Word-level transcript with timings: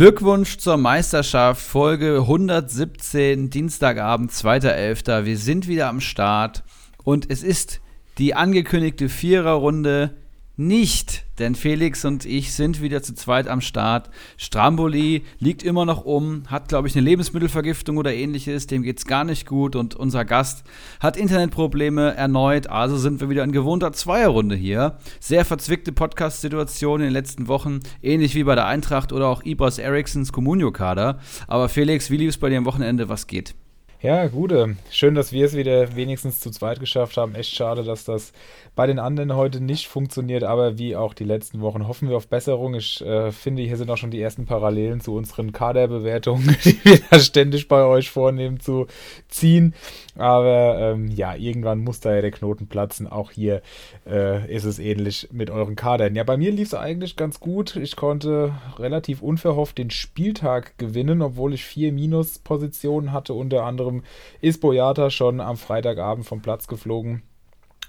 Glückwunsch 0.00 0.56
zur 0.56 0.78
Meisterschaft, 0.78 1.60
Folge 1.60 2.20
117, 2.20 3.50
Dienstagabend, 3.50 4.32
2.11. 4.32 5.26
Wir 5.26 5.36
sind 5.36 5.68
wieder 5.68 5.88
am 5.88 6.00
Start 6.00 6.64
und 7.04 7.30
es 7.30 7.42
ist 7.42 7.82
die 8.16 8.34
angekündigte 8.34 9.10
Viererrunde 9.10 10.16
nicht, 10.60 11.24
denn 11.38 11.54
Felix 11.54 12.04
und 12.04 12.26
ich 12.26 12.52
sind 12.52 12.82
wieder 12.82 13.02
zu 13.02 13.14
zweit 13.14 13.48
am 13.48 13.62
Start. 13.62 14.10
Stramboli 14.36 15.24
liegt 15.38 15.62
immer 15.62 15.86
noch 15.86 16.04
um, 16.04 16.42
hat, 16.48 16.68
glaube 16.68 16.86
ich, 16.86 16.94
eine 16.94 17.04
Lebensmittelvergiftung 17.06 17.96
oder 17.96 18.12
ähnliches, 18.12 18.66
dem 18.66 18.82
geht 18.82 18.98
es 18.98 19.06
gar 19.06 19.24
nicht 19.24 19.46
gut 19.46 19.74
und 19.74 19.94
unser 19.94 20.26
Gast 20.26 20.64
hat 21.00 21.16
Internetprobleme 21.16 22.14
erneut, 22.14 22.66
also 22.66 22.98
sind 22.98 23.22
wir 23.22 23.30
wieder 23.30 23.42
in 23.42 23.52
gewohnter 23.52 23.92
Zweierrunde 23.92 24.54
hier. 24.54 24.98
Sehr 25.18 25.46
verzwickte 25.46 25.92
Podcast-Situation 25.92 27.00
in 27.00 27.06
den 27.06 27.14
letzten 27.14 27.48
Wochen, 27.48 27.80
ähnlich 28.02 28.34
wie 28.34 28.44
bei 28.44 28.54
der 28.54 28.66
Eintracht 28.66 29.14
oder 29.14 29.28
auch 29.28 29.42
Ibras 29.42 29.78
Ericssons 29.78 30.30
Comunio-Kader. 30.30 31.20
Aber 31.48 31.70
Felix, 31.70 32.10
wie 32.10 32.18
lief 32.18 32.28
es 32.28 32.38
bei 32.38 32.50
dir 32.50 32.58
am 32.58 32.66
Wochenende? 32.66 33.08
Was 33.08 33.26
geht? 33.26 33.54
Ja, 34.02 34.28
gute. 34.28 34.76
Schön, 34.90 35.14
dass 35.14 35.30
wir 35.30 35.44
es 35.44 35.54
wieder 35.54 35.94
wenigstens 35.94 36.40
zu 36.40 36.50
zweit 36.50 36.80
geschafft 36.80 37.18
haben. 37.18 37.34
Echt 37.34 37.54
schade, 37.54 37.84
dass 37.84 38.04
das 38.04 38.32
bei 38.80 38.86
den 38.86 38.98
anderen 38.98 39.36
heute 39.36 39.62
nicht 39.62 39.88
funktioniert, 39.88 40.42
aber 40.42 40.78
wie 40.78 40.96
auch 40.96 41.12
die 41.12 41.24
letzten 41.24 41.60
Wochen 41.60 41.86
hoffen 41.86 42.08
wir 42.08 42.16
auf 42.16 42.28
Besserung. 42.28 42.72
Ich 42.72 43.02
äh, 43.02 43.30
finde, 43.30 43.62
hier 43.62 43.76
sind 43.76 43.90
auch 43.90 43.98
schon 43.98 44.10
die 44.10 44.22
ersten 44.22 44.46
Parallelen 44.46 45.02
zu 45.02 45.14
unseren 45.14 45.52
Kaderbewertungen, 45.52 46.56
die 46.64 46.82
wir 46.82 46.98
da 47.10 47.20
ständig 47.20 47.68
bei 47.68 47.84
euch 47.84 48.08
vornehmen, 48.08 48.58
zu 48.58 48.86
ziehen. 49.28 49.74
Aber 50.16 50.78
ähm, 50.80 51.08
ja, 51.08 51.34
irgendwann 51.34 51.80
muss 51.80 52.00
da 52.00 52.14
ja 52.14 52.22
der 52.22 52.30
Knoten 52.30 52.68
platzen. 52.68 53.06
Auch 53.06 53.32
hier 53.32 53.60
äh, 54.06 54.50
ist 54.50 54.64
es 54.64 54.78
ähnlich 54.78 55.28
mit 55.30 55.50
euren 55.50 55.76
Kadern. 55.76 56.14
Ja, 56.14 56.24
bei 56.24 56.38
mir 56.38 56.50
lief 56.50 56.68
es 56.68 56.74
eigentlich 56.74 57.16
ganz 57.16 57.38
gut. 57.38 57.76
Ich 57.76 57.96
konnte 57.96 58.54
relativ 58.78 59.20
unverhofft 59.20 59.76
den 59.76 59.90
Spieltag 59.90 60.78
gewinnen, 60.78 61.20
obwohl 61.20 61.52
ich 61.52 61.66
vier 61.66 61.92
Minuspositionen 61.92 63.12
hatte, 63.12 63.34
unter 63.34 63.64
anderem 63.64 64.04
ist 64.40 64.62
Boyata 64.62 65.10
schon 65.10 65.42
am 65.42 65.58
Freitagabend 65.58 66.24
vom 66.24 66.40
Platz 66.40 66.66
geflogen. 66.66 67.24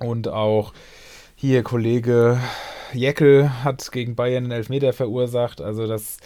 Und 0.02 0.28
auch 0.28 0.74
hier 1.36 1.64
Kollege 1.64 2.40
Jeckel 2.94 3.64
hat 3.64 3.92
gegen 3.92 4.16
Bayern 4.16 4.46
einen 4.46 4.52
Elfmeter 4.52 4.94
verursacht. 4.94 5.62
Also 5.62 5.88
das 5.88 6.18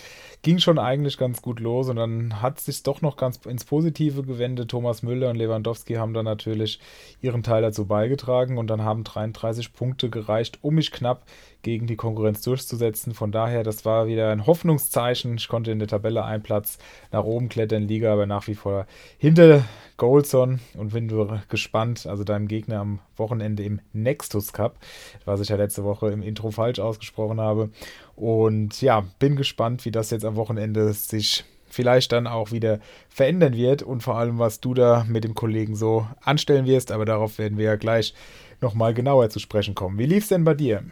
ging 0.41 0.59
schon 0.59 0.77
eigentlich 0.77 1.17
ganz 1.17 1.41
gut 1.41 1.59
los 1.59 1.89
und 1.89 1.95
dann 1.95 2.41
hat 2.41 2.59
sich 2.59 2.83
doch 2.83 3.01
noch 3.01 3.17
ganz 3.17 3.37
ins 3.45 3.65
Positive 3.65 4.23
gewendet. 4.23 4.69
Thomas 4.69 5.01
Müller 5.01 5.31
und 5.31 5.37
Lewandowski 5.37 5.95
haben 5.95 6.13
dann 6.13 6.25
natürlich 6.25 6.79
ihren 7.19 7.41
Teil 7.41 7.63
dazu 7.63 7.85
beigetragen 7.85 8.57
und 8.57 8.67
dann 8.67 8.83
haben 8.83 9.03
33 9.03 9.73
Punkte 9.73 10.09
gereicht, 10.09 10.59
um 10.61 10.75
mich 10.75 10.91
knapp 10.91 11.25
gegen 11.65 11.87
die 11.87 11.95
Konkurrenz 11.95 12.43
durchzusetzen. 12.43 13.15
Von 13.15 13.31
daher, 13.31 13.63
das 13.63 13.85
war 13.85 14.05
wieder 14.05 14.29
ein 14.29 14.45
Hoffnungszeichen. 14.45 15.37
Ich 15.37 15.47
konnte 15.47 15.71
in 15.71 15.79
der 15.79 15.87
Tabelle 15.87 16.23
einen 16.23 16.43
Platz 16.43 16.77
nach 17.11 17.23
oben 17.23 17.49
klettern, 17.49 17.87
Liga 17.87 18.13
aber 18.13 18.27
nach 18.27 18.45
wie 18.47 18.53
vor 18.53 18.85
hinter 19.17 19.65
Goldson 19.97 20.59
und 20.77 20.93
bin 20.93 21.11
gespannt, 21.49 22.05
also 22.05 22.23
deinem 22.23 22.47
Gegner 22.47 22.81
am 22.81 22.99
Wochenende 23.17 23.63
im 23.63 23.81
Nextus 23.93 24.53
Cup, 24.53 24.77
was 25.25 25.39
ich 25.39 25.49
ja 25.49 25.55
letzte 25.55 25.83
Woche 25.83 26.11
im 26.11 26.21
Intro 26.21 26.51
falsch 26.51 26.77
ausgesprochen 26.77 27.41
habe. 27.41 27.71
Und 28.15 28.79
ja, 28.83 29.03
bin 29.17 29.35
gespannt, 29.35 29.85
wie 29.85 29.91
das 29.91 30.11
jetzt 30.11 30.23
am 30.23 30.35
Wochenende 30.35 30.93
sich 30.93 31.45
vielleicht 31.67 32.11
dann 32.11 32.27
auch 32.27 32.51
wieder 32.51 32.79
verändern 33.09 33.55
wird 33.55 33.81
und 33.81 34.03
vor 34.03 34.17
allem, 34.17 34.37
was 34.37 34.59
du 34.59 34.75
da 34.75 35.03
mit 35.09 35.23
dem 35.23 35.33
Kollegen 35.33 35.75
so 35.75 36.07
anstellen 36.21 36.67
wirst. 36.67 36.91
Aber 36.91 37.05
darauf 37.05 37.39
werden 37.39 37.57
wir 37.57 37.65
ja 37.65 37.75
gleich 37.75 38.13
nochmal 38.61 38.93
genauer 38.93 39.31
zu 39.31 39.39
sprechen 39.39 39.73
kommen. 39.73 39.97
Wie 39.97 40.05
lief 40.05 40.25
es 40.25 40.29
denn 40.29 40.43
bei 40.43 40.53
dir? 40.53 40.83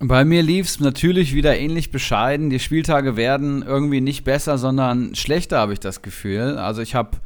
Bei 0.00 0.24
mir 0.24 0.44
lief 0.44 0.66
es 0.66 0.78
natürlich 0.78 1.34
wieder 1.34 1.58
ähnlich 1.58 1.90
bescheiden. 1.90 2.50
Die 2.50 2.60
Spieltage 2.60 3.16
werden 3.16 3.64
irgendwie 3.66 4.00
nicht 4.00 4.22
besser, 4.22 4.56
sondern 4.56 5.16
schlechter, 5.16 5.58
habe 5.58 5.72
ich 5.72 5.80
das 5.80 6.02
Gefühl. 6.02 6.56
Also 6.56 6.82
ich 6.82 6.94
habe, 6.94 7.18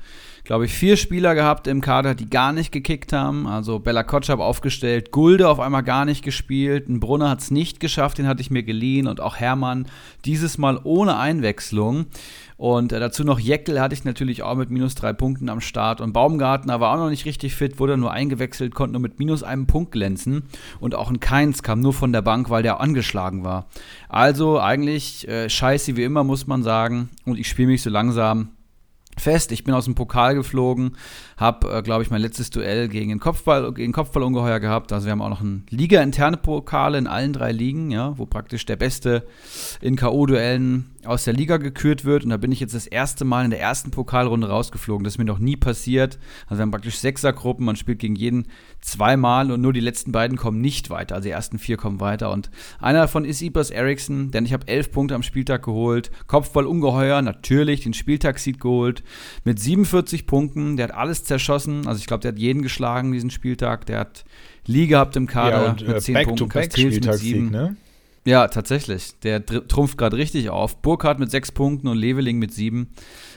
glaube 0.45 0.65
ich, 0.65 0.73
vier 0.73 0.97
Spieler 0.97 1.35
gehabt 1.35 1.67
im 1.67 1.83
Kader, 1.83 2.15
die 2.15 2.31
gar 2.31 2.55
nicht 2.55 2.73
gekickt 2.73 3.13
haben. 3.13 3.47
Also 3.47 3.79
Bella 3.79 4.05
Kotschab 4.05 4.41
aufgestellt, 4.41 5.11
Gulde 5.11 5.51
auf 5.51 5.61
einmal 5.61 5.83
gar 5.83 6.07
nicht 6.07 6.25
gespielt, 6.25 6.89
ein 6.89 6.99
Brunner 6.99 7.29
hat 7.29 7.41
es 7.41 7.51
nicht 7.51 7.79
geschafft, 7.79 8.17
den 8.17 8.27
hatte 8.27 8.41
ich 8.41 8.51
mir 8.51 8.63
geliehen 8.63 9.07
und 9.07 9.21
auch 9.21 9.37
Hermann 9.37 9.87
dieses 10.25 10.57
Mal 10.57 10.81
ohne 10.83 11.19
Einwechslung. 11.19 12.07
Und 12.63 12.93
äh, 12.93 13.01
dazu 13.01 13.25
noch 13.25 13.41
Jeckel 13.41 13.81
hatte 13.81 13.93
ich 13.93 14.05
natürlich 14.05 14.45
auch 14.45 14.55
mit 14.55 14.71
minus 14.71 14.95
drei 14.95 15.13
Punkten 15.13 15.49
am 15.49 15.61
Start. 15.61 16.01
Und 16.01 16.13
Baumgartner 16.13 16.79
war 16.79 16.95
auch 16.95 16.99
noch 16.99 17.11
nicht 17.11 17.25
richtig 17.25 17.57
fit, 17.57 17.81
wurde 17.81 17.97
nur 17.97 18.13
eingewechselt, 18.13 18.73
konnte 18.73 18.93
nur 18.93 19.01
mit 19.01 19.19
minus 19.19 19.43
einem 19.43 19.67
Punkt 19.67 19.91
glänzen. 19.91 20.45
Und 20.79 20.95
auch 20.95 21.11
ein 21.11 21.19
Keins 21.19 21.65
kam 21.65 21.81
nur 21.81 21.93
von 21.93 22.13
der 22.13 22.23
Bank, 22.23 22.51
weil 22.51 22.63
der 22.63 22.79
angeschlagen 22.79 23.43
war. 23.43 23.67
Also 24.09 24.61
eigentlich 24.61 25.27
äh, 25.27 25.51
scheiße 25.51 25.97
wie 25.97 26.05
immer, 26.05 26.23
muss 26.23 26.47
man 26.47 26.63
sagen. 26.63 27.09
Und 27.25 27.37
ich 27.37 27.49
spiele 27.49 27.67
mich 27.67 27.83
so 27.83 27.91
langsam 27.91 28.51
fest. 29.19 29.51
Ich 29.51 29.65
bin 29.65 29.75
aus 29.75 29.87
dem 29.87 29.97
Pokal 29.97 30.37
geflogen, 30.37 30.97
habe, 31.37 31.69
äh, 31.69 31.83
glaube 31.83 32.05
ich, 32.05 32.11
mein 32.11 32.23
letztes 32.23 32.51
Duell 32.51 32.89
gegen 32.89 33.09
den 33.09 33.19
Kopfball, 33.19 33.73
gegen 33.73 33.93
Kopfballungeheuer 33.93 34.61
gehabt. 34.61 34.93
Also 34.93 35.07
wir 35.07 35.11
haben 35.11 35.23
auch 35.23 35.31
noch 35.31 35.41
ein 35.41 35.67
Liga-interne 35.69 36.37
Pokale 36.37 36.99
in 36.99 37.09
allen 37.09 37.33
drei 37.33 37.51
Ligen, 37.51 37.91
ja, 37.91 38.17
wo 38.17 38.25
praktisch 38.25 38.65
der 38.67 38.77
Beste 38.77 39.27
in 39.81 39.97
K.O.-Duellen 39.97 40.92
aus 41.05 41.25
der 41.25 41.35
Liga 41.35 41.57
gekürt 41.57 42.05
wird. 42.05 42.25
Und 42.25 42.31
da 42.31 42.37
bin 42.37 42.53
ich 42.53 42.61
jetzt 42.61 42.75
das 42.75 42.87
erste 42.87 43.25
Mal 43.25 43.45
in 43.45 43.51
der 43.51 43.61
ersten 43.61 43.91
Pokalrunde 43.91 44.49
rausgeflogen. 44.49 45.05
Das 45.05 45.15
ist 45.15 45.19
mir 45.19 45.25
noch 45.25 45.39
nie 45.39 45.57
passiert. 45.57 46.19
Also 46.47 46.59
wir 46.59 46.63
haben 46.63 46.71
praktisch 46.71 46.99
Sechsergruppen, 46.99 47.65
man 47.65 47.77
spielt 47.77 47.99
gegen 47.99 48.15
jeden 48.15 48.47
zweimal 48.81 49.51
und 49.51 49.61
nur 49.61 49.73
die 49.73 49.81
letzten 49.81 50.13
beiden 50.13 50.37
kommen 50.37 50.61
nicht 50.61 50.91
weiter. 50.91 51.17
Also 51.17 51.27
die 51.27 51.33
ersten 51.33 51.59
vier 51.59 51.77
kommen 51.77 52.01
weiter. 52.01 52.31
Und 52.31 52.51
einer 52.81 53.01
davon 53.01 53.25
ist 53.25 53.43
Ibers 53.43 53.71
Eriksson, 53.71 54.31
denn 54.31 54.45
ich 54.45 54.53
habe 54.53 54.69
elf 54.69 54.91
Punkte 54.91 55.15
am 55.15 55.23
Spieltag 55.23 55.65
geholt. 55.65 56.11
Kopfball 56.27 56.67
ungeheuer, 56.67 57.23
natürlich, 57.23 57.83
den 57.83 57.95
Spieltagssieg 57.95 58.61
geholt. 58.61 59.03
Mit 59.45 59.59
47 59.59 60.27
Punkten, 60.27 60.77
der 60.77 60.89
hat 60.89 60.95
alles 60.95 61.25
zerschossen. 61.25 61.87
Also 61.87 61.99
ich 62.01 62.07
glaube, 62.07 62.23
der 62.23 62.33
hat 62.33 62.39
jeden 62.39 62.63
geschlagen 62.63 63.13
diesen 63.13 63.31
Spieltag. 63.31 63.87
Der 63.87 64.01
hat 64.01 64.25
Lee 64.67 64.87
gehabt 64.87 65.17
im 65.17 65.27
Kader 65.27 65.65
ja, 65.65 65.71
und, 65.71 65.87
mit 65.87 66.01
10 66.01 66.17
äh, 66.17 66.25
Punkten. 66.25 66.49
Castells 66.49 66.95
mit 66.95 67.15
7. 67.15 67.51
Ne? 67.51 67.77
Ja, 68.25 68.47
tatsächlich. 68.49 69.19
Der 69.21 69.45
trumpft 69.45 69.99
gerade 69.99 70.17
richtig 70.17 70.51
auf. 70.51 70.81
Burkhardt 70.81 71.19
mit 71.19 71.31
sechs 71.31 71.51
Punkten 71.51 71.89
und 71.89 71.99
Leveling 71.99 72.39
mit 72.39 72.53
sieben 72.53 72.91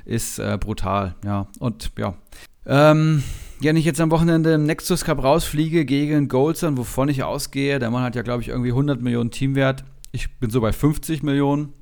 ist 0.06 0.40
äh, 0.40 0.58
brutal. 0.60 1.16
Ja, 1.24 1.48
und 1.60 1.92
ja. 1.98 2.16
Ähm, 2.68 3.24
wenn 3.60 3.78
ich 3.78 3.86
jetzt 3.86 4.02
am 4.02 4.12
Wochenende 4.12 4.54
im 4.54 4.66
Nexus 4.66 5.04
Cup 5.06 5.24
rausfliege 5.24 5.86
gegen 5.86 6.28
Goldson, 6.28 6.78
wovon 6.78 7.10
ich 7.10 7.24
ausgehe, 7.24 7.80
der 7.80 7.90
Mann 7.90 8.04
hat 8.04 8.16
ja, 8.16 8.22
glaube 8.22 8.44
ich, 8.44 8.50
irgendwie 8.50 8.72
100 8.72 9.02
Millionen 9.02 9.32
Teamwert. 9.32 9.84
Ich 10.12 10.38
bin 10.40 10.50
so 10.50 10.62
bei 10.62 10.72
50 10.72 11.24
Millionen 11.24 11.74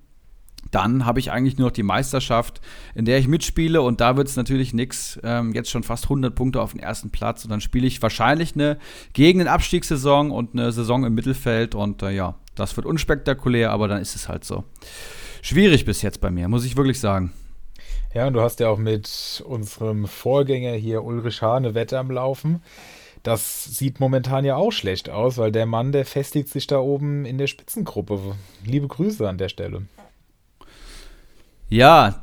dann 0.72 1.06
habe 1.06 1.19
ich 1.19 1.31
eigentlich 1.31 1.58
nur 1.58 1.68
noch 1.68 1.74
die 1.74 1.84
Meisterschaft, 1.84 2.62
in 2.96 3.06
der 3.06 3.19
ich 3.19 3.28
mitspiele 3.28 3.81
und 3.81 4.02
da 4.02 4.18
wird 4.18 4.28
es 4.28 4.36
natürlich 4.36 4.74
nichts. 4.74 5.19
Ähm, 5.24 5.53
jetzt 5.53 5.69
schon 5.69 5.84
fast 5.84 6.06
100 6.06 6.34
Punkte 6.34 6.62
auf 6.62 6.72
den 6.72 6.80
ersten 6.80 7.12
Platz 7.12 7.44
und 7.44 7.52
dann 7.52 7.62
spiele 7.62 7.86
ich 7.86 8.02
wahrscheinlich 8.02 8.56
eine 8.56 8.78
gegen 9.13 9.40
den 9.40 9.47
Abstiegssaison 9.47 10.31
und 10.31 10.53
eine 10.53 10.72
Saison 10.72 11.06
im 11.06 11.13
Mittelfeld 11.13 11.75
und 11.75 12.02
äh, 12.02 12.12
ja, 12.12 12.36
das 12.56 12.75
wird 12.75 12.86
unspektakulär, 12.86 13.72
aber 13.72 13.88
dann 13.88 14.02
ist 14.02 14.16
es 14.16 14.30
halt 14.30 14.44
so. 14.44 14.64
Schwierig 15.41 15.86
bis 15.86 16.02
jetzt 16.02 16.22
bei 16.22 16.30
mir, 16.30 16.47
muss 16.47 16.66
ich 16.66 16.78
wirklich 16.78 17.00
sagen. 17.00 17.34
Ja, 18.14 18.28
und 18.28 18.34
du 18.34 18.41
hast 18.41 18.59
ja 18.59 18.69
auch 18.69 18.78
mit 18.78 19.44
unserem 19.46 20.08
Vorgänger 20.08 20.74
hier 20.74 21.03
Ulrich 21.03 21.42
Hahn 21.42 21.66
eine 21.66 21.74
Wette 21.74 21.97
am 21.97 22.12
Laufen. 22.12 22.62
Das 23.24 23.63
sieht 23.63 24.00
momentan 24.00 24.46
ja 24.46 24.58
auch 24.58 24.72
schlecht 24.72 25.09
aus, 25.09 25.38
weil 25.38 25.52
der 25.52 25.66
Mann, 25.66 25.92
der 25.92 26.06
festigt 26.06 26.50
sich 26.50 26.68
da 26.68 26.78
oben 26.78 27.25
in 27.25 27.38
der 27.38 27.47
Spitzengruppe. 27.47 28.36
Liebe 28.66 28.88
Grüße 28.88 29.27
an 29.27 29.38
der 29.38 29.50
Stelle. 29.50 29.83
Ja, 31.69 32.22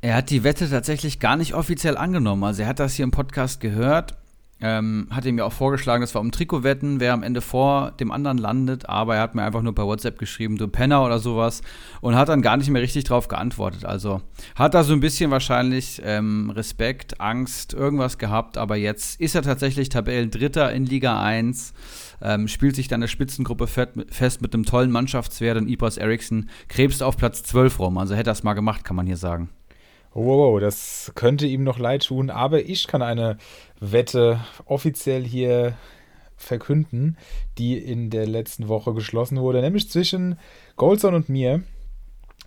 er 0.00 0.14
hat 0.14 0.30
die 0.30 0.44
Wette 0.44 0.68
tatsächlich 0.68 1.20
gar 1.20 1.36
nicht 1.36 1.54
offiziell 1.54 1.96
angenommen. 1.96 2.44
Also 2.44 2.62
er 2.62 2.68
hat 2.68 2.80
das 2.80 2.94
hier 2.94 3.04
im 3.04 3.10
Podcast 3.10 3.60
gehört, 3.60 4.16
ähm, 4.60 5.08
hat 5.10 5.24
ihm 5.24 5.38
ja 5.38 5.44
auch 5.44 5.52
vorgeschlagen, 5.52 6.00
dass 6.00 6.14
wir 6.14 6.20
um 6.20 6.32
Trikot 6.32 6.64
wetten, 6.64 7.00
wer 7.00 7.12
am 7.12 7.22
Ende 7.22 7.40
vor 7.40 7.92
dem 7.92 8.10
anderen 8.10 8.38
landet, 8.38 8.88
aber 8.88 9.16
er 9.16 9.22
hat 9.22 9.34
mir 9.34 9.42
einfach 9.42 9.62
nur 9.62 9.74
per 9.74 9.86
WhatsApp 9.86 10.18
geschrieben, 10.18 10.56
du 10.56 10.68
Penner 10.68 11.04
oder 11.04 11.18
sowas 11.18 11.62
und 12.00 12.16
hat 12.16 12.28
dann 12.28 12.42
gar 12.42 12.56
nicht 12.56 12.70
mehr 12.70 12.82
richtig 12.82 13.04
drauf 13.04 13.28
geantwortet. 13.28 13.84
Also 13.84 14.20
hat 14.54 14.74
da 14.74 14.82
so 14.82 14.92
ein 14.92 15.00
bisschen 15.00 15.30
wahrscheinlich 15.30 16.02
ähm, 16.04 16.50
Respekt, 16.50 17.20
Angst, 17.20 17.72
irgendwas 17.74 18.18
gehabt, 18.18 18.58
aber 18.58 18.76
jetzt 18.76 19.20
ist 19.20 19.34
er 19.34 19.42
tatsächlich 19.42 19.88
Tabellendritter 19.88 20.72
in 20.72 20.86
Liga 20.86 21.22
1 21.22 21.72
ähm, 22.20 22.48
spielt 22.48 22.76
sich 22.76 22.88
dann 22.88 23.00
der 23.00 23.08
Spitzengruppe 23.08 23.66
fest 23.66 24.42
mit 24.42 24.54
einem 24.54 24.64
tollen 24.64 24.90
Mannschaftswert 24.90 25.56
und 25.56 25.68
Ibras 25.68 25.96
Eriksson 25.96 26.48
krebst 26.68 27.02
auf 27.02 27.16
Platz 27.16 27.42
12 27.44 27.78
rum. 27.78 27.98
Also 27.98 28.14
hätte 28.14 28.30
er 28.30 28.32
es 28.32 28.42
mal 28.42 28.54
gemacht, 28.54 28.84
kann 28.84 28.96
man 28.96 29.06
hier 29.06 29.16
sagen. 29.16 29.50
Wow, 30.20 30.58
das 30.58 31.12
könnte 31.14 31.46
ihm 31.46 31.62
noch 31.62 31.78
leid 31.78 32.06
tun, 32.06 32.28
aber 32.28 32.64
ich 32.64 32.88
kann 32.88 33.02
eine 33.02 33.38
Wette 33.78 34.40
offiziell 34.64 35.22
hier 35.24 35.74
verkünden, 36.36 37.16
die 37.56 37.78
in 37.78 38.10
der 38.10 38.26
letzten 38.26 38.66
Woche 38.66 38.94
geschlossen 38.94 39.40
wurde, 39.40 39.60
nämlich 39.60 39.88
zwischen 39.88 40.36
Goldson 40.74 41.14
und 41.14 41.28
mir. 41.28 41.62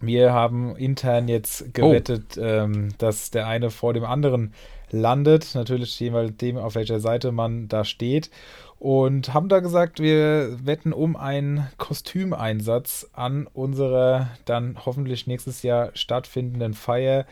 Wir 0.01 0.33
haben 0.33 0.75
intern 0.75 1.29
jetzt 1.29 1.73
gewettet, 1.73 2.38
oh. 2.38 2.41
ähm, 2.41 2.89
dass 2.97 3.31
der 3.31 3.47
eine 3.47 3.69
vor 3.69 3.94
dem 3.94 4.03
anderen 4.03 4.53
landet. 4.89 5.51
Natürlich 5.53 5.97
je 5.97 6.09
nachdem, 6.09 6.57
auf 6.57 6.75
welcher 6.75 7.00
Seite 7.00 7.31
man 7.31 7.69
da 7.69 7.85
steht. 7.85 8.31
Und 8.81 9.31
haben 9.35 9.47
da 9.47 9.59
gesagt, 9.59 9.99
wir 9.99 10.57
wetten 10.65 10.91
um 10.91 11.15
einen 11.15 11.67
Kostümeinsatz 11.77 13.07
an 13.13 13.45
unserer 13.53 14.29
dann 14.45 14.75
hoffentlich 14.87 15.27
nächstes 15.27 15.61
Jahr 15.61 15.91
stattfindenden 15.93 16.73
Feier, 16.73 17.27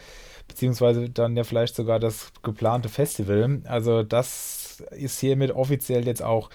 beziehungsweise 0.48 1.10
dann 1.10 1.36
ja 1.36 1.44
vielleicht 1.44 1.76
sogar 1.76 2.00
das 2.00 2.32
geplante 2.44 2.88
Festival. 2.88 3.64
Also 3.66 4.04
das 4.04 4.84
ist 4.92 5.20
hiermit 5.20 5.50
offiziell 5.50 6.06
jetzt 6.06 6.22
auch 6.22 6.52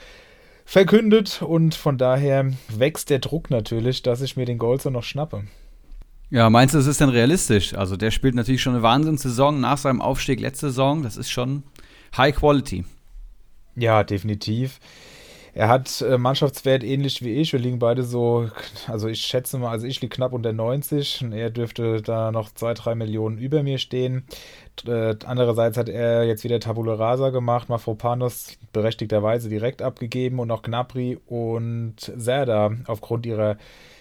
verkündet 0.64 1.42
und 1.42 1.74
von 1.74 1.98
daher 1.98 2.52
wächst 2.68 3.10
der 3.10 3.18
Druck 3.18 3.50
natürlich, 3.50 4.02
dass 4.02 4.20
ich 4.20 4.36
mir 4.36 4.46
den 4.46 4.58
Golzer 4.58 4.92
noch 4.92 5.02
schnappe. 5.02 5.42
Ja, 6.30 6.48
meinst 6.50 6.72
du, 6.72 6.78
das 6.78 6.86
ist 6.86 7.00
denn 7.00 7.08
realistisch? 7.08 7.74
Also 7.74 7.96
der 7.96 8.12
spielt 8.12 8.36
natürlich 8.36 8.62
schon 8.62 8.74
eine 8.74 8.84
Wahnsinnssaison 8.84 9.58
nach 9.58 9.78
seinem 9.78 10.00
Aufstieg 10.00 10.38
letzte 10.38 10.68
Saison. 10.68 11.02
Das 11.02 11.16
ist 11.16 11.32
schon 11.32 11.64
High 12.16 12.36
Quality. 12.36 12.84
Ja, 13.76 14.04
definitiv. 14.04 14.78
Er 15.54 15.68
hat 15.68 16.00
äh, 16.02 16.18
Mannschaftswert 16.18 16.82
ähnlich 16.82 17.22
wie 17.22 17.34
ich. 17.34 17.52
Wir 17.52 17.60
liegen 17.60 17.78
beide 17.78 18.02
so, 18.02 18.50
also 18.88 19.08
ich 19.08 19.22
schätze 19.22 19.58
mal, 19.58 19.70
also 19.70 19.86
ich 19.86 20.00
liege 20.00 20.14
knapp 20.14 20.32
unter 20.32 20.52
90 20.52 21.22
und 21.22 21.32
er 21.32 21.50
dürfte 21.50 22.02
da 22.02 22.32
noch 22.32 22.50
2, 22.52 22.74
3 22.74 22.94
Millionen 22.96 23.38
über 23.38 23.62
mir 23.62 23.78
stehen. 23.78 24.24
Äh, 24.86 25.16
andererseits 25.24 25.76
hat 25.76 25.88
er 25.88 26.24
jetzt 26.24 26.44
wieder 26.44 26.60
Tabula 26.60 26.94
Rasa 26.94 27.30
gemacht, 27.30 27.68
Mafropanos 27.68 28.58
berechtigterweise 28.72 29.48
direkt 29.48 29.82
abgegeben 29.82 30.38
und 30.40 30.50
auch 30.50 30.62
Gnabry 30.62 31.18
und 31.26 31.96
Serda 32.16 32.72
aufgrund 32.86 33.26
ihrer 33.26 33.56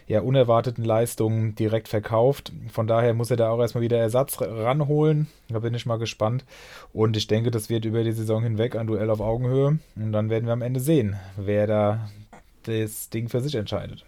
ja, 0.07 0.21
unerwarteten 0.21 0.83
Leistungen 0.83 1.55
direkt 1.55 1.87
verkauft. 1.87 2.51
Von 2.71 2.87
daher 2.87 3.13
muss 3.13 3.31
er 3.31 3.37
da 3.37 3.49
auch 3.49 3.59
erstmal 3.59 3.83
wieder 3.83 3.97
Ersatz 3.97 4.41
ranholen. 4.41 5.27
Da 5.49 5.59
bin 5.59 5.73
ich 5.73 5.85
mal 5.85 5.97
gespannt. 5.97 6.43
Und 6.91 7.15
ich 7.15 7.27
denke, 7.27 7.51
das 7.51 7.69
wird 7.69 7.85
über 7.85 8.03
die 8.03 8.11
Saison 8.11 8.43
hinweg 8.43 8.75
ein 8.75 8.87
Duell 8.87 9.09
auf 9.09 9.21
Augenhöhe. 9.21 9.79
Und 9.95 10.11
dann 10.11 10.29
werden 10.29 10.45
wir 10.45 10.53
am 10.53 10.61
Ende 10.61 10.79
sehen, 10.79 11.15
wer 11.37 11.67
da 11.67 12.09
das 12.63 13.09
Ding 13.09 13.29
für 13.29 13.41
sich 13.41 13.55
entscheidet. 13.55 14.03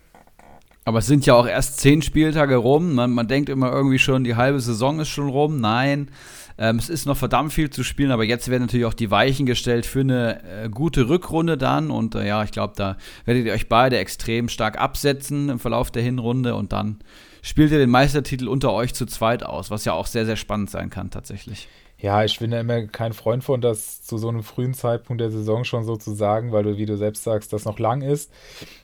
Aber 0.84 1.00
es 1.00 1.08
sind 1.08 1.26
ja 1.26 1.34
auch 1.34 1.48
erst 1.48 1.80
zehn 1.80 2.04
Spieltage 2.04 2.58
rum. 2.58 2.94
Man, 2.94 3.12
man 3.12 3.28
denkt 3.28 3.50
immer 3.50 3.72
irgendwie 3.72 3.98
schon, 3.98 4.24
die 4.24 4.36
halbe 4.36 4.60
Saison 4.60 5.00
ist 5.00 5.10
schon 5.10 5.30
rum. 5.30 5.60
Nein, 5.60 6.10
ähm, 6.58 6.78
es 6.78 6.90
ist 6.90 7.06
noch 7.06 7.18
verdammt 7.18 7.52
viel 7.52 7.70
zu 7.70 7.84
spielen, 7.84 8.12
aber 8.12 8.24
jetzt 8.24 8.50
werden 8.50 8.64
natürlich 8.64 8.86
auch 8.86 8.94
die 8.94 9.12
Weichen 9.12 9.46
gestellt 9.46 9.86
für 9.86 10.02
eine 10.02 10.44
äh, 10.44 10.70
gute 10.70 11.10
Rückrunde 11.10 11.58
dann. 11.58 11.92
Und 11.92 12.16
äh, 12.16 12.28
ja, 12.28 12.44
ich 12.44 12.52
glaube, 12.52 12.74
da 12.78 12.98
werdet 13.26 13.46
ihr 13.46 13.54
euch 13.54 13.68
beide 13.68 13.98
extrem 13.98 14.48
stark 14.48 14.80
absetzen 14.80 15.50
im 15.50 15.60
Verlauf 15.60 15.92
der 15.92 16.04
Hinrunde 16.04 16.56
und 16.56 16.72
dann 16.72 17.00
spielt 17.42 17.72
ihr 17.72 17.78
den 17.78 17.90
Meistertitel 17.90 18.48
unter 18.48 18.74
euch 18.74 18.94
zu 18.94 19.06
zweit 19.06 19.44
aus, 19.44 19.70
was 19.70 19.86
ja 19.86 19.94
auch 19.94 20.08
sehr, 20.08 20.26
sehr 20.26 20.38
spannend 20.38 20.70
sein 20.70 20.90
kann 20.90 21.12
tatsächlich. 21.12 21.68
Ja, 21.98 22.24
ich 22.24 22.40
bin 22.40 22.52
ja 22.52 22.60
immer 22.60 22.88
kein 22.88 23.14
Freund 23.14 23.44
von, 23.44 23.62
das 23.62 24.04
zu 24.04 24.18
so 24.18 24.28
einem 24.28 24.44
frühen 24.44 24.74
Zeitpunkt 24.74 25.22
der 25.22 25.32
Saison 25.32 25.64
schon 25.64 25.86
so 25.86 25.96
zu 25.96 26.14
sagen, 26.14 26.52
weil 26.52 26.64
du, 26.64 26.78
wie 26.78 26.86
du 26.86 26.98
selbst 26.98 27.24
sagst, 27.24 27.54
das 27.54 27.66
noch 27.66 27.80
lang 27.80 28.02
ist. 28.02 28.32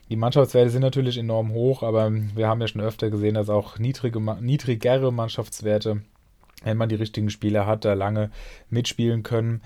Die 0.08 0.16
Mannschaftswerte 0.16 0.70
sind 0.70 0.80
natürlich 0.80 1.18
enorm 1.18 1.52
hoch, 1.52 1.82
aber 1.82 2.10
wir 2.10 2.48
haben 2.48 2.60
ja 2.60 2.68
schon 2.68 2.80
öfter 2.80 3.10
gesehen, 3.10 3.34
dass 3.34 3.50
auch 3.50 3.78
niedrige, 3.78 4.18
niedrigere 4.40 5.12
Mannschaftswerte, 5.12 6.00
wenn 6.64 6.76
man 6.76 6.88
die 6.88 6.94
richtigen 6.94 7.30
Spieler 7.30 7.66
hat, 7.66 7.84
da 7.84 7.94
lange 7.94 8.30
mitspielen 8.70 9.22
können. 9.22 9.62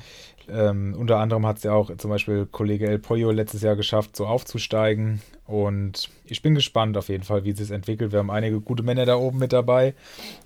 Ähm, 0.48 0.94
unter 0.96 1.18
anderem 1.18 1.44
hat 1.46 1.58
es 1.58 1.64
ja 1.64 1.72
auch 1.72 1.94
zum 1.96 2.10
Beispiel 2.10 2.46
Kollege 2.46 2.86
El 2.86 2.98
Pollo 2.98 3.30
letztes 3.30 3.62
Jahr 3.62 3.76
geschafft, 3.76 4.16
so 4.16 4.26
aufzusteigen. 4.26 5.20
Und 5.44 6.08
ich 6.24 6.42
bin 6.42 6.54
gespannt 6.54 6.96
auf 6.96 7.08
jeden 7.08 7.24
Fall, 7.24 7.44
wie 7.44 7.50
es 7.50 7.58
sich 7.58 7.70
entwickelt. 7.70 8.12
Wir 8.12 8.20
haben 8.20 8.30
einige 8.30 8.60
gute 8.60 8.82
Männer 8.82 9.06
da 9.06 9.16
oben 9.16 9.38
mit 9.38 9.52
dabei. 9.52 9.94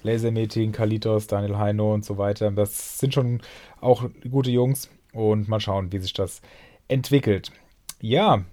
Lasermeeting, 0.02 0.72
Kalitos, 0.72 1.26
Daniel 1.26 1.58
Heino 1.58 1.92
und 1.92 2.04
so 2.04 2.18
weiter. 2.18 2.50
Das 2.50 2.98
sind 2.98 3.14
schon 3.14 3.40
auch 3.80 4.08
gute 4.30 4.50
Jungs. 4.50 4.88
Und 5.12 5.48
mal 5.48 5.60
schauen, 5.60 5.92
wie 5.92 5.98
sich 5.98 6.12
das 6.12 6.40
entwickelt. 6.88 7.50
Ja, 8.00 8.44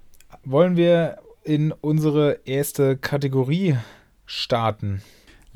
wollen 0.43 0.75
wir 0.75 1.19
in 1.43 1.71
unsere 1.71 2.39
erste 2.45 2.97
Kategorie 2.97 3.77
starten? 4.25 5.01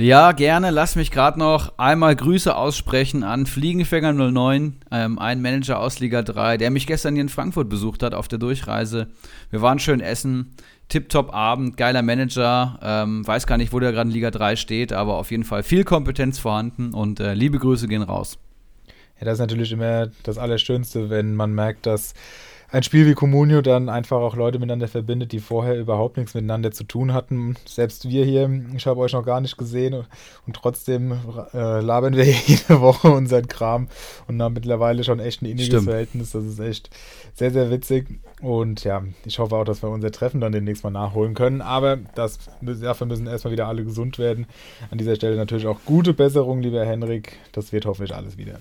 Ja, 0.01 0.31
gerne. 0.31 0.71
Lass 0.71 0.95
mich 0.95 1.11
gerade 1.11 1.37
noch 1.37 1.77
einmal 1.77 2.15
Grüße 2.15 2.55
aussprechen 2.55 3.23
an 3.23 3.45
Fliegenfänger 3.45 4.13
09, 4.13 4.77
ähm, 4.89 5.19
ein 5.19 5.43
Manager 5.43 5.79
aus 5.79 5.99
Liga 5.99 6.23
3, 6.23 6.57
der 6.57 6.71
mich 6.71 6.87
gestern 6.87 7.13
hier 7.13 7.21
in 7.21 7.29
Frankfurt 7.29 7.69
besucht 7.69 8.01
hat 8.01 8.15
auf 8.15 8.27
der 8.27 8.39
Durchreise. 8.39 9.09
Wir 9.51 9.61
waren 9.61 9.77
schön 9.77 9.99
essen. 9.99 10.55
Tipptopp 10.89 11.31
Abend, 11.35 11.77
geiler 11.77 12.01
Manager. 12.01 12.79
Ähm, 12.81 13.27
weiß 13.27 13.45
gar 13.45 13.59
nicht, 13.59 13.73
wo 13.73 13.79
der 13.79 13.91
gerade 13.91 14.09
in 14.09 14.13
Liga 14.15 14.31
3 14.31 14.55
steht, 14.55 14.91
aber 14.91 15.17
auf 15.17 15.29
jeden 15.29 15.43
Fall 15.43 15.61
viel 15.61 15.83
Kompetenz 15.83 16.39
vorhanden 16.39 16.95
und 16.95 17.19
äh, 17.19 17.35
liebe 17.35 17.59
Grüße 17.59 17.87
gehen 17.87 18.01
raus. 18.01 18.39
Ja, 19.19 19.25
das 19.25 19.35
ist 19.35 19.41
natürlich 19.41 19.71
immer 19.71 20.07
das 20.23 20.39
Allerschönste, 20.39 21.11
wenn 21.11 21.35
man 21.35 21.53
merkt, 21.53 21.85
dass 21.85 22.15
ein 22.71 22.83
Spiel 22.83 23.05
wie 23.05 23.13
Comunio 23.13 23.61
dann 23.61 23.89
einfach 23.89 24.17
auch 24.17 24.35
Leute 24.35 24.57
miteinander 24.57 24.87
verbindet, 24.87 25.33
die 25.33 25.39
vorher 25.39 25.77
überhaupt 25.77 26.15
nichts 26.15 26.33
miteinander 26.33 26.71
zu 26.71 26.85
tun 26.85 27.13
hatten. 27.13 27.57
Selbst 27.65 28.07
wir 28.07 28.23
hier, 28.23 28.49
ich 28.75 28.85
habe 28.85 29.01
euch 29.01 29.11
noch 29.11 29.25
gar 29.25 29.41
nicht 29.41 29.57
gesehen 29.57 30.05
und 30.47 30.55
trotzdem 30.55 31.11
äh, 31.53 31.81
labern 31.81 32.15
wir 32.15 32.23
jede 32.45 32.79
Woche 32.79 33.09
unseren 33.11 33.47
Kram 33.47 33.89
und 34.27 34.41
haben 34.41 34.53
mittlerweile 34.53 35.03
schon 35.03 35.19
echt 35.19 35.41
ein 35.41 35.47
inniges 35.47 35.67
Stimmt. 35.67 35.83
Verhältnis. 35.83 36.31
Das 36.31 36.45
ist 36.45 36.59
echt 36.59 36.89
sehr, 37.33 37.51
sehr 37.51 37.69
witzig. 37.71 38.07
Und 38.41 38.85
ja, 38.85 39.03
ich 39.25 39.39
hoffe 39.39 39.55
auch, 39.55 39.65
dass 39.65 39.83
wir 39.83 39.89
unser 39.89 40.11
Treffen 40.11 40.39
dann 40.39 40.53
demnächst 40.53 40.85
mal 40.85 40.91
nachholen 40.91 41.33
können. 41.33 41.61
Aber 41.61 41.97
das, 42.15 42.39
dafür 42.61 43.05
müssen 43.05 43.27
erstmal 43.27 43.51
wieder 43.51 43.67
alle 43.67 43.83
gesund 43.83 44.17
werden. 44.17 44.47
An 44.89 44.97
dieser 44.97 45.15
Stelle 45.15 45.35
natürlich 45.35 45.67
auch 45.67 45.79
gute 45.85 46.13
Besserung, 46.13 46.61
lieber 46.61 46.85
Henrik. 46.85 47.37
Das 47.51 47.73
wird 47.73 47.85
hoffentlich 47.85 48.15
alles 48.15 48.37
wieder. 48.37 48.59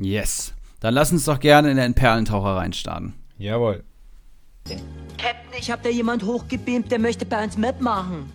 Yes. 0.00 0.54
Dann 0.80 0.94
lass 0.94 1.10
uns 1.10 1.24
doch 1.24 1.40
gerne 1.40 1.70
in 1.70 1.76
den 1.76 1.94
Perlentaucher 1.94 2.56
reinstarten. 2.56 3.14
Jawohl. 3.36 3.82
Captain, 4.64 5.52
ich 5.58 5.70
hab 5.70 5.82
da 5.82 5.88
jemand 5.88 6.22
hochgebeamt, 6.22 6.90
der 6.92 6.98
möchte 6.98 7.26
bei 7.26 7.42
uns 7.42 7.56
mitmachen. 7.56 8.32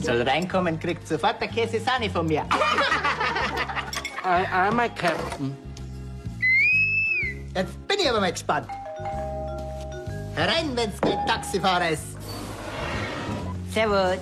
Soll 0.00 0.22
reinkommen, 0.22 0.78
kriegt 0.80 1.06
sofort 1.06 1.40
der 1.40 1.48
Käse 1.48 1.80
Sahne 1.80 2.10
von 2.10 2.26
mir. 2.26 2.44
Ei, 4.24 4.44
einmal, 4.52 4.88
Captain. 4.94 5.56
Jetzt 7.54 7.86
bin 7.86 7.98
ich 8.00 8.08
aber 8.10 8.20
mal 8.20 8.32
gespannt. 8.32 8.66
Herein, 10.34 10.74
wenn's 10.74 11.00
kein 11.00 11.24
Taxifahrer 11.26 11.90
ist. 11.90 12.16
Servus. 13.70 14.18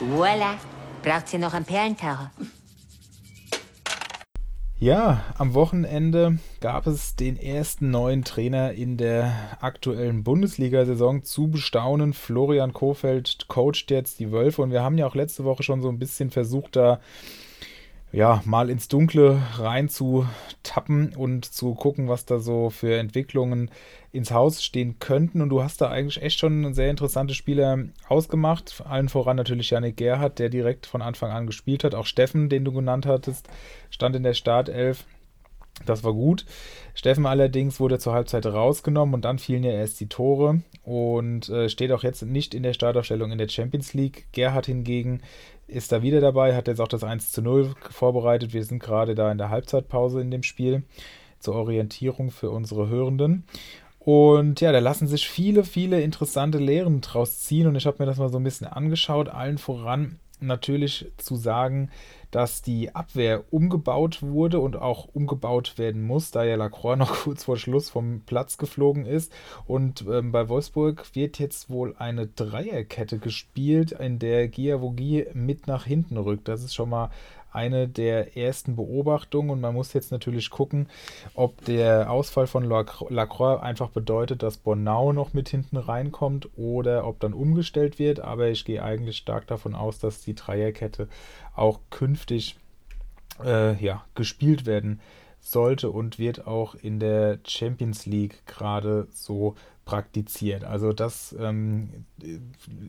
Voila. 0.00 0.54
Braucht 1.02 1.32
ihr 1.32 1.38
noch 1.38 1.54
einen 1.54 1.64
Perlentaucher? 1.64 2.32
Ja, 4.80 5.22
am 5.38 5.54
Wochenende 5.54 6.38
gab 6.60 6.88
es 6.88 7.14
den 7.14 7.36
ersten 7.36 7.92
neuen 7.92 8.24
Trainer 8.24 8.72
in 8.72 8.96
der 8.96 9.32
aktuellen 9.60 10.24
Bundesliga-Saison 10.24 11.22
zu 11.22 11.48
bestaunen. 11.48 12.12
Florian 12.12 12.72
Kofeld 12.72 13.46
coacht 13.46 13.90
jetzt 13.90 14.18
die 14.18 14.32
Wölfe 14.32 14.62
und 14.62 14.72
wir 14.72 14.82
haben 14.82 14.98
ja 14.98 15.06
auch 15.06 15.14
letzte 15.14 15.44
Woche 15.44 15.62
schon 15.62 15.80
so 15.80 15.88
ein 15.88 16.00
bisschen 16.00 16.30
versucht, 16.30 16.74
da 16.74 16.98
ja, 18.14 18.40
mal 18.44 18.70
ins 18.70 18.86
Dunkle 18.86 19.42
rein 19.58 19.88
zu 19.88 20.24
tappen 20.62 21.16
und 21.16 21.46
zu 21.46 21.74
gucken, 21.74 22.06
was 22.08 22.24
da 22.24 22.38
so 22.38 22.70
für 22.70 22.96
Entwicklungen 22.96 23.72
ins 24.12 24.30
Haus 24.30 24.62
stehen 24.62 25.00
könnten. 25.00 25.42
Und 25.42 25.48
du 25.48 25.64
hast 25.64 25.80
da 25.80 25.90
eigentlich 25.90 26.22
echt 26.22 26.38
schon 26.38 26.74
sehr 26.74 26.90
interessante 26.90 27.34
Spieler 27.34 27.76
ausgemacht. 28.08 28.84
Allen 28.86 29.08
voran 29.08 29.36
natürlich 29.36 29.70
Janik 29.70 29.96
Gerhardt, 29.96 30.38
der 30.38 30.48
direkt 30.48 30.86
von 30.86 31.02
Anfang 31.02 31.32
an 31.32 31.48
gespielt 31.48 31.82
hat. 31.82 31.96
Auch 31.96 32.06
Steffen, 32.06 32.48
den 32.48 32.64
du 32.64 32.70
genannt 32.70 33.04
hattest, 33.04 33.48
stand 33.90 34.14
in 34.14 34.22
der 34.22 34.34
Startelf. 34.34 35.04
Das 35.84 36.04
war 36.04 36.12
gut. 36.12 36.46
Steffen 36.94 37.26
allerdings 37.26 37.80
wurde 37.80 37.98
zur 37.98 38.12
Halbzeit 38.12 38.46
rausgenommen 38.46 39.16
und 39.16 39.24
dann 39.24 39.40
fielen 39.40 39.64
ja 39.64 39.72
erst 39.72 39.98
die 39.98 40.08
Tore 40.08 40.62
und 40.84 41.48
äh, 41.48 41.68
steht 41.68 41.90
auch 41.90 42.04
jetzt 42.04 42.22
nicht 42.22 42.54
in 42.54 42.62
der 42.62 42.74
Startaufstellung 42.74 43.32
in 43.32 43.38
der 43.38 43.48
Champions 43.48 43.92
League. 43.92 44.28
Gerhard 44.30 44.66
hingegen 44.66 45.20
ist 45.66 45.92
da 45.92 46.02
wieder 46.02 46.20
dabei, 46.20 46.54
hat 46.54 46.68
jetzt 46.68 46.80
auch 46.80 46.88
das 46.88 47.04
1 47.04 47.32
zu 47.32 47.42
0 47.42 47.74
vorbereitet. 47.90 48.52
Wir 48.52 48.64
sind 48.64 48.82
gerade 48.82 49.14
da 49.14 49.30
in 49.30 49.38
der 49.38 49.50
Halbzeitpause 49.50 50.20
in 50.20 50.30
dem 50.30 50.42
Spiel 50.42 50.84
zur 51.38 51.54
Orientierung 51.54 52.30
für 52.30 52.50
unsere 52.50 52.88
Hörenden. 52.88 53.44
Und 53.98 54.60
ja, 54.60 54.70
da 54.72 54.80
lassen 54.80 55.08
sich 55.08 55.28
viele, 55.28 55.64
viele 55.64 56.02
interessante 56.02 56.58
Lehren 56.58 57.00
draus 57.00 57.40
ziehen. 57.40 57.66
Und 57.66 57.76
ich 57.76 57.86
habe 57.86 57.96
mir 58.00 58.06
das 58.06 58.18
mal 58.18 58.30
so 58.30 58.38
ein 58.38 58.44
bisschen 58.44 58.66
angeschaut. 58.66 59.28
Allen 59.28 59.58
voran 59.58 60.18
natürlich 60.46 61.12
zu 61.16 61.36
sagen, 61.36 61.90
dass 62.30 62.62
die 62.62 62.94
Abwehr 62.96 63.44
umgebaut 63.52 64.20
wurde 64.20 64.58
und 64.58 64.74
auch 64.74 65.06
umgebaut 65.12 65.78
werden 65.78 66.02
muss, 66.02 66.32
da 66.32 66.42
ja 66.42 66.56
Lacroix 66.56 66.98
noch 66.98 67.14
kurz 67.22 67.44
vor 67.44 67.56
Schluss 67.56 67.90
vom 67.90 68.22
Platz 68.26 68.58
geflogen 68.58 69.06
ist. 69.06 69.32
Und 69.66 70.04
ähm, 70.10 70.32
bei 70.32 70.48
Wolfsburg 70.48 71.14
wird 71.14 71.38
jetzt 71.38 71.70
wohl 71.70 71.94
eine 71.96 72.26
Dreierkette 72.26 73.18
gespielt, 73.18 73.92
in 73.92 74.18
der 74.18 74.48
Giavogi 74.48 75.26
mit 75.32 75.68
nach 75.68 75.84
hinten 75.84 76.16
rückt. 76.16 76.48
Das 76.48 76.64
ist 76.64 76.74
schon 76.74 76.90
mal 76.90 77.10
eine 77.54 77.88
der 77.88 78.36
ersten 78.36 78.76
Beobachtungen 78.76 79.50
und 79.50 79.60
man 79.60 79.74
muss 79.74 79.92
jetzt 79.92 80.10
natürlich 80.10 80.50
gucken, 80.50 80.88
ob 81.34 81.64
der 81.64 82.10
Ausfall 82.10 82.46
von 82.46 82.64
Lacroix 82.64 83.62
einfach 83.62 83.90
bedeutet, 83.90 84.42
dass 84.42 84.56
Bornau 84.56 85.12
noch 85.12 85.32
mit 85.32 85.48
hinten 85.48 85.76
reinkommt 85.76 86.48
oder 86.56 87.06
ob 87.06 87.20
dann 87.20 87.32
umgestellt 87.32 87.98
wird. 87.98 88.20
Aber 88.20 88.48
ich 88.48 88.64
gehe 88.64 88.82
eigentlich 88.82 89.16
stark 89.16 89.46
davon 89.46 89.74
aus, 89.74 89.98
dass 89.98 90.22
die 90.22 90.34
Dreierkette 90.34 91.08
auch 91.54 91.80
künftig 91.90 92.56
äh, 93.44 93.74
ja, 93.82 94.04
gespielt 94.14 94.66
werden 94.66 95.00
sollte 95.40 95.90
und 95.90 96.18
wird 96.18 96.46
auch 96.46 96.74
in 96.74 96.98
der 96.98 97.38
Champions 97.46 98.06
League 98.06 98.46
gerade 98.46 99.06
so 99.12 99.54
praktiziert. 99.84 100.64
Also 100.64 100.92
das 100.92 101.34
ähm, 101.38 102.04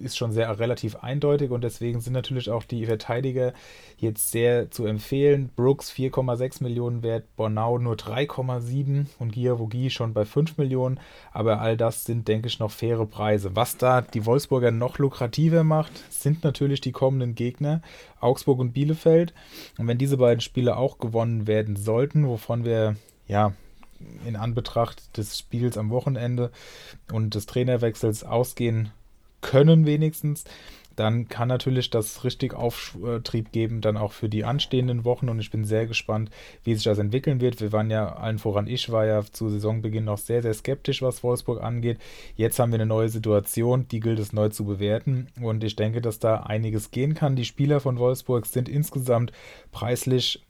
ist 0.01 0.17
schon 0.17 0.31
sehr 0.31 0.57
relativ 0.59 0.95
eindeutig 0.97 1.51
und 1.51 1.63
deswegen 1.63 1.99
sind 1.99 2.13
natürlich 2.13 2.49
auch 2.49 2.63
die 2.63 2.85
Verteidiger 2.85 3.53
jetzt 3.97 4.31
sehr 4.31 4.71
zu 4.71 4.85
empfehlen. 4.85 5.49
Brooks 5.55 5.91
4,6 5.91 6.63
Millionen 6.63 7.03
wert, 7.03 7.25
Bornau 7.35 7.77
nur 7.77 7.95
3,7 7.95 9.07
und 9.19 9.33
Giavogi 9.33 9.89
schon 9.89 10.13
bei 10.13 10.25
5 10.25 10.57
Millionen. 10.57 10.99
Aber 11.31 11.59
all 11.59 11.75
das 11.75 12.05
sind, 12.05 12.27
denke 12.27 12.47
ich, 12.47 12.59
noch 12.59 12.71
faire 12.71 13.05
Preise. 13.05 13.55
Was 13.55 13.77
da 13.77 14.01
die 14.01 14.25
Wolfsburger 14.25 14.71
noch 14.71 14.97
lukrativer 14.97 15.63
macht, 15.63 15.91
sind 16.11 16.43
natürlich 16.43 16.81
die 16.81 16.91
kommenden 16.91 17.35
Gegner, 17.35 17.81
Augsburg 18.19 18.59
und 18.59 18.71
Bielefeld. 18.71 19.33
Und 19.77 19.87
wenn 19.87 19.97
diese 19.97 20.17
beiden 20.17 20.41
Spiele 20.41 20.77
auch 20.77 20.97
gewonnen 20.97 21.47
werden 21.47 21.75
sollten, 21.75 22.27
wovon 22.27 22.63
wir 22.63 22.95
ja 23.27 23.53
in 24.25 24.35
Anbetracht 24.35 25.17
des 25.17 25.37
Spiels 25.37 25.77
am 25.77 25.89
Wochenende 25.89 26.51
und 27.11 27.35
des 27.35 27.45
Trainerwechsels 27.45 28.23
ausgehen 28.23 28.91
können 29.41 29.85
wenigstens, 29.85 30.43
dann 30.95 31.27
kann 31.27 31.47
natürlich 31.47 31.89
das 31.89 32.23
richtig 32.23 32.53
Auftrieb 32.53 33.51
geben, 33.51 33.81
dann 33.81 33.97
auch 33.97 34.13
für 34.13 34.29
die 34.29 34.45
anstehenden 34.45 35.03
Wochen. 35.03 35.29
Und 35.29 35.39
ich 35.39 35.51
bin 35.51 35.65
sehr 35.65 35.87
gespannt, 35.87 36.29
wie 36.63 36.73
sich 36.73 36.83
das 36.83 36.99
entwickeln 36.99 37.41
wird. 37.41 37.59
Wir 37.59 37.71
waren 37.71 37.89
ja, 37.91 38.15
allen 38.15 38.39
voran 38.39 38.67
ich, 38.67 38.91
war 38.91 39.05
ja 39.05 39.23
zu 39.23 39.49
Saisonbeginn 39.49 40.05
noch 40.05 40.17
sehr, 40.17 40.41
sehr 40.41 40.53
skeptisch, 40.53 41.01
was 41.01 41.23
Wolfsburg 41.23 41.61
angeht. 41.61 41.99
Jetzt 42.35 42.59
haben 42.59 42.71
wir 42.71 42.77
eine 42.79 42.85
neue 42.85 43.09
Situation, 43.09 43.87
die 43.89 43.99
gilt 43.99 44.19
es 44.19 44.33
neu 44.33 44.49
zu 44.49 44.65
bewerten. 44.65 45.27
Und 45.41 45.63
ich 45.63 45.75
denke, 45.75 46.01
dass 46.01 46.19
da 46.19 46.37
einiges 46.37 46.91
gehen 46.91 47.13
kann. 47.13 47.35
Die 47.35 47.45
Spieler 47.45 47.79
von 47.79 47.97
Wolfsburg 47.97 48.45
sind 48.45 48.69
insgesamt 48.69 49.33
preislich 49.71 50.44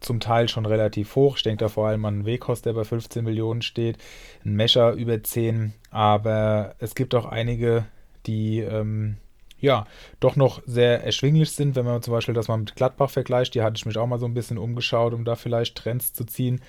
zum 0.00 0.20
Teil 0.20 0.48
schon 0.48 0.66
relativ 0.66 1.14
hoch. 1.14 1.36
Ich 1.36 1.42
denke 1.42 1.64
da 1.64 1.68
vor 1.68 1.88
allem 1.88 2.04
an 2.04 2.26
Wekos, 2.26 2.62
der 2.62 2.72
bei 2.72 2.84
15 2.84 3.24
Millionen 3.24 3.62
steht, 3.62 3.98
ein 4.44 4.54
Mescher 4.54 4.92
über 4.92 5.22
10, 5.22 5.72
aber 5.90 6.74
es 6.78 6.94
gibt 6.94 7.14
auch 7.14 7.26
einige, 7.26 7.86
die 8.26 8.60
ähm, 8.60 9.16
ja 9.60 9.86
doch 10.20 10.36
noch 10.36 10.62
sehr 10.66 11.04
erschwinglich 11.04 11.50
sind, 11.50 11.76
wenn 11.76 11.84
man 11.84 12.02
zum 12.02 12.12
Beispiel 12.12 12.34
das 12.34 12.48
mal 12.48 12.58
mit 12.58 12.76
Gladbach 12.76 13.10
vergleicht. 13.10 13.54
Die 13.54 13.62
hatte 13.62 13.76
ich 13.76 13.86
mich 13.86 13.98
auch 13.98 14.06
mal 14.06 14.18
so 14.18 14.26
ein 14.26 14.34
bisschen 14.34 14.58
umgeschaut, 14.58 15.14
um 15.14 15.24
da 15.24 15.34
vielleicht 15.34 15.76
Trends 15.76 16.12
zu 16.12 16.24
ziehen. 16.24 16.60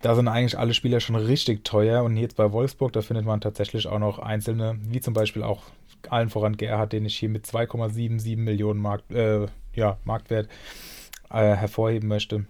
Da 0.00 0.14
sind 0.14 0.28
eigentlich 0.28 0.58
alle 0.58 0.74
Spieler 0.74 1.00
schon 1.00 1.16
richtig 1.16 1.64
teuer 1.64 2.04
und 2.04 2.16
jetzt 2.16 2.36
bei 2.36 2.52
Wolfsburg, 2.52 2.92
da 2.92 3.00
findet 3.00 3.24
man 3.24 3.40
tatsächlich 3.40 3.86
auch 3.86 3.98
noch 3.98 4.18
einzelne, 4.18 4.78
wie 4.82 5.00
zum 5.00 5.14
Beispiel 5.14 5.42
auch 5.42 5.62
allen 6.10 6.28
voran 6.28 6.56
Gerhard, 6.56 6.92
den 6.92 7.06
ich 7.06 7.16
hier 7.16 7.30
mit 7.30 7.46
2,77 7.46 8.36
Millionen 8.36 8.80
Markt, 8.80 9.10
äh, 9.10 9.46
ja, 9.74 9.96
Marktwert 10.04 10.48
äh, 11.30 11.54
hervorheben 11.54 12.08
möchte 12.08 12.46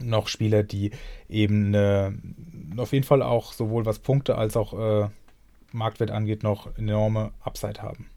noch 0.00 0.28
Spieler, 0.28 0.62
die 0.62 0.92
eben 1.28 1.74
äh, 1.74 2.12
auf 2.76 2.92
jeden 2.92 3.04
Fall 3.04 3.22
auch 3.22 3.52
sowohl 3.52 3.86
was 3.86 3.98
Punkte 3.98 4.36
als 4.36 4.56
auch 4.56 5.04
äh, 5.04 5.08
Marktwert 5.72 6.10
angeht, 6.10 6.42
noch 6.42 6.76
enorme 6.76 7.32
Upside 7.42 7.82
haben. 7.82 8.08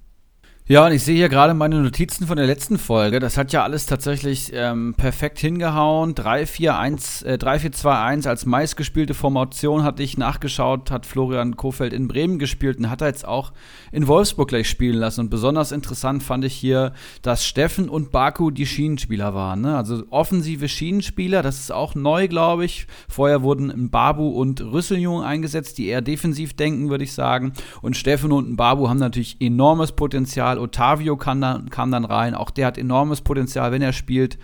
Ja, 0.70 0.86
und 0.86 0.92
ich 0.92 1.02
sehe 1.02 1.16
hier 1.16 1.30
gerade 1.30 1.54
meine 1.54 1.82
Notizen 1.82 2.28
von 2.28 2.36
der 2.36 2.46
letzten 2.46 2.78
Folge. 2.78 3.22
Das 3.22 3.38
hat 3.38 3.54
ja 3.54 3.64
alles 3.64 3.86
tatsächlich 3.86 4.52
ähm, 4.54 4.96
perfekt 4.98 5.40
hingehauen. 5.40 6.14
3-4-1, 6.14 7.26
äh, 7.26 7.34
3-4-2-1 7.36 8.28
als 8.28 8.46
meistgespielte 8.46 9.14
Formation 9.14 9.84
hatte 9.84 10.04
ich 10.04 10.18
nachgeschaut, 10.18 10.92
hat 10.92 11.06
Florian 11.06 11.56
Kofeld 11.56 11.94
in 11.94 12.10
Bremen 12.10 12.38
gespielt 12.38 12.80
und 12.80 12.90
hat 12.90 13.00
er 13.00 13.08
jetzt 13.08 13.26
auch 13.26 13.54
in 13.94 14.08
Wolfsburg 14.08 14.50
gleich 14.50 14.68
spielen 14.68 14.98
lassen. 14.98 15.22
Und 15.22 15.30
besonders 15.30 15.72
interessant 15.72 16.22
fand 16.22 16.44
ich 16.44 16.56
hier, 16.56 16.92
dass 17.22 17.46
Steffen 17.46 17.88
und 17.88 18.12
Baku 18.12 18.52
die 18.52 18.66
Schienenspieler 18.66 19.34
waren. 19.34 19.62
Ne? 19.62 19.78
Also 19.78 20.04
offensive 20.10 20.68
Schienenspieler, 20.68 21.44
das 21.44 21.60
ist 21.62 21.72
auch 21.72 21.96
neu, 21.96 22.28
glaube 22.28 22.66
ich. 22.66 22.88
Vorher 23.08 23.42
wurden 23.42 23.90
Babu 23.90 24.28
und 24.28 24.60
Rüsseljung 24.60 25.24
eingesetzt, 25.24 25.78
die 25.78 25.88
eher 25.88 26.02
defensiv 26.02 26.58
denken, 26.58 26.90
würde 26.90 27.06
ich 27.06 27.14
sagen. 27.14 27.54
Und 27.82 27.96
Steffen 27.96 28.34
und 28.34 28.58
Babu 28.58 28.90
haben 28.90 29.00
natürlich 29.00 29.38
enormes 29.40 29.94
Potenzial 29.94 30.57
Potenzial. 30.58 30.60
Otavio 30.60 31.18
kam 31.18 31.42
dann, 31.42 31.70
kam 31.70 31.92
dann 31.92 32.06
rein. 32.06 32.36
Auch 32.36 32.50
der 32.50 32.68
hat 32.68 32.78
enormes 32.78 33.22
Potenzial, 33.22 33.72
wenn 33.72 33.82
er 33.82 33.94
spielt. 33.94 34.38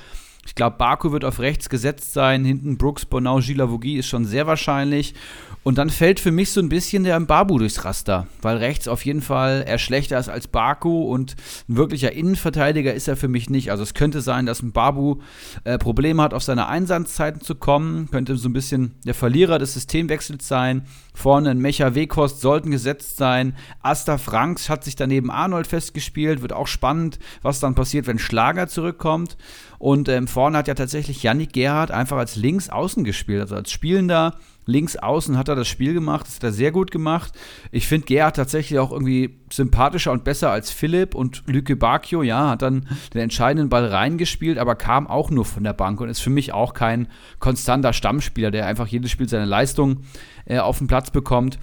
Ich 0.45 0.55
glaube, 0.55 0.77
Baku 0.77 1.11
wird 1.11 1.25
auf 1.25 1.39
rechts 1.39 1.69
gesetzt 1.69 2.13
sein. 2.13 2.43
Hinten 2.45 2.77
Brooks, 2.77 3.05
Bonau, 3.05 3.39
Gilavogi 3.39 3.97
ist 3.97 4.07
schon 4.07 4.25
sehr 4.25 4.45
wahrscheinlich. 4.45 5.15
Und 5.63 5.77
dann 5.77 5.89
fällt 5.89 6.19
für 6.19 6.31
mich 6.31 6.51
so 6.51 6.59
ein 6.59 6.67
bisschen 6.67 7.05
der 7.05 7.17
Mbabu 7.17 7.57
durchs 7.57 7.85
Raster, 7.85 8.27
weil 8.41 8.57
rechts 8.57 8.89
auf 8.89 9.05
jeden 9.05 9.21
Fall 9.21 9.63
er 9.65 9.77
schlechter 9.77 10.19
ist 10.19 10.27
als 10.27 10.47
Baku 10.47 11.03
und 11.03 11.35
ein 11.69 11.77
wirklicher 11.77 12.11
Innenverteidiger 12.11 12.93
ist 12.93 13.07
er 13.07 13.15
für 13.15 13.29
mich 13.29 13.49
nicht. 13.49 13.71
Also 13.71 13.81
es 13.83 13.93
könnte 13.93 14.21
sein, 14.21 14.45
dass 14.45 14.61
Mbabu 14.61 15.21
äh, 15.63 15.77
Probleme 15.77 16.21
hat, 16.21 16.33
auf 16.33 16.43
seine 16.43 16.67
Einsatzzeiten 16.67 17.39
zu 17.39 17.55
kommen, 17.55 18.11
könnte 18.11 18.35
so 18.35 18.49
ein 18.49 18.53
bisschen 18.53 18.95
der 19.05 19.13
Verlierer 19.13 19.57
des 19.57 19.73
Systemwechsels 19.73 20.45
sein. 20.45 20.85
Vorne 21.13 21.51
ein 21.51 21.59
Mecha 21.59 21.95
Wekost 21.95 22.41
sollten 22.41 22.69
gesetzt 22.69 23.15
sein. 23.15 23.55
Asta 23.81 24.17
Franks 24.17 24.69
hat 24.69 24.83
sich 24.83 24.97
daneben 24.97 25.31
Arnold 25.31 25.67
festgespielt, 25.67 26.41
wird 26.41 26.51
auch 26.51 26.67
spannend, 26.67 27.19
was 27.41 27.61
dann 27.61 27.75
passiert, 27.75 28.05
wenn 28.07 28.19
Schlager 28.19 28.67
zurückkommt. 28.67 29.37
Und 29.79 30.09
ähm, 30.09 30.27
vorne 30.27 30.57
hat 30.57 30.67
ja 30.67 30.75
tatsächlich 30.75 31.23
Yannick 31.23 31.53
Gerhardt 31.53 31.91
einfach 31.91 32.17
als 32.17 32.35
Linksaußen 32.35 33.03
gespielt, 33.03 33.41
also 33.41 33.55
als 33.55 33.71
Spielender 33.71 34.35
links 34.65 34.95
außen 34.95 35.37
hat 35.37 35.49
er 35.49 35.55
das 35.55 35.67
Spiel 35.67 35.93
gemacht, 35.93 36.27
das 36.27 36.35
hat 36.35 36.43
er 36.43 36.51
sehr 36.51 36.71
gut 36.71 36.91
gemacht. 36.91 37.33
Ich 37.71 37.87
finde 37.87 38.05
Gerhard 38.05 38.35
tatsächlich 38.35 38.79
auch 38.79 38.91
irgendwie 38.91 39.39
sympathischer 39.51 40.11
und 40.11 40.23
besser 40.23 40.51
als 40.51 40.71
Philipp 40.71 41.15
und 41.15 41.43
Lüke 41.47 41.75
Bacchio, 41.75 42.23
ja, 42.23 42.49
hat 42.49 42.61
dann 42.61 42.87
den 43.13 43.21
entscheidenden 43.21 43.69
Ball 43.69 43.85
reingespielt, 43.85 44.57
aber 44.57 44.75
kam 44.75 45.07
auch 45.07 45.29
nur 45.29 45.45
von 45.45 45.63
der 45.63 45.73
Bank 45.73 45.99
und 46.01 46.09
ist 46.09 46.21
für 46.21 46.29
mich 46.29 46.53
auch 46.53 46.73
kein 46.73 47.07
konstanter 47.39 47.93
Stammspieler, 47.93 48.51
der 48.51 48.65
einfach 48.65 48.87
jedes 48.87 49.11
Spiel 49.11 49.29
seine 49.29 49.45
Leistung 49.45 50.01
äh, 50.45 50.59
auf 50.59 50.77
den 50.77 50.87
Platz 50.87 51.11
bekommt. 51.11 51.59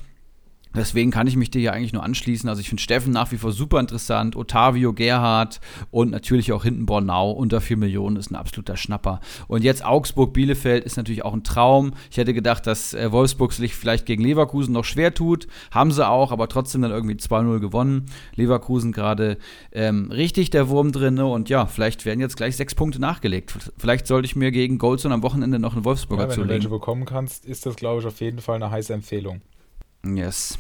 Deswegen 0.74 1.10
kann 1.10 1.26
ich 1.26 1.36
mich 1.36 1.50
dir 1.50 1.60
hier 1.60 1.72
eigentlich 1.72 1.92
nur 1.92 2.04
anschließen. 2.04 2.48
Also 2.48 2.60
ich 2.60 2.68
finde 2.68 2.82
Steffen 2.82 3.12
nach 3.12 3.32
wie 3.32 3.36
vor 3.36 3.50
super 3.52 3.80
interessant. 3.80 4.36
Otavio, 4.36 4.92
Gerhard 4.92 5.60
und 5.90 6.10
natürlich 6.10 6.52
auch 6.52 6.62
hinten 6.62 6.86
Bornau 6.86 7.32
unter 7.32 7.60
4 7.60 7.76
Millionen 7.76 8.16
ist 8.16 8.30
ein 8.30 8.36
absoluter 8.36 8.76
Schnapper. 8.76 9.20
Und 9.48 9.64
jetzt 9.64 9.84
Augsburg, 9.84 10.32
Bielefeld 10.32 10.84
ist 10.84 10.96
natürlich 10.96 11.24
auch 11.24 11.34
ein 11.34 11.42
Traum. 11.42 11.92
Ich 12.10 12.18
hätte 12.18 12.34
gedacht, 12.34 12.66
dass 12.66 12.94
äh, 12.94 13.10
Wolfsburg 13.10 13.52
sich 13.52 13.74
vielleicht 13.74 14.06
gegen 14.06 14.22
Leverkusen 14.22 14.72
noch 14.72 14.84
schwer 14.84 15.12
tut. 15.12 15.48
Haben 15.72 15.90
sie 15.90 16.06
auch, 16.06 16.30
aber 16.30 16.48
trotzdem 16.48 16.82
dann 16.82 16.92
irgendwie 16.92 17.16
2-0 17.16 17.58
gewonnen. 17.58 18.06
Leverkusen 18.36 18.92
gerade 18.92 19.38
ähm, 19.72 20.10
richtig 20.12 20.50
der 20.50 20.68
Wurm 20.68 20.92
drin. 20.92 21.14
Ne? 21.14 21.26
Und 21.26 21.48
ja, 21.48 21.66
vielleicht 21.66 22.04
werden 22.04 22.20
jetzt 22.20 22.36
gleich 22.36 22.56
sechs 22.56 22.76
Punkte 22.76 23.00
nachgelegt. 23.00 23.52
Vielleicht 23.76 24.06
sollte 24.06 24.26
ich 24.26 24.36
mir 24.36 24.52
gegen 24.52 24.78
Goldson 24.78 25.10
am 25.10 25.22
Wochenende 25.22 25.58
noch 25.58 25.74
einen 25.74 25.84
Wolfsburger 25.84 26.24
ja, 26.24 26.28
wenn 26.28 26.34
zulegen. 26.34 26.50
Wenn 26.50 26.60
du 26.60 26.64
welche 26.64 26.78
bekommen 26.78 27.04
kannst, 27.06 27.44
ist 27.44 27.66
das, 27.66 27.74
glaube 27.74 28.00
ich, 28.00 28.06
auf 28.06 28.20
jeden 28.20 28.38
Fall 28.38 28.56
eine 28.56 28.70
heiße 28.70 28.92
Empfehlung. 28.92 29.40
Yes. 30.04 30.58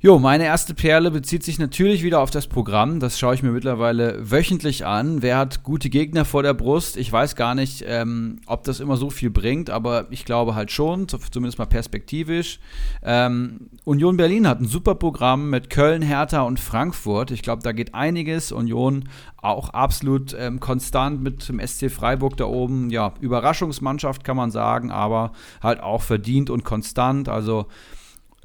Jo, 0.00 0.20
meine 0.20 0.44
erste 0.44 0.74
Perle 0.74 1.10
bezieht 1.10 1.42
sich 1.42 1.58
natürlich 1.58 2.04
wieder 2.04 2.20
auf 2.20 2.30
das 2.30 2.46
Programm. 2.46 3.00
Das 3.00 3.18
schaue 3.18 3.34
ich 3.34 3.42
mir 3.42 3.50
mittlerweile 3.50 4.30
wöchentlich 4.30 4.86
an. 4.86 5.22
Wer 5.22 5.36
hat 5.38 5.64
gute 5.64 5.90
Gegner 5.90 6.24
vor 6.24 6.44
der 6.44 6.54
Brust? 6.54 6.96
Ich 6.96 7.10
weiß 7.10 7.34
gar 7.34 7.56
nicht, 7.56 7.84
ähm, 7.84 8.38
ob 8.46 8.62
das 8.62 8.78
immer 8.78 8.96
so 8.96 9.10
viel 9.10 9.30
bringt, 9.30 9.70
aber 9.70 10.06
ich 10.10 10.24
glaube 10.24 10.54
halt 10.54 10.70
schon, 10.70 11.08
zumindest 11.08 11.58
mal 11.58 11.66
perspektivisch. 11.66 12.60
Ähm, 13.02 13.70
Union 13.82 14.16
Berlin 14.16 14.46
hat 14.46 14.60
ein 14.60 14.68
super 14.68 14.94
Programm 14.94 15.50
mit 15.50 15.68
Köln, 15.68 16.02
Hertha 16.02 16.42
und 16.42 16.60
Frankfurt. 16.60 17.32
Ich 17.32 17.42
glaube, 17.42 17.64
da 17.64 17.72
geht 17.72 17.92
einiges. 17.92 18.52
Union 18.52 19.08
auch 19.36 19.70
absolut 19.70 20.32
ähm, 20.38 20.60
konstant 20.60 21.24
mit 21.24 21.48
dem 21.48 21.58
SC 21.58 21.90
Freiburg 21.90 22.36
da 22.36 22.44
oben. 22.44 22.90
Ja, 22.90 23.14
Überraschungsmannschaft 23.20 24.22
kann 24.22 24.36
man 24.36 24.52
sagen, 24.52 24.92
aber 24.92 25.32
halt 25.60 25.80
auch 25.80 26.02
verdient 26.02 26.50
und 26.50 26.62
konstant. 26.62 27.28
Also 27.28 27.66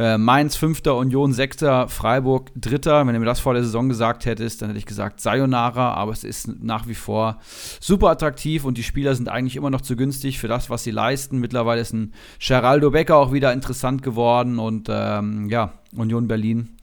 äh, 0.03 0.17
Mainz 0.17 0.57
fünfter, 0.57 0.97
Union 0.97 1.31
sechster, 1.31 1.87
Freiburg 1.87 2.51
dritter. 2.55 3.07
Wenn 3.07 3.13
du 3.13 3.19
mir 3.19 3.25
das 3.25 3.39
vor 3.39 3.53
der 3.53 3.63
Saison 3.63 3.87
gesagt 3.87 4.25
hättest, 4.25 4.61
dann 4.61 4.69
hätte 4.69 4.79
ich 4.79 4.85
gesagt 4.85 5.21
Sayonara, 5.21 5.93
aber 5.93 6.11
es 6.11 6.25
ist 6.25 6.61
nach 6.61 6.87
wie 6.87 6.95
vor 6.95 7.37
super 7.79 8.09
attraktiv 8.09 8.65
und 8.65 8.77
die 8.77 8.83
Spieler 8.83 9.15
sind 9.15 9.29
eigentlich 9.29 9.55
immer 9.55 9.69
noch 9.69 9.81
zu 9.81 9.95
günstig 9.95 10.39
für 10.39 10.49
das, 10.49 10.69
was 10.69 10.83
sie 10.83 10.91
leisten. 10.91 11.39
Mittlerweile 11.39 11.81
ist 11.81 11.93
ein 11.93 12.13
Geraldo 12.45 12.91
Becker 12.91 13.15
auch 13.15 13.31
wieder 13.31 13.53
interessant 13.53 14.03
geworden 14.03 14.59
und 14.59 14.89
ähm, 14.91 15.47
ja, 15.49 15.73
Union 15.95 16.27
Berlin 16.27 16.75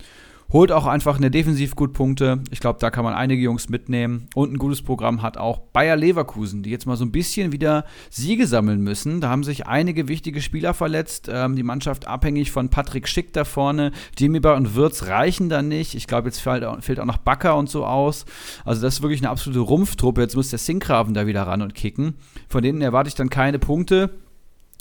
Holt 0.53 0.73
auch 0.73 0.87
einfach 0.87 1.17
eine 1.17 1.31
defensiv 1.31 1.77
gut 1.77 1.93
Punkte. 1.93 2.43
Ich 2.51 2.59
glaube, 2.59 2.81
da 2.81 2.91
kann 2.91 3.05
man 3.05 3.15
einige 3.15 3.41
Jungs 3.41 3.69
mitnehmen. 3.69 4.27
Und 4.35 4.53
ein 4.53 4.59
gutes 4.59 4.83
Programm 4.83 5.23
hat 5.23 5.37
auch 5.37 5.61
Bayer 5.73 5.95
Leverkusen, 5.95 6.65
die 6.65 6.71
jetzt 6.71 6.87
mal 6.87 6.97
so 6.97 7.05
ein 7.05 7.13
bisschen 7.13 7.53
wieder 7.53 7.85
Siege 8.11 8.49
sammeln 8.49 8.81
müssen. 8.81 9.21
Da 9.21 9.29
haben 9.29 9.45
sich 9.45 9.69
einige 9.69 10.09
wichtige 10.09 10.41
Spieler 10.41 10.75
verletzt. 10.75 11.31
Ähm, 11.33 11.55
die 11.55 11.63
Mannschaft 11.63 12.09
abhängig 12.09 12.51
von 12.51 12.69
Patrick 12.69 13.07
Schick 13.07 13.33
da 13.33 13.45
vorne. 13.45 13.93
Demiba 14.19 14.57
und 14.57 14.75
Wirtz 14.75 15.07
reichen 15.07 15.49
da 15.49 15.63
nicht. 15.63 15.95
Ich 15.95 16.09
glaube, 16.09 16.29
jetzt 16.29 16.41
fehlt, 16.41 16.65
fehlt, 16.81 16.99
auch 16.99 17.05
noch 17.05 17.19
Backer 17.19 17.57
und 17.57 17.71
so 17.71 17.87
aus. 17.87 18.25
Also 18.65 18.83
das 18.83 18.95
ist 18.95 19.03
wirklich 19.03 19.21
eine 19.21 19.31
absolute 19.31 19.61
Rumpftruppe. 19.61 20.21
Jetzt 20.21 20.35
muss 20.35 20.51
der 20.51 20.59
Sinkgraven 20.59 21.15
da 21.15 21.29
wieder 21.29 21.43
ran 21.43 21.63
und 21.63 21.77
kicken. 21.77 22.15
Von 22.49 22.63
denen 22.63 22.83
erwarte 22.83 23.09
ich 23.09 23.15
dann 23.15 23.31
keine 23.31 23.61
Punkte. 23.61 24.11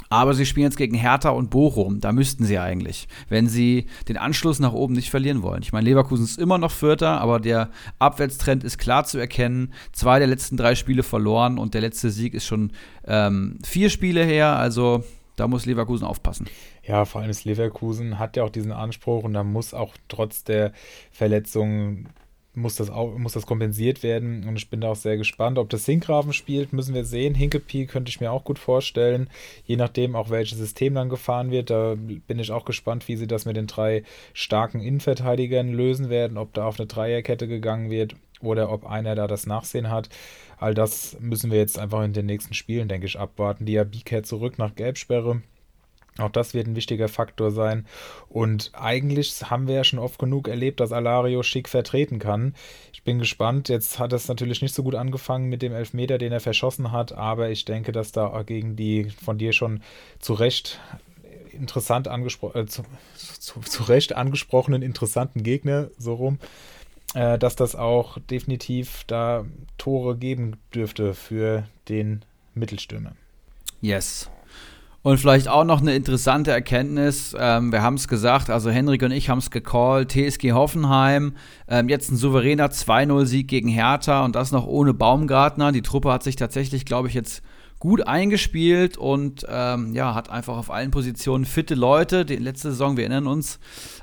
Aber 0.10 0.34
sie 0.34 0.48
spielen 0.48 0.66
jetzt 0.66 0.78
gegen 0.78 0.96
Hertha 0.96 1.30
und 1.30 1.52
Bochum. 1.52 2.00
Da 2.00 2.12
müssten 2.12 2.44
sie 2.44 2.58
eigentlich, 2.58 3.08
wenn 3.30 3.48
sie 3.48 3.86
den 4.08 4.18
Anschluss 4.18 4.60
nach 4.60 4.74
oben 4.74 4.96
nicht 4.96 5.12
verlieren 5.12 5.44
wollen. 5.44 5.62
Ich 5.62 5.72
meine, 5.72 5.88
Leverkusen 5.88 6.26
ist 6.26 6.40
immer 6.40 6.58
noch 6.58 6.72
Vierter, 6.72 7.22
aber 7.22 7.40
der 7.40 7.70
Abwärtstrend 8.00 8.64
ist 8.64 8.80
klar 8.80 9.06
zu 9.06 9.20
erkennen. 9.20 9.72
Zwei 9.92 10.18
der 10.18 10.28
letzten 10.28 10.58
drei 10.58 10.74
Spiele 10.74 11.04
verloren 11.04 11.60
und 11.60 11.76
der 11.76 11.82
letzte 11.82 12.10
Sieg 12.10 12.34
ist 12.34 12.46
schon 12.46 12.72
ähm, 13.06 13.60
vier 13.64 13.92
Spiele 13.92 14.24
her. 14.24 14.56
Also 14.58 15.04
da 15.36 15.48
muss 15.48 15.68
Leverkusen 15.68 16.06
aufpassen. 16.06 16.48
Ja, 16.84 17.06
vor 17.06 17.22
allem 17.22 17.30
ist 17.30 17.46
Leverkusen 17.46 18.18
hat 18.18 18.36
ja 18.36 18.44
auch 18.44 18.50
diesen 18.50 18.72
Anspruch 18.72 19.24
und 19.24 19.34
da 19.34 19.44
muss 19.44 19.76
auch 19.76 19.94
trotz 20.08 20.44
der 20.44 20.74
Verletzungen 21.12 22.10
muss 22.54 22.76
das, 22.76 22.90
auch, 22.90 23.18
muss 23.18 23.34
das 23.34 23.46
kompensiert 23.46 24.04
werden 24.04 24.48
und 24.48 24.56
ich 24.56 24.70
bin 24.70 24.82
da 24.82 24.90
auch 24.90 24.96
sehr 24.96 25.18
gespannt. 25.18 25.58
Ob 25.58 25.70
das 25.70 25.86
Sinkgraven 25.86 26.34
spielt, 26.34 26.74
müssen 26.74 26.96
wir 26.96 27.06
sehen. 27.06 27.36
Hinkepie 27.36 27.86
könnte 27.86 28.10
ich 28.10 28.20
mir 28.20 28.32
auch 28.32 28.44
gut 28.44 28.60
vorstellen, 28.60 29.30
je 29.66 29.76
nachdem 29.76 30.16
auch 30.16 30.30
welches 30.30 30.58
System 30.58 30.96
dann 30.96 31.10
gefahren 31.10 31.52
wird. 31.52 31.70
Da 31.70 31.96
bin 31.96 32.40
ich 32.40 32.52
auch 32.52 32.66
gespannt, 32.66 33.08
wie 33.08 33.16
sie 33.16 33.28
das 33.28 33.46
mit 33.46 33.56
den 33.56 33.68
drei 33.68 34.04
starken 34.34 34.82
Innenverteidigern 34.82 35.70
lösen 35.70 36.10
werden, 36.10 36.38
ob 36.38 36.54
da 36.54 36.66
auf 36.66 36.80
eine 36.80 36.88
Dreierkette 36.88 37.48
gegangen 37.48 37.90
wird 37.90 38.16
oder 38.42 38.72
ob 38.72 38.86
einer 38.86 39.16
da 39.16 39.28
das 39.28 39.46
Nachsehen 39.46 39.90
hat. 39.90 40.10
All 40.58 40.74
das 40.74 41.18
müssen 41.20 41.52
wir 41.52 41.60
jetzt 41.60 41.80
einfach 41.80 42.04
in 42.04 42.14
den 42.14 42.26
nächsten 42.26 42.54
Spielen, 42.54 42.88
denke 42.88 43.08
ich, 43.08 43.20
abwarten. 43.20 43.66
Diaby 43.66 44.00
kehrt 44.00 44.26
zurück 44.26 44.58
nach 44.58 44.76
Gelbsperre. 44.76 45.42
Auch 46.20 46.30
das 46.30 46.54
wird 46.54 46.68
ein 46.68 46.76
wichtiger 46.76 47.08
Faktor 47.08 47.52
sein. 47.52 47.86
Und 48.28 48.72
eigentlich 48.74 49.50
haben 49.50 49.68
wir 49.68 49.76
ja 49.76 49.84
schon 49.84 50.00
oft 50.00 50.20
genug 50.20 50.48
erlebt, 50.48 50.80
dass 50.80 50.92
Alario 50.92 51.44
schick 51.44 51.70
vertreten 51.70 52.20
kann. 52.20 52.54
Ich 52.94 53.04
bin 53.04 53.20
gespannt. 53.20 53.70
Jetzt 53.70 54.00
hat 54.00 54.14
es 54.14 54.28
natürlich 54.28 54.62
nicht 54.62 54.76
so 54.76 54.84
gut 54.84 54.96
angefangen 54.96 55.50
mit 55.50 55.62
dem 55.62 55.74
Elfmeter, 55.74 56.18
den 56.18 56.32
er 56.32 56.40
verschossen 56.40 56.92
hat, 56.92 57.14
aber 57.14 57.50
ich 57.50 57.66
denke, 57.66 57.92
dass 57.92 58.12
da 58.12 58.44
gegen 58.44 58.76
die 58.76 59.10
von 59.10 59.38
dir 59.38 59.54
schon 59.54 59.82
zu 60.20 60.34
Recht 60.34 60.80
interessant 61.54 62.08
angesprochen, 62.08 62.62
äh, 62.62 62.66
zu, 62.66 62.84
zu, 63.16 63.60
zu, 63.60 63.84
Recht 63.84 64.16
angesprochenen 64.16 64.82
interessanten 64.82 65.44
Gegner, 65.44 65.90
so 65.98 66.14
rum, 66.14 66.40
äh, 67.14 67.38
dass 67.38 67.56
das 67.56 67.76
auch 67.76 68.18
definitiv 68.30 69.04
da 69.08 69.46
Tore 69.78 70.18
geben 70.18 70.58
dürfte 70.74 71.14
für 71.14 71.68
den 71.88 72.24
Mittelstürmer. 72.54 73.14
Yes. 73.82 74.30
Und 75.02 75.18
vielleicht 75.18 75.48
auch 75.48 75.64
noch 75.64 75.80
eine 75.80 75.96
interessante 75.96 76.52
Erkenntnis, 76.52 77.34
ähm, 77.40 77.72
wir 77.72 77.82
haben 77.82 77.96
es 77.96 78.10
gesagt, 78.10 78.50
also 78.50 78.70
Henrik 78.70 79.02
und 79.02 79.12
ich 79.12 79.30
haben 79.30 79.38
es 79.38 79.50
gecallt, 79.50 80.12
TSG 80.12 80.52
Hoffenheim, 80.52 81.36
ähm, 81.70 81.88
jetzt 81.88 82.12
ein 82.12 82.18
souveräner 82.18 82.68
2-0-Sieg 82.68 83.48
gegen 83.48 83.70
Hertha 83.70 84.26
und 84.26 84.36
das 84.36 84.52
noch 84.52 84.68
ohne 84.68 84.94
Baumgartner. 84.94 85.72
Die 85.72 85.82
Truppe 85.82 86.12
hat 86.12 86.24
sich 86.24 86.36
tatsächlich, 86.36 86.84
glaube 86.84 87.08
ich, 87.08 87.14
jetzt 87.14 87.42
gut 87.80 88.06
eingespielt 88.08 88.98
und 88.98 89.46
ähm, 89.50 89.94
ja, 89.94 90.14
hat 90.14 90.30
einfach 90.30 90.58
auf 90.58 90.70
allen 90.70 90.92
Positionen 90.92 91.46
fitte 91.46 91.76
Leute. 91.76 92.26
Die 92.26 92.36
letzte 92.36 92.72
Saison, 92.72 92.98
wir 92.98 93.06
erinnern 93.06 93.28
uns, 93.28 93.58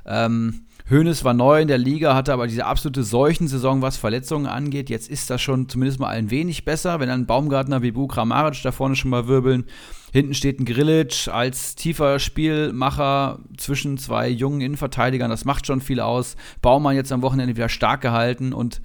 ähm, 0.06 0.62
Hoeneß 0.88 1.24
war 1.24 1.34
neu 1.34 1.60
in 1.60 1.68
der 1.68 1.78
Liga, 1.78 2.14
hatte 2.14 2.32
aber 2.32 2.46
diese 2.46 2.64
absolute 2.64 3.02
Seuchensaison, 3.02 3.82
was 3.82 3.98
Verletzungen 3.98 4.46
angeht. 4.46 4.88
Jetzt 4.88 5.10
ist 5.10 5.28
das 5.28 5.42
schon 5.42 5.68
zumindest 5.68 6.00
mal 6.00 6.08
ein 6.08 6.30
wenig 6.30 6.64
besser, 6.64 7.00
wenn 7.00 7.08
dann 7.08 7.26
Baumgartner 7.26 7.82
wie 7.82 7.90
Bu 7.90 8.06
Kramaric 8.06 8.62
da 8.62 8.72
vorne 8.72 8.96
schon 8.96 9.10
mal 9.10 9.26
wirbeln. 9.26 9.66
Hinten 10.12 10.34
steht 10.34 10.60
ein 10.60 10.64
Grillic 10.64 11.28
als 11.28 11.74
tiefer 11.74 12.18
Spielmacher 12.18 13.40
zwischen 13.56 13.98
zwei 13.98 14.28
jungen 14.28 14.60
Innenverteidigern. 14.60 15.30
Das 15.30 15.44
macht 15.44 15.66
schon 15.66 15.80
viel 15.80 16.00
aus. 16.00 16.36
Baumann 16.62 16.96
jetzt 16.96 17.12
am 17.12 17.22
Wochenende 17.22 17.56
wieder 17.56 17.68
stark 17.68 18.00
gehalten 18.00 18.52
und 18.52 18.80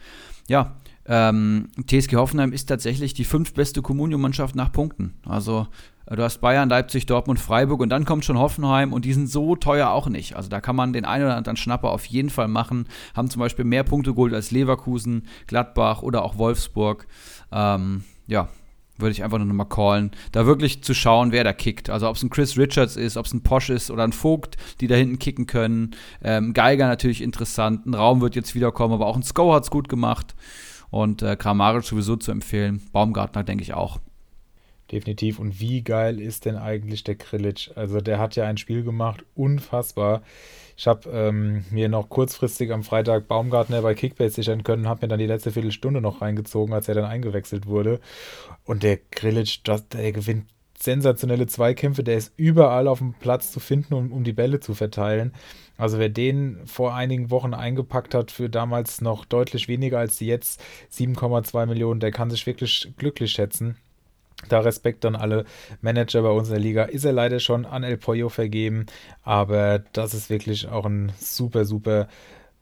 ja, 0.47 0.75
ähm, 1.05 1.69
TSG 1.87 2.15
Hoffenheim 2.15 2.53
ist 2.53 2.67
tatsächlich 2.67 3.13
die 3.13 3.25
fünftbeste 3.25 3.81
Kommunio-Mannschaft 3.81 4.55
nach 4.55 4.71
Punkten. 4.71 5.15
Also 5.25 5.67
äh, 6.05 6.15
du 6.15 6.23
hast 6.23 6.41
Bayern, 6.41 6.69
Leipzig, 6.69 7.05
Dortmund, 7.05 7.39
Freiburg 7.39 7.81
und 7.81 7.89
dann 7.89 8.05
kommt 8.05 8.23
schon 8.23 8.37
Hoffenheim 8.37 8.93
und 8.93 9.05
die 9.05 9.13
sind 9.13 9.27
so 9.27 9.55
teuer 9.55 9.89
auch 9.89 10.07
nicht. 10.07 10.35
Also 10.35 10.49
da 10.49 10.61
kann 10.61 10.75
man 10.75 10.93
den 10.93 11.05
einen 11.05 11.25
oder 11.25 11.35
anderen 11.35 11.57
Schnapper 11.57 11.89
auf 11.89 12.05
jeden 12.05 12.29
Fall 12.29 12.47
machen. 12.47 12.87
Haben 13.15 13.29
zum 13.29 13.39
Beispiel 13.39 13.65
mehr 13.65 13.83
Punkte 13.83 14.13
geholt 14.13 14.33
als 14.33 14.51
Leverkusen, 14.51 15.27
Gladbach 15.47 16.01
oder 16.01 16.23
auch 16.23 16.37
Wolfsburg. 16.37 17.07
Ähm, 17.51 18.03
ja, 18.27 18.47
würde 19.01 19.11
ich 19.11 19.23
einfach 19.23 19.37
nur 19.37 19.47
nochmal 19.47 19.67
callen, 19.67 20.11
da 20.31 20.45
wirklich 20.45 20.83
zu 20.83 20.93
schauen, 20.93 21.31
wer 21.31 21.43
da 21.43 21.53
kickt. 21.53 21.89
Also 21.89 22.07
ob 22.07 22.15
es 22.15 22.23
ein 22.23 22.29
Chris 22.29 22.57
Richards 22.57 22.95
ist, 22.95 23.17
ob 23.17 23.25
es 23.25 23.33
ein 23.33 23.43
Posch 23.43 23.69
ist 23.69 23.91
oder 23.91 24.03
ein 24.03 24.13
Vogt, 24.13 24.57
die 24.79 24.87
da 24.87 24.95
hinten 24.95 25.19
kicken 25.19 25.47
können. 25.47 25.91
Ähm, 26.23 26.53
Geiger 26.53 26.87
natürlich 26.87 27.21
interessant, 27.21 27.85
ein 27.85 27.93
Raum 27.93 28.21
wird 28.21 28.35
jetzt 28.35 28.55
wiederkommen, 28.55 28.93
aber 28.93 29.07
auch 29.07 29.15
ein 29.15 29.23
Sko 29.23 29.53
hat 29.53 29.63
es 29.63 29.71
gut 29.71 29.89
gemacht. 29.89 30.35
Und 30.89 31.21
äh, 31.21 31.35
Kramaric 31.35 31.85
sowieso 31.85 32.17
zu 32.17 32.31
empfehlen. 32.31 32.81
Baumgartner 32.91 33.43
denke 33.43 33.63
ich 33.63 33.73
auch. 33.73 33.99
Definitiv. 34.91 35.39
Und 35.39 35.61
wie 35.61 35.83
geil 35.83 36.19
ist 36.19 36.45
denn 36.45 36.57
eigentlich 36.57 37.03
der 37.03 37.15
Krilic? 37.15 37.71
Also 37.75 38.01
der 38.01 38.19
hat 38.19 38.35
ja 38.35 38.45
ein 38.45 38.57
Spiel 38.57 38.83
gemacht, 38.83 39.23
unfassbar. 39.35 40.21
Ich 40.77 40.87
habe 40.87 41.09
ähm, 41.09 41.65
mir 41.71 41.89
noch 41.89 42.09
kurzfristig 42.09 42.71
am 42.71 42.83
Freitag 42.83 43.27
Baumgartner 43.27 43.81
bei 43.81 43.93
Kickbase 43.93 44.35
sichern 44.35 44.63
können, 44.63 44.87
habe 44.87 45.05
mir 45.05 45.09
dann 45.09 45.19
die 45.19 45.27
letzte 45.27 45.51
Viertelstunde 45.51 46.01
noch 46.01 46.21
reingezogen, 46.21 46.73
als 46.73 46.87
er 46.87 46.95
dann 46.95 47.05
eingewechselt 47.05 47.65
wurde. 47.67 47.99
Und 48.65 48.83
der 48.83 48.97
Krilic, 48.97 49.63
der 49.63 50.11
gewinnt 50.11 50.45
sensationelle 50.83 51.47
Zweikämpfe, 51.47 52.03
der 52.03 52.17
ist 52.17 52.33
überall 52.37 52.87
auf 52.87 52.99
dem 52.99 53.13
Platz 53.13 53.51
zu 53.51 53.59
finden, 53.59 53.93
um, 53.93 54.11
um 54.11 54.23
die 54.23 54.33
Bälle 54.33 54.59
zu 54.59 54.73
verteilen. 54.73 55.33
Also 55.77 55.99
wer 55.99 56.09
den 56.09 56.65
vor 56.65 56.93
einigen 56.93 57.31
Wochen 57.31 57.53
eingepackt 57.53 58.13
hat 58.13 58.31
für 58.31 58.49
damals 58.49 59.01
noch 59.01 59.25
deutlich 59.25 59.67
weniger 59.67 59.99
als 59.99 60.19
jetzt 60.19 60.61
7,2 60.91 61.65
Millionen, 61.65 61.99
der 61.99 62.11
kann 62.11 62.29
sich 62.29 62.45
wirklich 62.45 62.93
glücklich 62.97 63.31
schätzen. 63.31 63.77
Da 64.49 64.59
Respekt 64.59 65.05
an 65.05 65.15
alle 65.15 65.45
Manager 65.81 66.21
bei 66.23 66.29
uns 66.29 66.47
in 66.49 66.55
der 66.55 66.63
Liga. 66.63 66.83
Ist 66.83 67.05
er 67.05 67.13
leider 67.13 67.39
schon 67.39 67.65
an 67.65 67.83
El 67.83 67.97
Pollo 67.97 68.29
vergeben, 68.29 68.85
aber 69.23 69.79
das 69.93 70.13
ist 70.13 70.29
wirklich 70.29 70.67
auch 70.67 70.85
ein 70.85 71.11
super, 71.19 71.65
super 71.65 72.07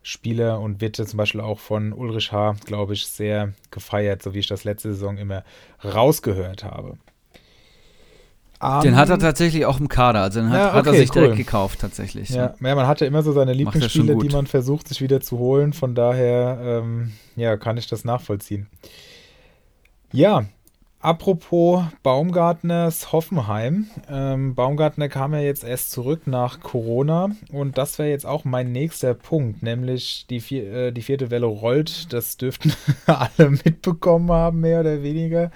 Spieler 0.02 0.60
und 0.60 0.80
wird 0.80 0.96
zum 0.96 1.16
Beispiel 1.16 1.40
auch 1.40 1.58
von 1.58 1.92
Ulrich 1.92 2.32
H., 2.32 2.56
glaube 2.64 2.94
ich, 2.94 3.06
sehr 3.06 3.52
gefeiert, 3.70 4.22
so 4.22 4.32
wie 4.34 4.38
ich 4.38 4.46
das 4.46 4.64
letzte 4.64 4.94
Saison 4.94 5.18
immer 5.18 5.44
rausgehört 5.84 6.64
habe. 6.64 6.96
Um, 8.62 8.82
den 8.82 8.94
hat 8.96 9.08
er 9.08 9.18
tatsächlich 9.18 9.64
auch 9.64 9.80
im 9.80 9.88
Kader, 9.88 10.20
also 10.20 10.40
den 10.40 10.50
hat, 10.50 10.58
ja, 10.58 10.68
okay, 10.68 10.76
hat 10.76 10.86
er 10.86 10.92
sich 10.92 11.10
cool. 11.10 11.22
direkt 11.22 11.38
gekauft 11.38 11.80
tatsächlich. 11.80 12.28
Ja, 12.28 12.54
ja, 12.60 12.74
man 12.74 12.86
hat 12.86 13.00
ja 13.00 13.06
immer 13.06 13.22
so 13.22 13.32
seine 13.32 13.54
Lieblingsspiele, 13.54 14.16
die 14.16 14.28
man 14.28 14.46
versucht, 14.46 14.86
sich 14.86 15.00
wieder 15.00 15.22
zu 15.22 15.38
holen. 15.38 15.72
Von 15.72 15.94
daher, 15.94 16.58
ähm, 16.62 17.12
ja, 17.36 17.56
kann 17.56 17.78
ich 17.78 17.86
das 17.86 18.04
nachvollziehen. 18.04 18.66
Ja, 20.12 20.44
Apropos 21.02 21.84
Baumgartners 22.02 23.10
Hoffenheim. 23.10 23.86
Ähm, 24.10 24.54
Baumgartner 24.54 25.08
kam 25.08 25.32
ja 25.32 25.40
jetzt 25.40 25.64
erst 25.64 25.92
zurück 25.92 26.26
nach 26.26 26.60
Corona 26.60 27.30
und 27.50 27.78
das 27.78 27.98
wäre 27.98 28.10
jetzt 28.10 28.26
auch 28.26 28.44
mein 28.44 28.70
nächster 28.70 29.14
Punkt, 29.14 29.62
nämlich 29.62 30.26
die, 30.28 30.40
vier, 30.40 30.70
äh, 30.70 30.92
die 30.92 31.00
vierte 31.00 31.30
Welle 31.30 31.46
rollt. 31.46 32.12
Das 32.12 32.36
dürften 32.36 32.74
alle 33.06 33.50
mitbekommen 33.50 34.30
haben, 34.30 34.60
mehr 34.60 34.80
oder 34.80 35.02
weniger. 35.02 35.50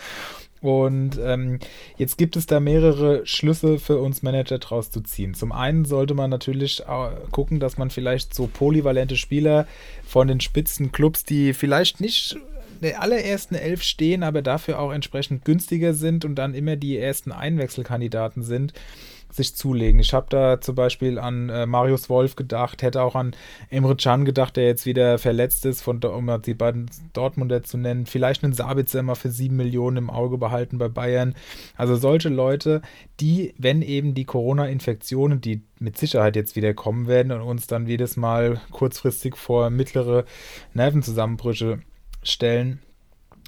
Und 0.62 1.20
ähm, 1.22 1.58
jetzt 1.98 2.16
gibt 2.16 2.36
es 2.36 2.46
da 2.46 2.58
mehrere 2.58 3.26
Schlüsse 3.26 3.78
für 3.78 3.98
uns 3.98 4.22
Manager 4.22 4.58
draus 4.58 4.90
zu 4.90 5.02
ziehen. 5.02 5.34
Zum 5.34 5.52
einen 5.52 5.84
sollte 5.84 6.14
man 6.14 6.30
natürlich 6.30 6.80
äh, 6.80 7.10
gucken, 7.32 7.60
dass 7.60 7.76
man 7.76 7.90
vielleicht 7.90 8.32
so 8.32 8.46
polyvalente 8.46 9.18
Spieler 9.18 9.66
von 10.06 10.26
den 10.26 10.40
Spitzenclubs, 10.40 11.24
die 11.24 11.52
vielleicht 11.52 12.00
nicht 12.00 12.38
der 12.82 13.02
allerersten 13.02 13.54
elf 13.54 13.82
stehen, 13.82 14.22
aber 14.22 14.42
dafür 14.42 14.78
auch 14.78 14.92
entsprechend 14.92 15.44
günstiger 15.44 15.94
sind 15.94 16.24
und 16.24 16.34
dann 16.36 16.54
immer 16.54 16.76
die 16.76 16.98
ersten 16.98 17.32
Einwechselkandidaten 17.32 18.42
sind, 18.42 18.72
sich 19.34 19.56
zulegen. 19.56 19.98
Ich 19.98 20.14
habe 20.14 20.26
da 20.28 20.60
zum 20.60 20.76
Beispiel 20.76 21.18
an 21.18 21.48
äh, 21.48 21.66
Marius 21.66 22.08
Wolf 22.08 22.36
gedacht, 22.36 22.82
hätte 22.82 23.02
auch 23.02 23.16
an 23.16 23.34
Emre 23.68 23.96
Can 23.96 24.24
gedacht, 24.24 24.56
der 24.56 24.66
jetzt 24.66 24.86
wieder 24.86 25.18
verletzt 25.18 25.66
ist, 25.66 25.82
von, 25.82 26.02
um 26.04 26.40
die 26.42 26.54
beiden 26.54 26.88
Dortmunder 27.12 27.64
zu 27.64 27.76
nennen. 27.76 28.06
Vielleicht 28.06 28.44
einen 28.44 28.52
Sabitzer 28.52 29.02
mal 29.02 29.16
für 29.16 29.30
sieben 29.30 29.56
Millionen 29.56 29.96
im 29.96 30.10
Auge 30.10 30.38
behalten 30.38 30.78
bei 30.78 30.88
Bayern. 30.88 31.34
Also 31.76 31.96
solche 31.96 32.28
Leute, 32.28 32.80
die, 33.18 33.54
wenn 33.58 33.82
eben 33.82 34.14
die 34.14 34.24
Corona-Infektionen, 34.24 35.40
die 35.40 35.62
mit 35.80 35.98
Sicherheit 35.98 36.36
jetzt 36.36 36.54
wieder 36.54 36.72
kommen 36.72 37.08
werden 37.08 37.32
und 37.32 37.42
uns 37.42 37.66
dann 37.66 37.88
jedes 37.88 38.16
Mal 38.16 38.60
kurzfristig 38.70 39.36
vor 39.36 39.68
mittlere 39.70 40.24
Nervenzusammenbrüche 40.74 41.80
stellen, 42.24 42.80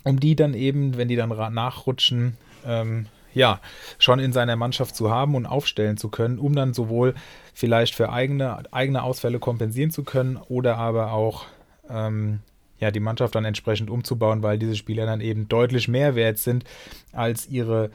um 0.05 0.21
die 0.21 0.37
dann 0.37 0.55
eben, 0.55 0.97
wenn 0.97 1.09
die 1.09 1.17
dann 1.17 1.31
nachrutschen, 1.53 2.37
ähm, 2.65 3.07
ja, 3.35 3.61
schon 3.99 4.19
in 4.19 4.33
seiner 4.33 4.57
Mannschaft 4.57 4.97
zu 4.97 5.11
haben 5.11 5.35
und 5.35 5.45
aufstellen 5.45 5.99
zu 5.99 6.09
können, 6.09 6.39
um 6.39 6.55
dann 6.55 6.73
sowohl 6.73 7.15
vielleicht 7.53 7.95
für 7.95 8.11
eigene, 8.11 8.73
eigene 8.73 9.03
Ausfälle 9.03 9.39
kompensieren 9.39 9.91
zu 9.91 10.05
können 10.05 10.37
oder 10.37 10.79
aber 10.79 11.13
auch 11.13 11.45
ähm, 11.91 12.41
ja, 12.79 12.91
die 12.91 13.01
Mannschaft 13.01 13.35
dann 13.35 13.45
entsprechend 13.45 13.91
umzubauen, 13.91 14.43
weil 14.43 14.59
diese 14.59 14.77
Spieler 14.77 15.07
dann 15.07 15.21
eben 15.21 15.49
deutlich 15.49 15.89
mehr 15.89 16.15
wert 16.15 16.39
sind 16.39 16.65
als 17.13 17.47
ihre 17.47 17.91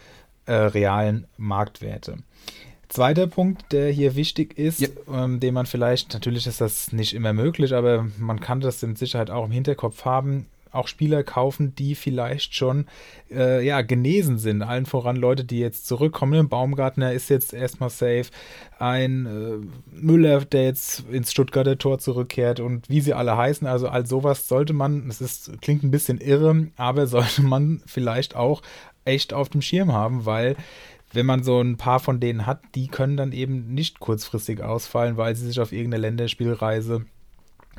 äh, 0.46 0.54
realen 0.54 1.28
Marktwerte. 1.38 2.18
Zweiter 2.90 3.28
Punkt, 3.28 3.72
der 3.72 3.90
hier 3.90 4.16
wichtig 4.16 4.58
ist, 4.58 4.82
ja. 4.82 4.90
ähm, 5.12 5.40
den 5.40 5.54
man 5.54 5.66
vielleicht, 5.66 6.14
natürlich 6.14 6.46
ist 6.46 6.60
das 6.60 6.92
nicht 6.92 7.14
immer 7.14 7.32
möglich, 7.32 7.74
aber 7.74 8.08
man 8.18 8.42
kann 8.42 8.60
das 8.60 8.84
in 8.84 8.96
Sicherheit 8.96 9.30
auch 9.30 9.46
im 9.46 9.52
Hinterkopf 9.52 10.04
haben, 10.04 10.48
auch 10.72 10.88
Spieler 10.88 11.24
kaufen, 11.24 11.76
die 11.76 11.96
vielleicht 11.96 12.56
schon 12.56 12.86
äh, 13.30 13.66
ja, 13.66 13.82
genesen 13.82 14.38
sind. 14.38 14.62
Allen 14.62 14.86
voran 14.86 15.16
Leute, 15.16 15.44
die 15.44 15.60
jetzt 15.60 15.88
zurückkommen. 15.88 16.34
Ein 16.34 16.50
Baumgartner 16.50 17.14
ist 17.14 17.30
jetzt 17.30 17.54
erstmal 17.54 17.90
safe. 17.90 18.26
Ein 18.80 19.26
äh, 19.26 19.96
Müller, 19.96 20.46
der 20.46 20.66
jetzt 20.66 21.06
ins 21.12 21.32
Stuttgarter 21.32 21.78
Tor 21.78 22.00
zurückkehrt 22.00 22.60
und 22.60 22.90
wie 22.90 23.02
sie 23.02 23.14
alle 23.14 23.38
heißen. 23.38 23.68
Also 23.68 23.88
all 23.88 24.06
sowas 24.06 24.48
sollte 24.48 24.74
man, 24.74 25.08
es 25.10 25.22
ist, 25.22 25.62
klingt 25.62 25.84
ein 25.84 25.92
bisschen 25.92 26.20
irre, 26.20 26.68
aber 26.78 27.08
sollte 27.12 27.42
man 27.42 27.82
vielleicht 27.86 28.36
auch 28.36 28.62
echt 29.06 29.34
auf 29.34 29.50
dem 29.50 29.62
Schirm 29.62 29.94
haben, 29.94 30.26
weil 30.26 30.56
wenn 31.14 31.26
man 31.26 31.44
so 31.44 31.60
ein 31.60 31.78
paar 31.78 32.00
von 32.00 32.20
denen 32.20 32.46
hat, 32.46 32.62
die 32.76 32.88
können 32.88 33.18
dann 33.18 33.32
eben 33.34 33.74
nicht 33.74 34.00
kurzfristig 34.00 34.62
ausfallen, 34.62 35.18
weil 35.18 35.36
sie 35.36 35.46
sich 35.46 35.60
auf 35.60 35.72
irgendeine 35.72 36.02
Länderspielreise 36.02 37.06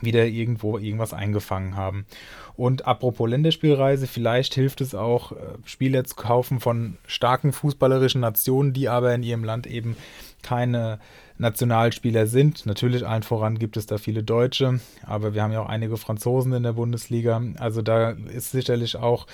wieder 0.01 0.27
irgendwo 0.27 0.79
irgendwas 0.79 1.13
eingefangen 1.13 1.77
haben. 1.77 2.07
Und 2.55 2.87
apropos 2.87 3.29
Länderspielreise, 3.29 4.07
vielleicht 4.07 4.55
hilft 4.55 4.81
es 4.81 4.95
auch, 4.95 5.33
äh, 5.33 5.37
Spieler 5.65 6.05
zu 6.05 6.17
kaufen 6.17 6.61
von 6.61 6.97
starken 7.07 7.53
fußballerischen 7.53 8.21
Nationen, 8.21 8.73
die 8.73 8.89
aber 8.89 9.15
in 9.15 9.23
ihrem 9.23 9.45
Land 9.45 9.67
eben 9.67 9.97
keine 10.43 10.99
Nationalspieler 11.39 12.27
sind. 12.27 12.67
Natürlich 12.67 13.07
allen 13.07 13.23
voran 13.23 13.59
gibt 13.59 13.77
es 13.77 13.87
da 13.87 13.99
viele 13.99 14.23
Deutsche, 14.23 14.81
aber 15.05 15.35
wir 15.35 15.43
haben 15.43 15.53
ja 15.53 15.61
auch 15.61 15.69
einige 15.69 15.97
Franzosen 15.97 16.53
in 16.53 16.63
der 16.63 16.73
Bundesliga. 16.73 17.43
Also 17.59 17.83
da 17.83 18.11
ist 18.11 18.51
sicherlich 18.51 18.97
auch 18.97 19.27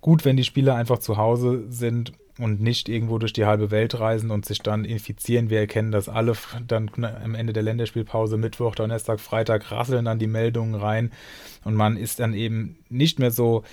gut, 0.00 0.24
wenn 0.24 0.36
die 0.36 0.44
Spieler 0.44 0.74
einfach 0.74 0.98
zu 0.98 1.16
Hause 1.16 1.64
sind 1.68 2.12
und 2.38 2.60
nicht 2.60 2.88
irgendwo 2.88 3.18
durch 3.18 3.32
die 3.32 3.44
halbe 3.44 3.70
Welt 3.70 3.98
reisen 3.98 4.30
und 4.30 4.46
sich 4.46 4.60
dann 4.60 4.84
infizieren. 4.84 5.50
Wir 5.50 5.60
erkennen 5.60 5.92
das 5.92 6.08
alle 6.08 6.34
dann 6.66 6.90
am 6.96 7.34
Ende 7.34 7.52
der 7.52 7.62
Länderspielpause, 7.62 8.36
Mittwoch, 8.36 8.74
Donnerstag, 8.74 9.20
Freitag, 9.20 9.70
rasseln 9.70 10.06
dann 10.06 10.18
die 10.18 10.26
Meldungen 10.26 10.74
rein 10.74 11.12
und 11.64 11.74
man 11.74 11.96
ist 11.96 12.20
dann 12.20 12.34
eben 12.34 12.76
nicht 12.88 13.18
mehr 13.18 13.30
so 13.30 13.64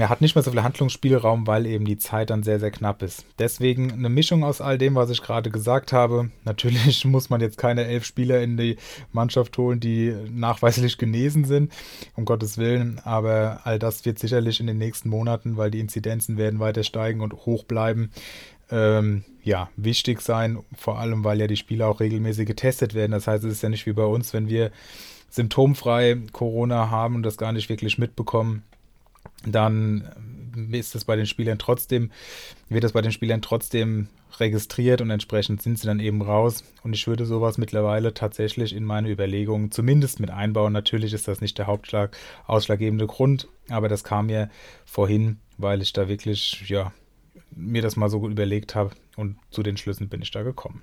er 0.00 0.08
hat 0.08 0.20
nicht 0.20 0.34
mehr 0.34 0.42
so 0.42 0.50
viel 0.50 0.62
Handlungsspielraum, 0.64 1.46
weil 1.46 1.66
eben 1.66 1.84
die 1.84 1.98
Zeit 1.98 2.30
dann 2.30 2.42
sehr, 2.42 2.58
sehr 2.58 2.72
knapp 2.72 3.00
ist. 3.00 3.24
Deswegen 3.38 3.92
eine 3.92 4.08
Mischung 4.08 4.42
aus 4.42 4.60
all 4.60 4.76
dem, 4.76 4.96
was 4.96 5.08
ich 5.08 5.22
gerade 5.22 5.50
gesagt 5.50 5.92
habe. 5.92 6.30
Natürlich 6.44 7.04
muss 7.04 7.30
man 7.30 7.40
jetzt 7.40 7.58
keine 7.58 7.84
elf 7.84 8.04
Spieler 8.04 8.42
in 8.42 8.56
die 8.56 8.76
Mannschaft 9.12 9.56
holen, 9.56 9.78
die 9.78 10.12
nachweislich 10.30 10.98
genesen 10.98 11.44
sind, 11.44 11.72
um 12.16 12.24
Gottes 12.24 12.58
Willen. 12.58 13.00
Aber 13.04 13.60
all 13.62 13.78
das 13.78 14.04
wird 14.04 14.18
sicherlich 14.18 14.58
in 14.58 14.66
den 14.66 14.78
nächsten 14.78 15.08
Monaten, 15.08 15.56
weil 15.56 15.70
die 15.70 15.80
Inzidenzen 15.80 16.38
werden 16.38 16.58
weiter 16.58 16.82
steigen 16.82 17.20
und 17.20 17.46
hoch 17.46 17.62
bleiben, 17.62 18.10
ähm, 18.72 19.22
ja, 19.44 19.70
wichtig 19.76 20.22
sein. 20.22 20.58
Vor 20.76 20.98
allem, 20.98 21.22
weil 21.22 21.38
ja 21.38 21.46
die 21.46 21.56
Spieler 21.56 21.86
auch 21.86 22.00
regelmäßig 22.00 22.46
getestet 22.46 22.94
werden. 22.94 23.12
Das 23.12 23.28
heißt, 23.28 23.44
es 23.44 23.52
ist 23.52 23.62
ja 23.62 23.68
nicht 23.68 23.86
wie 23.86 23.92
bei 23.92 24.06
uns, 24.06 24.34
wenn 24.34 24.48
wir 24.48 24.72
symptomfrei 25.30 26.16
Corona 26.32 26.90
haben 26.90 27.14
und 27.14 27.22
das 27.22 27.36
gar 27.36 27.52
nicht 27.52 27.68
wirklich 27.68 27.96
mitbekommen 27.98 28.64
dann 29.46 30.08
ist 30.70 30.94
das 30.94 31.04
bei 31.04 31.16
den 31.16 31.26
Spielern 31.26 31.58
trotzdem, 31.58 32.10
wird 32.68 32.84
das 32.84 32.92
bei 32.92 33.02
den 33.02 33.12
Spielern 33.12 33.42
trotzdem 33.42 34.08
registriert 34.40 35.00
und 35.00 35.10
entsprechend 35.10 35.62
sind 35.62 35.78
sie 35.78 35.86
dann 35.86 36.00
eben 36.00 36.22
raus. 36.22 36.64
Und 36.82 36.92
ich 36.94 37.06
würde 37.06 37.24
sowas 37.24 37.58
mittlerweile 37.58 38.14
tatsächlich 38.14 38.74
in 38.74 38.84
meine 38.84 39.10
Überlegungen 39.10 39.70
zumindest 39.70 40.20
mit 40.20 40.30
einbauen. 40.30 40.72
Natürlich 40.72 41.12
ist 41.12 41.28
das 41.28 41.40
nicht 41.40 41.58
der 41.58 41.66
Hauptschlag, 41.66 42.16
ausschlaggebende 42.46 43.06
Grund, 43.06 43.48
aber 43.68 43.88
das 43.88 44.04
kam 44.04 44.26
mir 44.26 44.50
vorhin, 44.84 45.38
weil 45.58 45.82
ich 45.82 45.92
da 45.92 46.08
wirklich, 46.08 46.64
ja, 46.68 46.92
mir 47.50 47.82
das 47.82 47.96
mal 47.96 48.08
so 48.08 48.20
gut 48.20 48.32
überlegt 48.32 48.74
habe 48.74 48.90
und 49.16 49.36
zu 49.50 49.62
den 49.62 49.76
Schlüssen 49.76 50.08
bin 50.08 50.22
ich 50.22 50.30
da 50.30 50.42
gekommen. 50.42 50.82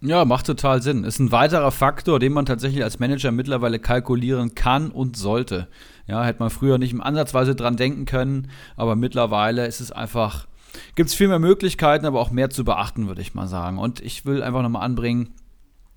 Ja, 0.00 0.24
macht 0.24 0.46
total 0.46 0.80
Sinn. 0.80 1.02
Ist 1.02 1.18
ein 1.18 1.32
weiterer 1.32 1.72
Faktor, 1.72 2.20
den 2.20 2.32
man 2.32 2.46
tatsächlich 2.46 2.84
als 2.84 3.00
Manager 3.00 3.32
mittlerweile 3.32 3.80
kalkulieren 3.80 4.54
kann 4.54 4.92
und 4.92 5.16
sollte. 5.16 5.66
Ja, 6.08 6.24
hätte 6.24 6.40
man 6.40 6.50
früher 6.50 6.78
nicht 6.78 6.92
im 6.92 7.02
Ansatzweise 7.02 7.54
dran 7.54 7.76
denken 7.76 8.06
können, 8.06 8.50
aber 8.76 8.96
mittlerweile 8.96 9.66
ist 9.66 9.80
es 9.80 9.92
einfach, 9.92 10.46
gibt 10.94 11.10
es 11.10 11.14
viel 11.14 11.28
mehr 11.28 11.38
Möglichkeiten, 11.38 12.06
aber 12.06 12.18
auch 12.20 12.30
mehr 12.30 12.50
zu 12.50 12.64
beachten, 12.64 13.06
würde 13.06 13.20
ich 13.20 13.34
mal 13.34 13.46
sagen. 13.46 13.78
Und 13.78 14.00
ich 14.00 14.24
will 14.24 14.42
einfach 14.42 14.62
nochmal 14.62 14.84
anbringen, 14.84 15.34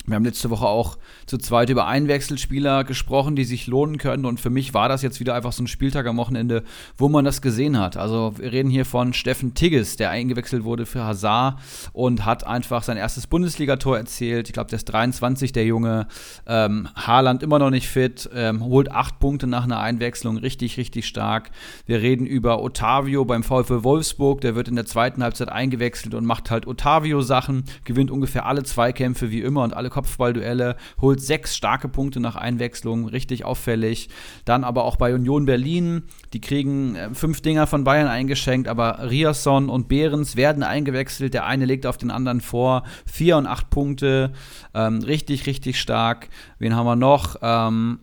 wir 0.08 0.16
haben 0.16 0.26
letzte 0.26 0.50
Woche 0.50 0.66
auch 0.66 0.98
zu 1.28 1.38
zweit 1.38 1.70
über 1.70 1.86
Einwechselspieler 1.86 2.84
gesprochen, 2.84 3.36
die 3.36 3.44
sich 3.44 3.68
lohnen 3.68 4.00
können. 4.00 4.26
Und 4.26 4.40
für 4.40 4.50
mich 4.50 4.74
war 4.74 4.90
das 4.90 5.04
jetzt 5.04 5.20
wieder 5.20 5.36
einfach 5.36 5.52
so 5.52 5.64
ein 5.64 5.68
Spieltag 5.68 6.08
am 6.08 6.18
Wochenende, 6.18 6.64
wo 6.98 7.08
man 7.08 7.24
das 7.24 7.42
gesehen 7.42 7.78
hat. 7.78 7.98
Also 7.98 8.34
wir 8.38 8.52
reden 8.52 8.72
hier 8.72 8.86
von 8.86 9.14
Steffen 9.14 9.54
Tigges, 9.54 9.98
der 9.98 10.10
eingewechselt 10.10 10.64
wurde 10.64 10.88
für 10.88 11.04
Hazard 11.04 11.60
und 11.94 12.26
hat 12.26 12.48
einfach 12.48 12.82
sein 12.82 12.98
erstes 12.98 13.28
Bundesligator 13.28 13.96
erzielt. 13.96 14.48
Ich 14.48 14.54
glaube, 14.54 14.72
der 14.72 14.78
ist 14.78 14.86
23, 14.86 15.52
der 15.52 15.66
Junge. 15.66 16.08
Ähm, 16.48 16.90
Haaland 16.96 17.44
immer 17.44 17.60
noch 17.60 17.70
nicht 17.70 17.88
fit, 17.88 18.28
ähm, 18.34 18.64
holt 18.64 18.92
acht 18.92 19.20
Punkte 19.20 19.46
nach 19.46 19.66
einer 19.66 19.80
Einwechslung. 19.80 20.38
Richtig, 20.38 20.78
richtig 20.78 21.06
stark. 21.06 21.52
Wir 21.86 22.02
reden 22.02 22.26
über 22.26 22.64
Otavio 22.64 23.24
beim 23.24 23.44
VfL 23.44 23.84
Wolfsburg. 23.84 24.42
Der 24.42 24.56
wird 24.56 24.68
in 24.68 24.76
der 24.76 24.88
zweiten 24.88 25.22
Halbzeit 25.22 25.50
eingewechselt 25.50 26.16
und 26.16 26.26
macht 26.26 26.50
halt 26.50 26.66
Otavio-Sachen, 26.66 27.66
gewinnt 27.86 28.10
ungefähr 28.10 28.48
alle 28.48 28.64
Zweikämpfe 28.64 29.30
wie 29.30 29.42
immer 29.42 29.62
und 29.64 29.76
alle 29.76 29.91
Kopfballduelle, 29.92 30.76
holt 31.00 31.22
sechs 31.22 31.56
starke 31.56 31.88
Punkte 31.88 32.20
nach 32.20 32.36
Einwechslung, 32.36 33.08
richtig 33.08 33.46
auffällig. 33.46 34.10
Dann 34.46 34.64
aber 34.64 34.86
auch 34.86 34.96
bei 34.96 35.14
Union 35.14 35.46
Berlin, 35.46 36.04
die 36.34 36.42
kriegen 36.42 36.96
äh, 36.96 37.14
fünf 37.14 37.42
Dinger 37.42 37.68
von 37.68 37.84
Bayern 37.84 38.08
eingeschenkt, 38.08 38.68
aber 38.68 39.10
Riasson 39.12 39.70
und 39.70 39.88
Behrens 39.88 40.36
werden 40.36 40.64
eingewechselt. 40.64 41.36
Der 41.36 41.46
eine 41.46 41.66
legt 41.66 41.86
auf 41.86 41.98
den 41.98 42.10
anderen 42.10 42.42
vor. 42.42 42.84
Vier 43.06 43.38
und 43.38 43.46
acht 43.46 43.70
Punkte, 43.70 44.34
ähm, 44.74 45.04
richtig, 45.04 45.46
richtig 45.46 45.80
stark. 45.80 46.30
Wen 46.58 46.76
haben 46.76 46.88
wir 46.88 46.96
noch? 46.96 47.36
Ähm, 47.42 48.00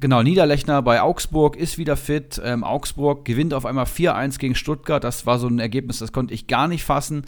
Genau, 0.00 0.22
Niederlechner 0.22 0.80
bei 0.80 1.02
Augsburg 1.02 1.56
ist 1.56 1.76
wieder 1.76 1.96
fit. 1.96 2.40
Ähm, 2.44 2.62
Augsburg 2.62 3.24
gewinnt 3.24 3.52
auf 3.52 3.66
einmal 3.66 3.86
4-1 3.86 4.38
gegen 4.38 4.54
Stuttgart. 4.54 5.02
Das 5.02 5.26
war 5.26 5.40
so 5.40 5.48
ein 5.48 5.58
Ergebnis, 5.58 5.98
das 5.98 6.12
konnte 6.12 6.34
ich 6.34 6.46
gar 6.46 6.68
nicht 6.68 6.84
fassen. 6.84 7.24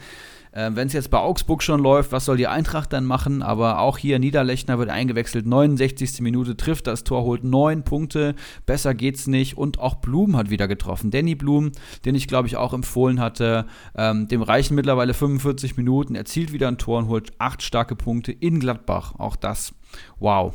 Äh, 0.53 0.71
Wenn 0.75 0.87
es 0.87 0.93
jetzt 0.93 1.11
bei 1.11 1.19
Augsburg 1.19 1.65
schon 1.65 1.81
läuft, 1.81 2.13
was 2.13 2.27
soll 2.27 2.37
die 2.37 2.47
Eintracht 2.47 2.93
dann 2.93 3.07
machen? 3.07 3.43
Aber 3.43 3.81
auch 3.81 3.99
hier 3.99 4.21
Niederlechner 4.21 4.79
wird 4.79 4.89
eingewechselt, 4.89 5.47
69. 5.47 6.21
Minute 6.21 6.57
trifft 6.57 6.87
das 6.87 7.03
Tor, 7.03 7.25
holt 7.25 7.43
neun 7.43 7.83
Punkte, 7.83 8.37
besser 8.67 8.95
geht's 8.95 9.27
nicht. 9.27 9.59
Und 9.59 9.81
auch 9.81 9.97
Blum 9.97 10.37
hat 10.37 10.51
wieder 10.51 10.69
getroffen. 10.69 11.11
Danny 11.11 11.35
Blum, 11.35 11.73
den 12.05 12.15
ich 12.15 12.29
glaube 12.29 12.47
ich 12.47 12.57
auch 12.57 12.73
empfohlen 12.73 13.19
hatte, 13.19 13.67
ähm, 13.97 14.29
dem 14.29 14.43
reichen 14.43 14.77
mittlerweile 14.77 15.13
45 15.13 15.77
Minuten, 15.77 16.15
erzielt 16.15 16.53
wieder 16.53 16.69
ein 16.69 16.79
Tor 16.79 17.01
und 17.01 17.09
holt 17.09 17.33
acht 17.39 17.65
starke 17.65 17.97
Punkte 17.97 18.31
in 18.31 18.61
Gladbach. 18.61 19.15
Auch 19.19 19.35
das, 19.35 19.75
wow. 20.21 20.55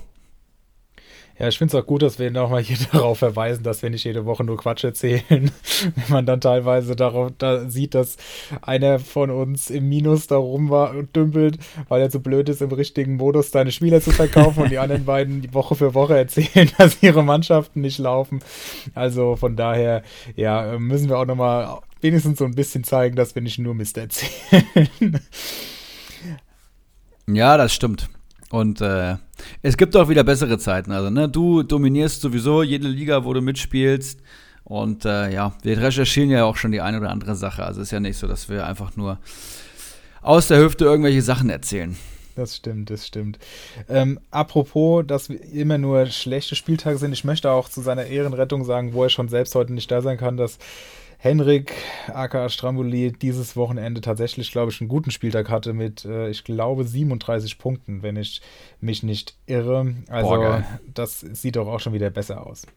Ja, 1.37 1.49
ich 1.49 1.57
finde 1.57 1.75
es 1.75 1.83
auch 1.83 1.85
gut, 1.85 2.01
dass 2.01 2.17
wir 2.17 2.31
nochmal 2.31 2.61
hier 2.61 2.77
darauf 2.91 3.19
verweisen, 3.19 3.63
dass 3.63 3.81
wir 3.81 3.89
nicht 3.89 4.05
jede 4.05 4.25
Woche 4.25 4.43
nur 4.43 4.57
Quatsch 4.57 4.83
erzählen. 4.83 5.23
Wenn 5.29 6.09
man 6.09 6.25
dann 6.25 6.39
teilweise 6.39 6.95
darauf 6.95 7.31
da 7.37 7.69
sieht, 7.69 7.93
dass 7.93 8.15
einer 8.61 8.99
von 8.99 9.29
uns 9.29 9.69
im 9.69 9.89
Minus 9.89 10.27
da 10.27 10.37
rum 10.37 10.69
war 10.69 10.91
und 10.91 11.15
dümpelt, 11.15 11.57
weil 11.89 12.01
er 12.01 12.09
so 12.09 12.21
blöd 12.21 12.47
ist, 12.47 12.61
im 12.61 12.71
richtigen 12.71 13.17
Modus 13.17 13.51
seine 13.51 13.71
Spieler 13.71 13.99
zu 13.99 14.11
verkaufen 14.11 14.63
und 14.63 14.71
die 14.71 14.79
anderen 14.79 15.05
beiden 15.05 15.41
die 15.41 15.53
Woche 15.53 15.75
für 15.75 15.93
Woche 15.93 16.17
erzählen, 16.17 16.71
dass 16.77 17.03
ihre 17.03 17.23
Mannschaften 17.23 17.81
nicht 17.81 17.97
laufen. 17.97 18.39
Also 18.93 19.35
von 19.35 19.57
daher, 19.57 20.03
ja, 20.35 20.77
müssen 20.79 21.09
wir 21.09 21.19
auch 21.19 21.25
nochmal 21.25 21.79
wenigstens 21.99 22.39
so 22.39 22.45
ein 22.45 22.55
bisschen 22.55 22.85
zeigen, 22.85 23.15
dass 23.15 23.35
wir 23.35 23.41
nicht 23.41 23.59
nur 23.59 23.73
Mist 23.73 23.97
erzählen. 23.97 25.19
Ja, 27.27 27.57
das 27.57 27.73
stimmt. 27.73 28.09
Und 28.55 28.79
äh, 28.79 29.17
es 29.63 29.75
gibt 29.75 29.97
auch 29.97 30.07
wieder 30.07 30.23
bessere 30.23 30.57
Zeiten. 30.57 30.93
Also, 30.93 31.09
ne, 31.09 31.27
du 31.27 31.61
dominierst 31.61 32.21
sowieso 32.21 32.63
jede 32.63 32.87
Liga, 32.87 33.25
wo 33.25 33.33
du 33.33 33.41
mitspielst. 33.41 34.21
Und 34.63 35.03
äh, 35.03 35.29
ja, 35.29 35.53
wir 35.61 35.77
recherchieren 35.81 36.29
ja 36.29 36.45
auch 36.45 36.55
schon 36.55 36.71
die 36.71 36.79
eine 36.79 36.99
oder 36.99 37.09
andere 37.09 37.35
Sache. 37.35 37.65
Also 37.65 37.81
ist 37.81 37.91
ja 37.91 37.99
nicht 37.99 38.17
so, 38.17 38.27
dass 38.27 38.47
wir 38.47 38.65
einfach 38.65 38.95
nur 38.95 39.19
aus 40.21 40.47
der 40.47 40.59
Hüfte 40.59 40.85
irgendwelche 40.85 41.21
Sachen 41.21 41.49
erzählen. 41.49 41.97
Das 42.37 42.55
stimmt, 42.55 42.89
das 42.89 43.05
stimmt. 43.05 43.39
Ähm, 43.89 44.21
apropos, 44.31 45.03
dass 45.05 45.27
wir 45.27 45.43
immer 45.51 45.77
nur 45.77 46.05
schlechte 46.05 46.55
Spieltage 46.55 46.97
sind, 46.97 47.11
ich 47.11 47.25
möchte 47.25 47.51
auch 47.51 47.67
zu 47.67 47.81
seiner 47.81 48.05
Ehrenrettung 48.05 48.63
sagen, 48.63 48.93
wo 48.93 49.03
er 49.03 49.09
schon 49.09 49.27
selbst 49.27 49.53
heute 49.55 49.73
nicht 49.73 49.91
da 49.91 50.01
sein 50.01 50.17
kann, 50.17 50.37
dass 50.37 50.59
Henrik 51.25 51.73
aka 52.13 52.49
Stramboli 52.49 53.11
dieses 53.11 53.55
Wochenende 53.55 53.99
tatsächlich, 53.99 54.51
glaube 54.51 54.71
ich, 54.71 54.79
einen 54.79 54.89
guten 54.89 55.09
Spieltag 55.09 55.49
hatte 55.49 55.73
mit, 55.73 56.05
äh, 56.05 56.29
ich 56.29 56.43
glaube, 56.43 56.83
37 56.83 57.57
Punkten, 57.57 58.03
wenn 58.03 58.15
ich 58.15 58.43
mich 58.79 59.01
nicht 59.01 59.33
irre. 59.47 59.95
Also 60.07 60.29
Boah, 60.29 60.63
das 60.93 61.21
sieht 61.21 61.55
doch 61.55 61.65
auch 61.65 61.79
schon 61.79 61.93
wieder 61.93 62.11
besser 62.11 62.45
aus. 62.45 62.67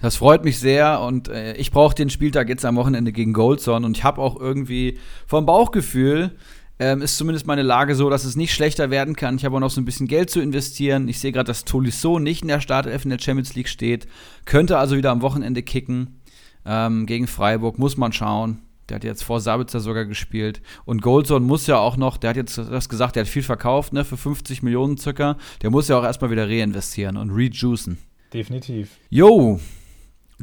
Das 0.00 0.16
freut 0.16 0.42
mich 0.42 0.58
sehr 0.58 1.02
und 1.02 1.28
äh, 1.28 1.52
ich 1.56 1.70
brauche 1.70 1.94
den 1.94 2.08
Spieltag 2.08 2.48
jetzt 2.48 2.64
am 2.64 2.76
Wochenende 2.76 3.12
gegen 3.12 3.34
Goldson 3.34 3.84
und 3.84 3.94
ich 3.98 4.04
habe 4.04 4.22
auch 4.22 4.40
irgendwie 4.40 4.98
vom 5.26 5.44
Bauchgefühl 5.44 6.30
ähm, 6.78 7.02
ist 7.02 7.18
zumindest 7.18 7.46
meine 7.46 7.62
Lage 7.62 7.94
so, 7.94 8.08
dass 8.08 8.24
es 8.24 8.36
nicht 8.36 8.54
schlechter 8.54 8.90
werden 8.90 9.16
kann. 9.16 9.36
Ich 9.36 9.44
habe 9.44 9.56
auch 9.56 9.60
noch 9.60 9.70
so 9.70 9.82
ein 9.82 9.84
bisschen 9.84 10.08
Geld 10.08 10.30
zu 10.30 10.40
investieren. 10.40 11.08
Ich 11.08 11.20
sehe 11.20 11.30
gerade, 11.30 11.48
dass 11.48 11.66
Tolisso 11.66 12.18
nicht 12.18 12.40
in 12.40 12.48
der 12.48 12.60
Startelf 12.60 13.04
in 13.04 13.10
der 13.10 13.18
Champions 13.18 13.54
League 13.54 13.68
steht, 13.68 14.06
könnte 14.46 14.78
also 14.78 14.96
wieder 14.96 15.10
am 15.10 15.20
Wochenende 15.20 15.62
kicken 15.62 16.21
ähm, 16.64 17.06
gegen 17.06 17.26
Freiburg, 17.26 17.78
muss 17.78 17.96
man 17.96 18.12
schauen. 18.12 18.62
Der 18.88 18.96
hat 18.96 19.04
jetzt 19.04 19.22
vor 19.24 19.40
Sabitzer 19.40 19.80
sogar 19.80 20.04
gespielt. 20.04 20.60
Und 20.84 21.02
Goldson 21.02 21.44
muss 21.44 21.66
ja 21.66 21.78
auch 21.78 21.96
noch, 21.96 22.16
der 22.16 22.30
hat 22.30 22.36
jetzt 22.36 22.58
das 22.58 22.88
gesagt, 22.88 23.16
der 23.16 23.22
hat 23.22 23.28
viel 23.28 23.42
verkauft, 23.42 23.92
ne, 23.92 24.04
für 24.04 24.16
50 24.16 24.62
Millionen 24.62 24.98
circa. 24.98 25.36
Der 25.62 25.70
muss 25.70 25.88
ja 25.88 25.98
auch 25.98 26.04
erstmal 26.04 26.30
wieder 26.30 26.48
reinvestieren 26.48 27.16
und 27.16 27.30
rejuicen. 27.30 27.98
Definitiv. 28.32 28.90
Jo, 29.08 29.60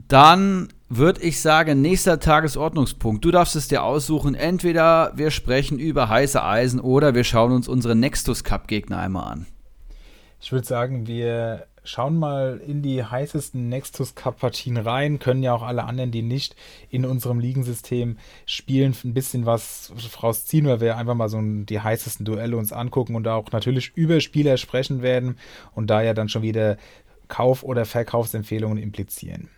dann 0.08 0.70
würde 0.88 1.22
ich 1.22 1.40
sagen, 1.42 1.82
nächster 1.82 2.20
Tagesordnungspunkt. 2.20 3.24
Du 3.24 3.32
darfst 3.32 3.56
es 3.56 3.68
dir 3.68 3.84
aussuchen. 3.84 4.34
Entweder 4.36 5.12
wir 5.16 5.32
sprechen 5.32 5.78
über 5.78 6.10
heiße 6.10 6.44
Eisen 6.44 6.80
oder 6.80 7.14
wir 7.14 7.24
schauen 7.24 7.52
uns 7.52 7.68
unsere 7.68 7.96
Nextus 7.96 8.44
Cup 8.44 8.68
Gegner 8.68 9.00
einmal 9.00 9.32
an. 9.32 9.46
Ich 10.42 10.52
würde 10.52 10.66
sagen, 10.66 11.06
wir 11.06 11.68
schauen 11.90 12.18
mal 12.18 12.62
in 12.66 12.84
die 12.84 13.04
heißesten 13.04 13.68
Nextus 13.68 14.14
Cup 14.14 14.40
Partien 14.40 14.78
rein, 14.78 15.18
können 15.18 15.42
ja 15.42 15.54
auch 15.54 15.64
alle 15.64 15.86
anderen, 15.86 16.12
die 16.12 16.22
nicht 16.22 16.56
in 16.90 17.04
unserem 17.04 17.40
Ligensystem 17.40 18.18
spielen, 18.46 18.96
ein 19.04 19.16
bisschen 19.16 19.48
was 19.48 19.92
rausziehen, 20.22 20.68
weil 20.68 20.82
wir 20.82 20.98
einfach 20.98 21.16
mal 21.16 21.30
so 21.30 21.40
die 21.42 21.80
heißesten 21.80 22.26
Duelle 22.26 22.58
uns 22.58 22.72
angucken 22.72 23.16
und 23.16 23.24
da 23.24 23.36
auch 23.36 23.52
natürlich 23.52 23.92
über 23.96 24.22
Spieler 24.22 24.58
sprechen 24.58 25.02
werden 25.02 25.38
und 25.74 25.90
da 25.90 26.04
ja 26.04 26.14
dann 26.14 26.30
schon 26.30 26.44
wieder 26.44 26.78
Kauf- 27.28 27.64
oder 27.64 27.86
Verkaufsempfehlungen 27.86 28.78
implizieren. 28.78 29.50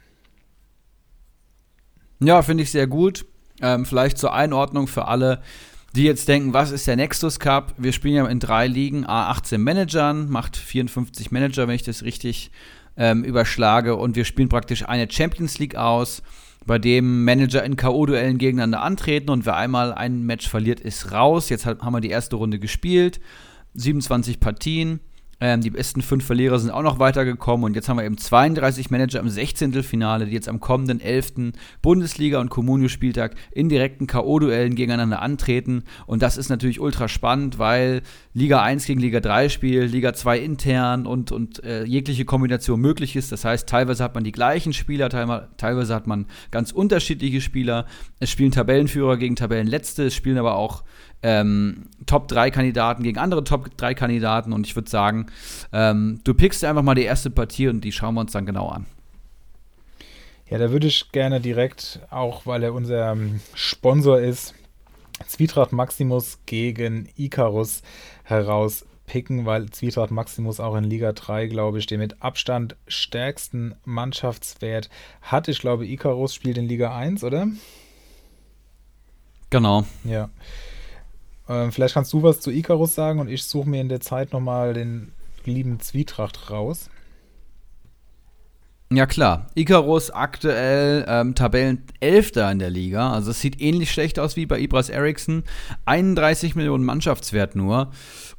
Ja, 2.22 2.42
finde 2.44 2.64
ich 2.64 2.72
sehr 2.72 2.88
gut. 2.88 3.26
Ähm, 3.62 3.86
vielleicht 3.86 4.18
zur 4.18 4.34
Einordnung 4.34 4.88
für 4.88 5.08
alle, 5.08 5.42
die 5.96 6.04
jetzt 6.04 6.28
denken, 6.28 6.54
was 6.54 6.72
ist 6.72 6.88
der 6.88 6.96
Nexus 6.96 7.40
Cup? 7.40 7.74
Wir 7.78 7.92
spielen 7.92 8.16
ja 8.16 8.26
in 8.28 8.40
drei 8.40 8.68
Ligen, 8.68 9.06
A18 9.06 9.58
Managern, 9.58 10.30
macht 10.30 10.56
54 10.56 11.32
Manager, 11.32 11.68
wenn 11.68 11.76
ich 11.76 11.84
das 11.84 12.04
richtig 12.04 12.52
ähm, 12.96 13.24
überschlage. 13.24 13.96
Und 13.96 14.16
wir 14.16 14.26
spielen 14.26 14.50
praktisch 14.50 14.88
eine 14.88 15.10
Champions 15.12 15.60
League 15.60 15.76
aus, 15.76 16.22
bei 16.66 16.78
dem 16.78 17.26
Manager 17.26 17.64
in 17.64 17.76
K.O.-Duellen 17.76 18.38
gegeneinander 18.38 18.82
antreten 18.82 19.32
und 19.32 19.46
wer 19.46 19.56
einmal 19.58 19.94
ein 19.94 20.24
Match 20.24 20.48
verliert, 20.48 20.80
ist 20.80 21.12
raus. 21.12 21.50
Jetzt 21.50 21.66
haben 21.66 21.94
wir 21.94 22.02
die 22.02 22.10
erste 22.10 22.36
Runde 22.36 22.60
gespielt, 22.60 23.20
27 23.74 24.40
Partien. 24.40 25.00
Ähm, 25.42 25.62
die 25.62 25.72
besten 25.72 26.04
fünf 26.04 26.24
Verlierer 26.24 26.60
sind 26.60 26.70
auch 26.70 26.84
noch 26.84 27.00
weitergekommen 27.00 27.66
und 27.66 27.76
jetzt 27.76 27.90
haben 27.90 27.98
wir 27.98 28.06
eben 28.06 28.18
32 28.18 28.92
Manager 28.92 29.20
im 29.20 29.28
16. 29.28 29.82
Finale, 29.82 30.28
die 30.28 30.34
jetzt 30.34 30.48
am 30.48 30.60
kommenden 30.60 31.02
11. 31.02 31.54
Bundesliga- 31.82 32.40
und 32.40 32.50
Kommunio-Spieltag 32.50 33.34
in 33.52 33.68
direkten 33.68 34.06
K.O.-Duellen 34.06 34.76
gegeneinander 34.76 35.20
antreten. 35.20 35.84
Und 36.06 36.22
das 36.22 36.38
ist 36.38 36.50
natürlich 36.50 36.80
ultra 36.80 37.08
spannend, 37.08 37.58
weil 37.58 38.04
Liga 38.36 38.62
1 38.62 38.86
gegen 38.86 39.02
Liga 39.02 39.20
3 39.20 39.50
spielt, 39.50 39.92
Liga 39.92 40.14
2 40.14 40.38
intern 40.38 41.08
und, 41.08 41.32
und 41.32 41.64
äh, 41.64 41.86
jegliche 41.86 42.24
Kombination 42.24 42.80
möglich 42.80 43.16
ist. 43.16 43.32
Das 43.32 43.44
heißt, 43.44 43.68
teilweise 43.68 44.04
hat 44.04 44.14
man 44.14 44.24
die 44.24 44.32
gleichen 44.32 44.74
Spieler, 44.74 45.10
teilweise 45.10 45.96
hat 45.96 46.06
man 46.06 46.28
ganz 46.52 46.72
unterschiedliche 46.72 47.42
Spieler. 47.42 47.88
Es 48.20 48.30
spielen 48.30 48.52
Tabellenführer 48.52 49.18
gegen 49.18 49.36
Tabellenletzte, 49.36 50.06
es 50.06 50.14
spielen 50.14 50.38
aber 50.38 50.56
auch 50.56 50.84
ähm, 51.24 51.88
Top-3-Kandidaten 52.06 53.04
gegen 53.04 53.20
andere 53.20 53.44
Top-3-Kandidaten 53.44 54.54
und 54.54 54.66
ich 54.66 54.76
würde 54.76 54.90
sagen, 54.90 55.28
ähm, 55.72 56.20
du 56.24 56.34
pickst 56.34 56.64
einfach 56.64 56.84
mal 56.84 56.96
die 56.96 57.04
erste 57.04 57.30
Partie 57.30 57.68
und 57.68 57.82
die 57.82 57.92
schauen 57.92 58.16
wir 58.16 58.22
uns 58.22 58.32
dann 58.32 58.46
genau 58.46 58.70
an. 58.70 58.86
Ja, 60.50 60.58
da 60.58 60.72
würde 60.72 60.88
ich 60.88 61.12
gerne 61.12 61.40
direkt, 61.40 62.02
auch 62.10 62.46
weil 62.46 62.64
er 62.64 62.74
unser 62.74 63.14
ähm, 63.14 63.40
Sponsor 63.54 64.20
ist, 64.20 64.54
Zwietracht 65.26 65.72
Maximus 65.72 66.40
gegen 66.46 67.08
Icarus 67.16 67.84
herauspicken, 68.24 69.46
weil 69.46 69.70
Zwietracht 69.70 70.12
Maximus 70.12 70.60
auch 70.60 70.76
in 70.76 70.84
Liga 70.84 71.14
3, 71.14 71.48
glaube 71.48 71.80
ich, 71.80 71.86
den 71.86 72.00
mit 72.00 72.22
Abstand 72.22 72.76
stärksten 72.88 73.76
Mannschaftswert 73.86 74.90
hat. 75.22 75.48
Ich 75.48 75.60
glaube, 75.60 75.86
Icarus 75.86 76.36
spielt 76.36 76.58
in 76.58 76.68
Liga 76.68 76.96
1, 76.96 77.24
oder? 77.24 77.48
Genau. 79.52 79.86
Ja. 80.04 80.30
Ähm, 81.52 81.72
vielleicht 81.74 81.96
kannst 81.96 82.14
du 82.14 82.24
was 82.24 82.40
zu 82.40 82.50
Icarus 82.50 82.96
sagen 82.96 83.20
und 83.20 83.28
ich 83.28 83.44
suche 83.44 83.68
mir 83.68 83.82
in 83.82 83.90
der 83.90 84.00
Zeit 84.00 84.32
nochmal 84.32 84.74
den 84.74 85.12
lieben 85.44 85.82
Zwietracht 85.82 86.50
raus. 86.50 86.90
Ja 88.94 89.06
klar, 89.06 89.48
Icarus 89.56 90.12
aktuell 90.12 91.06
ähm, 91.08 91.36
Tabellenelfter 91.36 92.52
in 92.52 92.60
der 92.60 92.70
Liga, 92.70 93.12
also 93.12 93.32
es 93.32 93.40
sieht 93.40 93.62
ähnlich 93.62 93.92
schlecht 93.92 94.20
aus 94.20 94.36
wie 94.36 94.46
bei 94.46 94.60
Ibras 94.60 94.90
Eriksson, 94.90 95.44
31 95.86 96.56
Millionen 96.56 96.84
Mannschaftswert 96.84 97.56
nur. 97.56 97.92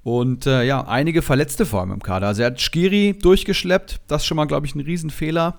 Und 0.02 0.46
äh, 0.46 0.64
ja, 0.64 0.86
einige 0.86 1.22
Verletzte 1.22 1.64
vor 1.64 1.82
im 1.84 2.02
Kader. 2.02 2.26
Also 2.26 2.42
er 2.42 2.48
hat 2.48 2.60
Skiri 2.60 3.16
durchgeschleppt, 3.18 4.00
das 4.08 4.22
ist 4.22 4.26
schon 4.26 4.36
mal, 4.36 4.46
glaube 4.46 4.66
ich, 4.66 4.74
ein 4.74 4.80
Riesenfehler 4.80 5.58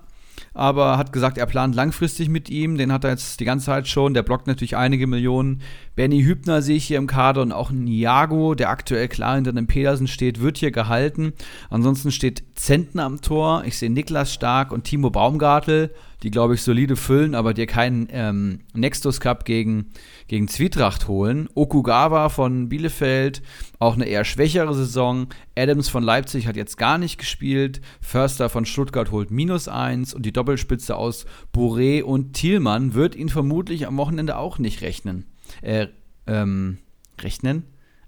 aber 0.52 0.98
hat 0.98 1.12
gesagt, 1.12 1.38
er 1.38 1.46
plant 1.46 1.74
langfristig 1.74 2.28
mit 2.28 2.50
ihm. 2.50 2.78
Den 2.78 2.92
hat 2.92 3.04
er 3.04 3.10
jetzt 3.10 3.40
die 3.40 3.44
ganze 3.44 3.66
Zeit 3.66 3.88
schon. 3.88 4.14
Der 4.14 4.22
blockt 4.22 4.46
natürlich 4.46 4.76
einige 4.76 5.06
Millionen. 5.06 5.62
Benny 5.96 6.22
Hübner 6.22 6.62
sehe 6.62 6.76
ich 6.76 6.84
hier 6.84 6.98
im 6.98 7.06
Kader 7.06 7.42
und 7.42 7.52
auch 7.52 7.70
Niago, 7.70 8.54
der 8.54 8.70
aktuell 8.70 9.08
klar 9.08 9.36
hinter 9.36 9.52
dem 9.52 9.66
Pedersen 9.66 10.06
steht, 10.06 10.40
wird 10.40 10.58
hier 10.58 10.70
gehalten. 10.70 11.32
Ansonsten 11.70 12.10
steht 12.10 12.44
Zentner 12.54 13.04
am 13.04 13.20
Tor. 13.20 13.64
Ich 13.66 13.78
sehe 13.78 13.90
Niklas 13.90 14.32
Stark 14.32 14.72
und 14.72 14.84
Timo 14.84 15.10
Baumgartel 15.10 15.90
die, 16.24 16.30
glaube 16.30 16.54
ich, 16.54 16.62
solide 16.62 16.96
füllen, 16.96 17.34
aber 17.34 17.52
dir 17.52 17.66
keinen 17.66 18.08
ähm, 18.10 18.60
Nextus 18.72 19.20
Cup 19.20 19.44
gegen, 19.44 19.90
gegen 20.26 20.48
Zwietracht 20.48 21.08
holen. 21.08 21.48
Okugawa 21.54 22.28
von 22.28 22.68
Bielefeld, 22.68 23.42
auch 23.78 23.94
eine 23.94 24.06
eher 24.06 24.24
schwächere 24.24 24.74
Saison. 24.74 25.28
Adams 25.56 25.88
von 25.88 26.02
Leipzig 26.02 26.46
hat 26.46 26.56
jetzt 26.56 26.78
gar 26.78 26.98
nicht 26.98 27.18
gespielt. 27.18 27.80
Förster 28.00 28.48
von 28.48 28.64
Stuttgart 28.64 29.10
holt 29.10 29.30
minus 29.30 29.68
eins 29.68 30.14
und 30.14 30.26
die 30.26 30.32
Doppelspitze 30.32 30.96
aus 30.96 31.26
Bourré 31.54 32.02
und 32.02 32.32
Thielmann 32.32 32.94
wird 32.94 33.14
ihn 33.14 33.28
vermutlich 33.28 33.86
am 33.86 33.96
Wochenende 33.96 34.36
auch 34.36 34.58
nicht 34.58 34.82
rechnen. 34.82 35.26
Äh, 35.62 35.88
ähm, 36.26 36.78
rechnen? 37.20 37.64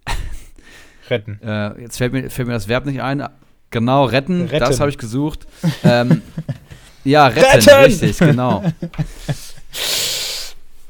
Retten. 1.11 1.41
Äh, 1.43 1.81
jetzt 1.81 1.99
fällt 1.99 2.13
mir, 2.13 2.31
fällt 2.31 2.49
mir 2.49 2.55
das 2.55 2.69
Verb 2.69 2.87
nicht 2.87 3.03
ein. 3.03 3.27
Genau, 3.71 4.05
retten, 4.05 4.43
retten. 4.43 4.61
das 4.61 4.81
habe 4.81 4.91
ich 4.91 4.99
gesucht. 4.99 5.47
ähm, 5.85 6.23
Ja, 7.07 7.29
retten, 7.29 7.69
retten! 7.69 7.85
richtig, 7.85 8.19
genau. 8.19 8.65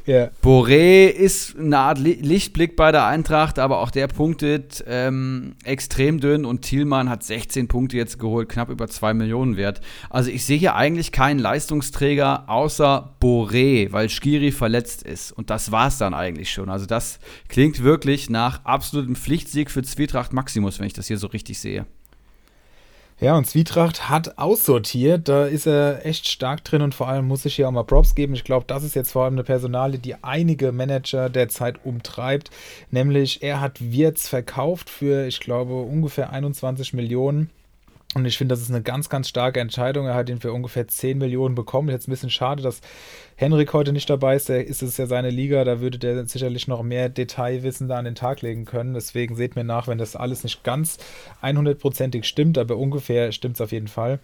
yeah. 0.06 0.30
Boré 0.42 1.06
ist 1.06 1.56
eine 1.56 1.78
Art 1.78 1.98
Lichtblick 1.98 2.76
bei 2.76 2.92
der 2.92 3.06
Eintracht, 3.06 3.58
aber 3.58 3.80
auch 3.80 3.90
der 3.90 4.08
punktet 4.08 4.84
ähm, 4.86 5.54
extrem 5.64 6.20
dünn 6.20 6.44
und 6.44 6.62
Thielmann 6.62 7.08
hat 7.08 7.22
16 7.22 7.68
Punkte 7.68 7.96
jetzt 7.96 8.18
geholt, 8.18 8.48
knapp 8.48 8.68
über 8.68 8.88
2 8.88 9.14
Millionen 9.14 9.56
wert. 9.56 9.80
Also 10.10 10.30
ich 10.30 10.44
sehe 10.44 10.58
hier 10.58 10.74
eigentlich 10.74 11.12
keinen 11.12 11.38
Leistungsträger 11.38 12.48
außer 12.48 13.16
Boré, 13.20 13.92
weil 13.92 14.08
Skiri 14.08 14.52
verletzt 14.52 15.02
ist. 15.02 15.32
Und 15.32 15.50
das 15.50 15.72
war 15.72 15.88
es 15.88 15.98
dann 15.98 16.14
eigentlich 16.14 16.50
schon. 16.50 16.68
Also 16.68 16.86
das 16.86 17.18
klingt 17.48 17.82
wirklich 17.82 18.30
nach 18.30 18.64
absolutem 18.64 19.16
Pflichtsieg 19.16 19.70
für 19.70 19.82
Zwietracht 19.82 20.32
Maximus, 20.32 20.78
wenn 20.78 20.86
ich 20.86 20.92
das 20.92 21.06
hier 21.06 21.18
so 21.18 21.28
richtig 21.28 21.58
sehe. 21.58 21.86
Ja, 23.18 23.34
und 23.34 23.46
Zwietracht 23.46 24.10
hat 24.10 24.36
aussortiert. 24.36 25.28
Da 25.28 25.46
ist 25.46 25.66
er 25.66 26.04
echt 26.04 26.28
stark 26.28 26.64
drin 26.64 26.82
und 26.82 26.94
vor 26.94 27.08
allem 27.08 27.26
muss 27.26 27.46
ich 27.46 27.54
hier 27.56 27.66
auch 27.66 27.72
mal 27.72 27.82
Props 27.82 28.14
geben. 28.14 28.34
Ich 28.34 28.44
glaube, 28.44 28.66
das 28.68 28.84
ist 28.84 28.94
jetzt 28.94 29.12
vor 29.12 29.24
allem 29.24 29.34
eine 29.34 29.44
Personale, 29.44 29.98
die 29.98 30.22
einige 30.22 30.70
Manager 30.70 31.30
derzeit 31.30 31.82
umtreibt. 31.84 32.50
Nämlich, 32.90 33.42
er 33.42 33.62
hat 33.62 33.80
Wirts 33.80 34.28
verkauft 34.28 34.90
für, 34.90 35.26
ich 35.26 35.40
glaube, 35.40 35.80
ungefähr 35.80 36.30
21 36.30 36.92
Millionen. 36.92 37.48
Und 38.14 38.26
ich 38.26 38.36
finde, 38.36 38.54
das 38.54 38.62
ist 38.62 38.70
eine 38.70 38.82
ganz, 38.82 39.08
ganz 39.08 39.28
starke 39.28 39.60
Entscheidung. 39.60 40.06
Er 40.06 40.14
hat 40.14 40.28
ihn 40.28 40.40
für 40.40 40.52
ungefähr 40.52 40.86
10 40.86 41.16
Millionen 41.16 41.54
bekommen. 41.54 41.88
Jetzt 41.88 42.08
ein 42.08 42.12
bisschen 42.12 42.30
schade, 42.30 42.62
dass 42.62 42.80
Henrik 43.38 43.74
heute 43.74 43.92
nicht 43.92 44.08
dabei 44.08 44.36
ist. 44.36 44.48
Der 44.48 44.66
ist 44.66 44.80
es 44.80 44.96
ja 44.96 45.06
seine 45.06 45.28
Liga. 45.28 45.62
Da 45.64 45.80
würde 45.80 45.98
der 45.98 46.26
sicherlich 46.26 46.68
noch 46.68 46.82
mehr 46.82 47.10
Detailwissen 47.10 47.86
da 47.86 47.98
an 47.98 48.06
den 48.06 48.14
Tag 48.14 48.40
legen 48.40 48.64
können. 48.64 48.94
Deswegen 48.94 49.36
seht 49.36 49.56
mir 49.56 49.64
nach, 49.64 49.88
wenn 49.88 49.98
das 49.98 50.16
alles 50.16 50.42
nicht 50.42 50.64
ganz 50.64 50.96
100%ig 51.42 52.24
stimmt, 52.24 52.56
aber 52.56 52.78
ungefähr 52.78 53.32
stimmt 53.32 53.56
es 53.56 53.60
auf 53.60 53.72
jeden 53.72 53.88
Fall. 53.88 54.20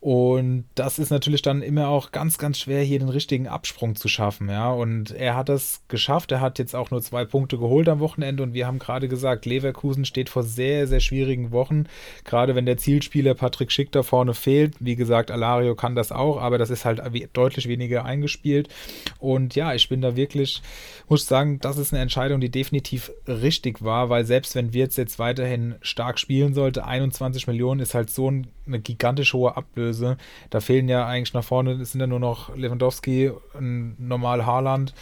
Und 0.00 0.64
das 0.74 0.98
ist 0.98 1.10
natürlich 1.10 1.40
dann 1.40 1.62
immer 1.62 1.88
auch 1.88 2.12
ganz, 2.12 2.36
ganz 2.36 2.58
schwer, 2.58 2.82
hier 2.82 2.98
den 2.98 3.08
richtigen 3.08 3.48
Absprung 3.48 3.96
zu 3.96 4.08
schaffen. 4.08 4.48
Ja, 4.50 4.70
und 4.70 5.10
er 5.12 5.34
hat 5.34 5.48
das 5.48 5.82
geschafft. 5.88 6.30
Er 6.32 6.40
hat 6.40 6.58
jetzt 6.58 6.74
auch 6.74 6.90
nur 6.90 7.00
zwei 7.02 7.24
Punkte 7.24 7.58
geholt 7.58 7.88
am 7.88 8.00
Wochenende. 8.00 8.42
Und 8.42 8.54
wir 8.54 8.66
haben 8.66 8.78
gerade 8.78 9.08
gesagt, 9.08 9.46
Leverkusen 9.46 10.04
steht 10.04 10.30
vor 10.30 10.42
sehr, 10.42 10.86
sehr 10.86 11.00
schwierigen 11.00 11.52
Wochen. 11.52 11.84
Gerade 12.24 12.54
wenn 12.54 12.66
der 12.66 12.76
Zielspieler 12.76 13.34
Patrick 13.34 13.72
Schick 13.72 13.92
da 13.92 14.02
vorne 14.02 14.34
fehlt. 14.34 14.74
Wie 14.78 14.96
gesagt, 14.96 15.30
Alario 15.30 15.74
kann 15.74 15.94
das 15.94 16.12
auch, 16.12 16.38
aber 16.38 16.56
das 16.56 16.70
ist 16.70 16.84
halt 16.84 17.02
deutlich 17.32 17.68
weniger 17.68 18.04
eingespielt. 18.04 18.53
Und 19.18 19.54
ja, 19.54 19.74
ich 19.74 19.88
bin 19.88 20.00
da 20.00 20.16
wirklich, 20.16 20.62
muss 21.08 21.26
sagen, 21.26 21.58
das 21.60 21.78
ist 21.78 21.92
eine 21.92 22.02
Entscheidung, 22.02 22.40
die 22.40 22.50
definitiv 22.50 23.10
richtig 23.26 23.82
war, 23.82 24.08
weil 24.08 24.24
selbst 24.24 24.54
wenn 24.54 24.72
Wirtz 24.72 24.96
jetzt 24.96 25.18
weiterhin 25.18 25.74
stark 25.80 26.18
spielen 26.18 26.54
sollte, 26.54 26.84
21 26.84 27.46
Millionen 27.46 27.80
ist 27.80 27.94
halt 27.94 28.10
so 28.10 28.28
eine 28.28 28.80
gigantisch 28.80 29.32
hohe 29.34 29.56
Ablöse. 29.56 30.16
Da 30.50 30.60
fehlen 30.60 30.88
ja 30.88 31.06
eigentlich 31.06 31.34
nach 31.34 31.44
vorne, 31.44 31.72
es 31.72 31.92
sind 31.92 32.00
ja 32.00 32.06
nur 32.06 32.20
noch 32.20 32.54
Lewandowski, 32.56 33.32
ein 33.58 33.96
normal 33.98 34.46
Haaland 34.46 34.94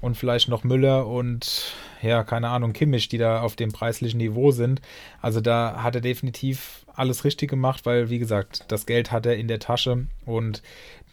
und 0.00 0.16
vielleicht 0.16 0.48
noch 0.48 0.64
Müller 0.64 1.06
und 1.06 1.72
ja, 2.02 2.22
keine 2.22 2.48
Ahnung, 2.48 2.72
Kimmich, 2.72 3.08
die 3.08 3.18
da 3.18 3.40
auf 3.40 3.56
dem 3.56 3.72
preislichen 3.72 4.18
Niveau 4.18 4.50
sind. 4.50 4.80
Also 5.20 5.40
da 5.40 5.82
hat 5.82 5.94
er 5.94 6.00
definitiv 6.00 6.86
alles 6.94 7.24
richtig 7.24 7.50
gemacht, 7.50 7.86
weil, 7.86 8.10
wie 8.10 8.18
gesagt, 8.18 8.64
das 8.68 8.86
Geld 8.86 9.10
hat 9.12 9.26
er 9.26 9.36
in 9.36 9.48
der 9.48 9.58
Tasche 9.58 10.06
und 10.24 10.62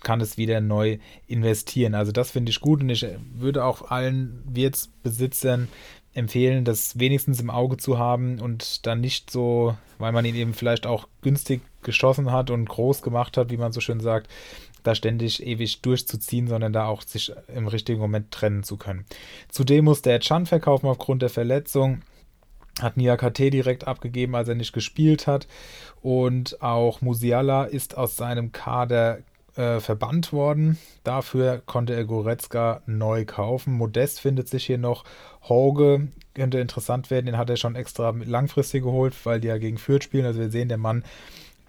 kann 0.03 0.21
es 0.21 0.37
wieder 0.37 0.61
neu 0.61 0.99
investieren. 1.27 1.95
Also 1.95 2.11
das 2.11 2.31
finde 2.31 2.51
ich 2.51 2.61
gut 2.61 2.81
und 2.81 2.89
ich 2.89 3.05
würde 3.33 3.63
auch 3.63 3.89
allen 3.89 4.43
Wirtsbesitzern 4.45 5.67
empfehlen, 6.13 6.63
das 6.63 6.97
wenigstens 6.97 7.41
im 7.41 7.49
Auge 7.49 7.77
zu 7.77 7.97
haben 7.97 8.39
und 8.39 8.85
dann 8.85 9.01
nicht 9.01 9.29
so, 9.29 9.75
weil 9.97 10.11
man 10.11 10.25
ihn 10.25 10.35
eben 10.35 10.53
vielleicht 10.53 10.87
auch 10.87 11.07
günstig 11.21 11.61
geschossen 11.81 12.31
hat 12.31 12.51
und 12.51 12.69
groß 12.69 13.01
gemacht 13.01 13.35
hat, 13.35 13.51
wie 13.51 13.57
man 13.57 13.73
so 13.73 13.81
schön 13.81 13.99
sagt, 13.99 14.29
da 14.85 14.95
ständig 14.95 15.45
ewig 15.45 15.81
durchzuziehen, 15.81 16.47
sondern 16.47 16.73
da 16.73 16.87
auch 16.87 17.01
sich 17.01 17.31
im 17.53 17.67
richtigen 17.67 17.99
Moment 17.99 18.31
trennen 18.31 18.63
zu 18.63 18.77
können. 18.77 19.05
Zudem 19.49 19.85
muss 19.85 20.01
der 20.01 20.19
Chan 20.19 20.45
verkaufen 20.45 20.87
aufgrund 20.87 21.21
der 21.21 21.29
Verletzung. 21.29 22.01
Hat 22.81 22.97
Niakate 22.97 23.49
direkt 23.49 23.87
abgegeben, 23.87 24.35
als 24.35 24.49
er 24.49 24.55
nicht 24.55 24.73
gespielt 24.73 25.27
hat. 25.27 25.47
Und 26.01 26.61
auch 26.61 27.01
Musiala 27.01 27.63
ist 27.63 27.97
aus 27.97 28.17
seinem 28.17 28.51
Kader 28.51 29.19
äh, 29.55 29.79
verbannt 29.79 30.33
worden. 30.33 30.77
Dafür 31.03 31.61
konnte 31.65 31.93
er 31.93 32.05
Goretzka 32.05 32.81
neu 32.85 33.25
kaufen. 33.25 33.73
Modest 33.73 34.19
findet 34.19 34.49
sich 34.49 34.65
hier 34.65 34.77
noch. 34.77 35.05
Horge 35.43 36.09
könnte 36.33 36.59
interessant 36.59 37.09
werden. 37.09 37.27
Den 37.27 37.37
hat 37.37 37.49
er 37.49 37.55
schon 37.55 37.75
extra 37.75 38.09
langfristig 38.09 38.83
geholt, 38.83 39.15
weil 39.25 39.39
die 39.39 39.47
ja 39.47 39.57
gegen 39.57 39.77
Fürth 39.77 40.03
spielen. 40.03 40.25
Also 40.25 40.41
wir 40.41 40.49
sehen, 40.49 40.67
der 40.67 40.77
Mann 40.77 41.03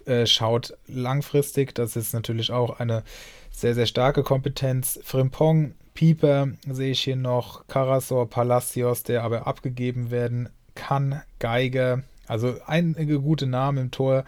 äh, 0.07 0.25
schaut 0.25 0.77
langfristig. 0.87 1.75
Das 1.75 1.95
ist 1.95 2.13
natürlich 2.13 2.51
auch 2.51 2.79
eine 2.79 3.03
sehr, 3.51 3.75
sehr 3.75 3.85
starke 3.85 4.23
Kompetenz. 4.23 4.99
Frimpong, 5.03 5.73
Pieper 5.93 6.49
sehe 6.69 6.91
ich 6.91 7.01
hier 7.01 7.15
noch. 7.15 7.65
Karasor, 7.67 8.29
Palacios, 8.29 9.03
der 9.03 9.23
aber 9.23 9.47
abgegeben 9.47 10.11
werden 10.11 10.49
kann. 10.75 11.21
Geiger, 11.39 12.03
also 12.27 12.55
einige 12.65 13.19
gute 13.19 13.47
Namen 13.47 13.77
im 13.77 13.91
Tor. 13.91 14.25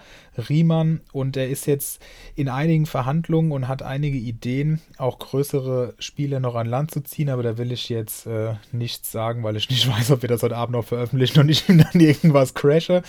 Riemann 0.48 1.02
und 1.12 1.36
er 1.36 1.50
ist 1.50 1.66
jetzt 1.66 2.02
in 2.36 2.48
einigen 2.48 2.86
Verhandlungen 2.86 3.52
und 3.52 3.68
hat 3.68 3.82
einige 3.82 4.18
Ideen, 4.18 4.80
auch 4.98 5.20
größere 5.20 5.96
Spiele 6.00 6.40
noch 6.40 6.56
an 6.56 6.68
Land 6.68 6.92
zu 6.92 7.02
ziehen, 7.02 7.30
aber 7.30 7.44
da 7.44 7.58
will 7.58 7.72
ich 7.72 7.90
jetzt 7.90 8.26
äh, 8.26 8.54
nichts 8.72 9.12
sagen, 9.12 9.44
weil 9.44 9.58
ich 9.58 9.70
nicht 9.70 9.88
weiß, 9.92 10.12
ob 10.12 10.22
wir 10.22 10.30
das 10.30 10.44
heute 10.44 10.56
Abend 10.56 10.76
noch 10.76 10.86
veröffentlichen 10.86 11.40
und 11.40 11.50
ich 11.50 11.68
ihm 11.68 11.78
dann 11.92 12.00
irgendwas 12.00 12.54
crashe. 12.54 13.04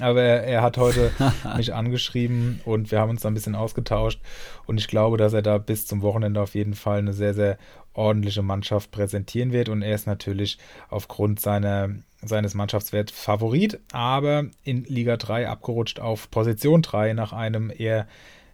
Aber 0.00 0.22
er, 0.22 0.44
er 0.44 0.62
hat 0.62 0.78
heute 0.78 1.10
mich 1.56 1.74
angeschrieben 1.74 2.60
und 2.64 2.90
wir 2.90 3.00
haben 3.00 3.10
uns 3.10 3.22
da 3.22 3.28
ein 3.28 3.34
bisschen 3.34 3.54
ausgetauscht 3.54 4.20
und 4.66 4.78
ich 4.78 4.88
glaube, 4.88 5.16
dass 5.16 5.32
er 5.32 5.42
da 5.42 5.58
bis 5.58 5.86
zum 5.86 6.02
Wochenende 6.02 6.40
auf 6.40 6.54
jeden 6.54 6.74
Fall 6.74 6.98
eine 6.98 7.12
sehr, 7.12 7.34
sehr 7.34 7.58
ordentliche 7.92 8.42
Mannschaft 8.42 8.92
präsentieren 8.92 9.52
wird 9.52 9.68
und 9.68 9.82
er 9.82 9.94
ist 9.94 10.06
natürlich 10.06 10.58
aufgrund 10.88 11.40
seiner 11.40 11.90
seines 12.22 12.54
Mannschaftswerts 12.54 13.12
Favorit, 13.12 13.78
aber 13.92 14.46
in 14.62 14.84
Liga 14.84 15.16
3 15.16 15.48
abgerutscht 15.48 16.00
auf 16.00 16.30
Position 16.30 16.82
3 16.82 17.14
nach 17.14 17.32
einem 17.32 17.72
eher 17.76 18.06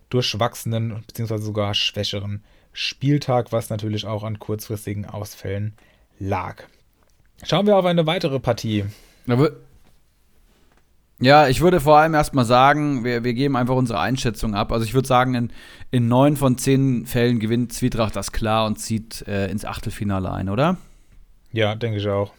durchwachsenen 0.09 1.03
bzw. 1.07 1.39
sogar 1.39 1.75
schwächeren 1.75 2.45
Spieltag, 2.73 3.53
was 3.53 3.71
natürlich 3.71 4.07
auch 4.07 4.23
an 4.23 4.39
kurzfristigen 4.39 5.07
Ausfällen 5.07 5.75
lag. 6.19 6.65
Schauen 7.43 7.67
wir 7.67 7.77
auf 7.77 7.85
eine 7.85 8.07
weitere 8.07 8.39
Partie. 8.39 8.85
Ja, 11.19 11.49
ich 11.49 11.63
würde 11.63 11.81
vor 11.81 11.97
allem 11.97 12.13
erstmal 12.13 12.45
sagen, 12.45 13.03
wir, 13.03 13.25
wir 13.25 13.33
geben 13.33 13.57
einfach 13.57 13.75
unsere 13.75 14.01
Einschätzung 14.01 14.55
ab. 14.55 14.71
Also 14.71 14.85
ich 14.85 14.93
würde 14.93 15.09
sagen, 15.09 15.35
in, 15.35 15.53
in 15.91 16.09
neun 16.09 16.37
von 16.37 16.59
zehn 16.59 17.07
Fällen 17.07 17.41
gewinnt 17.41 17.73
Zwietracht 17.73 18.15
das 18.15 18.33
klar 18.33 18.67
und 18.67 18.79
zieht 18.79 19.27
äh, 19.27 19.51
ins 19.51 19.65
Achtelfinale 19.65 20.31
ein, 20.31 20.51
oder? 20.51 20.77
Ja, 21.53 21.75
denke 21.75 21.99
ich 21.99 22.09
auch. 22.09 22.33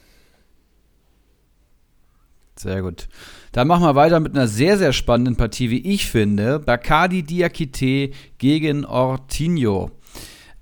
Sehr 2.60 2.82
gut. 2.82 3.08
Dann 3.52 3.67
machen 3.67 3.84
wir 3.84 3.96
weiter 3.96 4.20
mit 4.20 4.34
einer 4.34 4.48
sehr, 4.48 4.78
sehr 4.78 4.93
spannenden 4.93 5.36
Partie, 5.36 5.70
wie 5.70 5.93
ich 5.93 6.08
finde. 6.08 6.60
Bacardi 6.60 7.24
Diakite 7.24 8.12
gegen 8.38 8.86
Ortinho. 8.86 9.91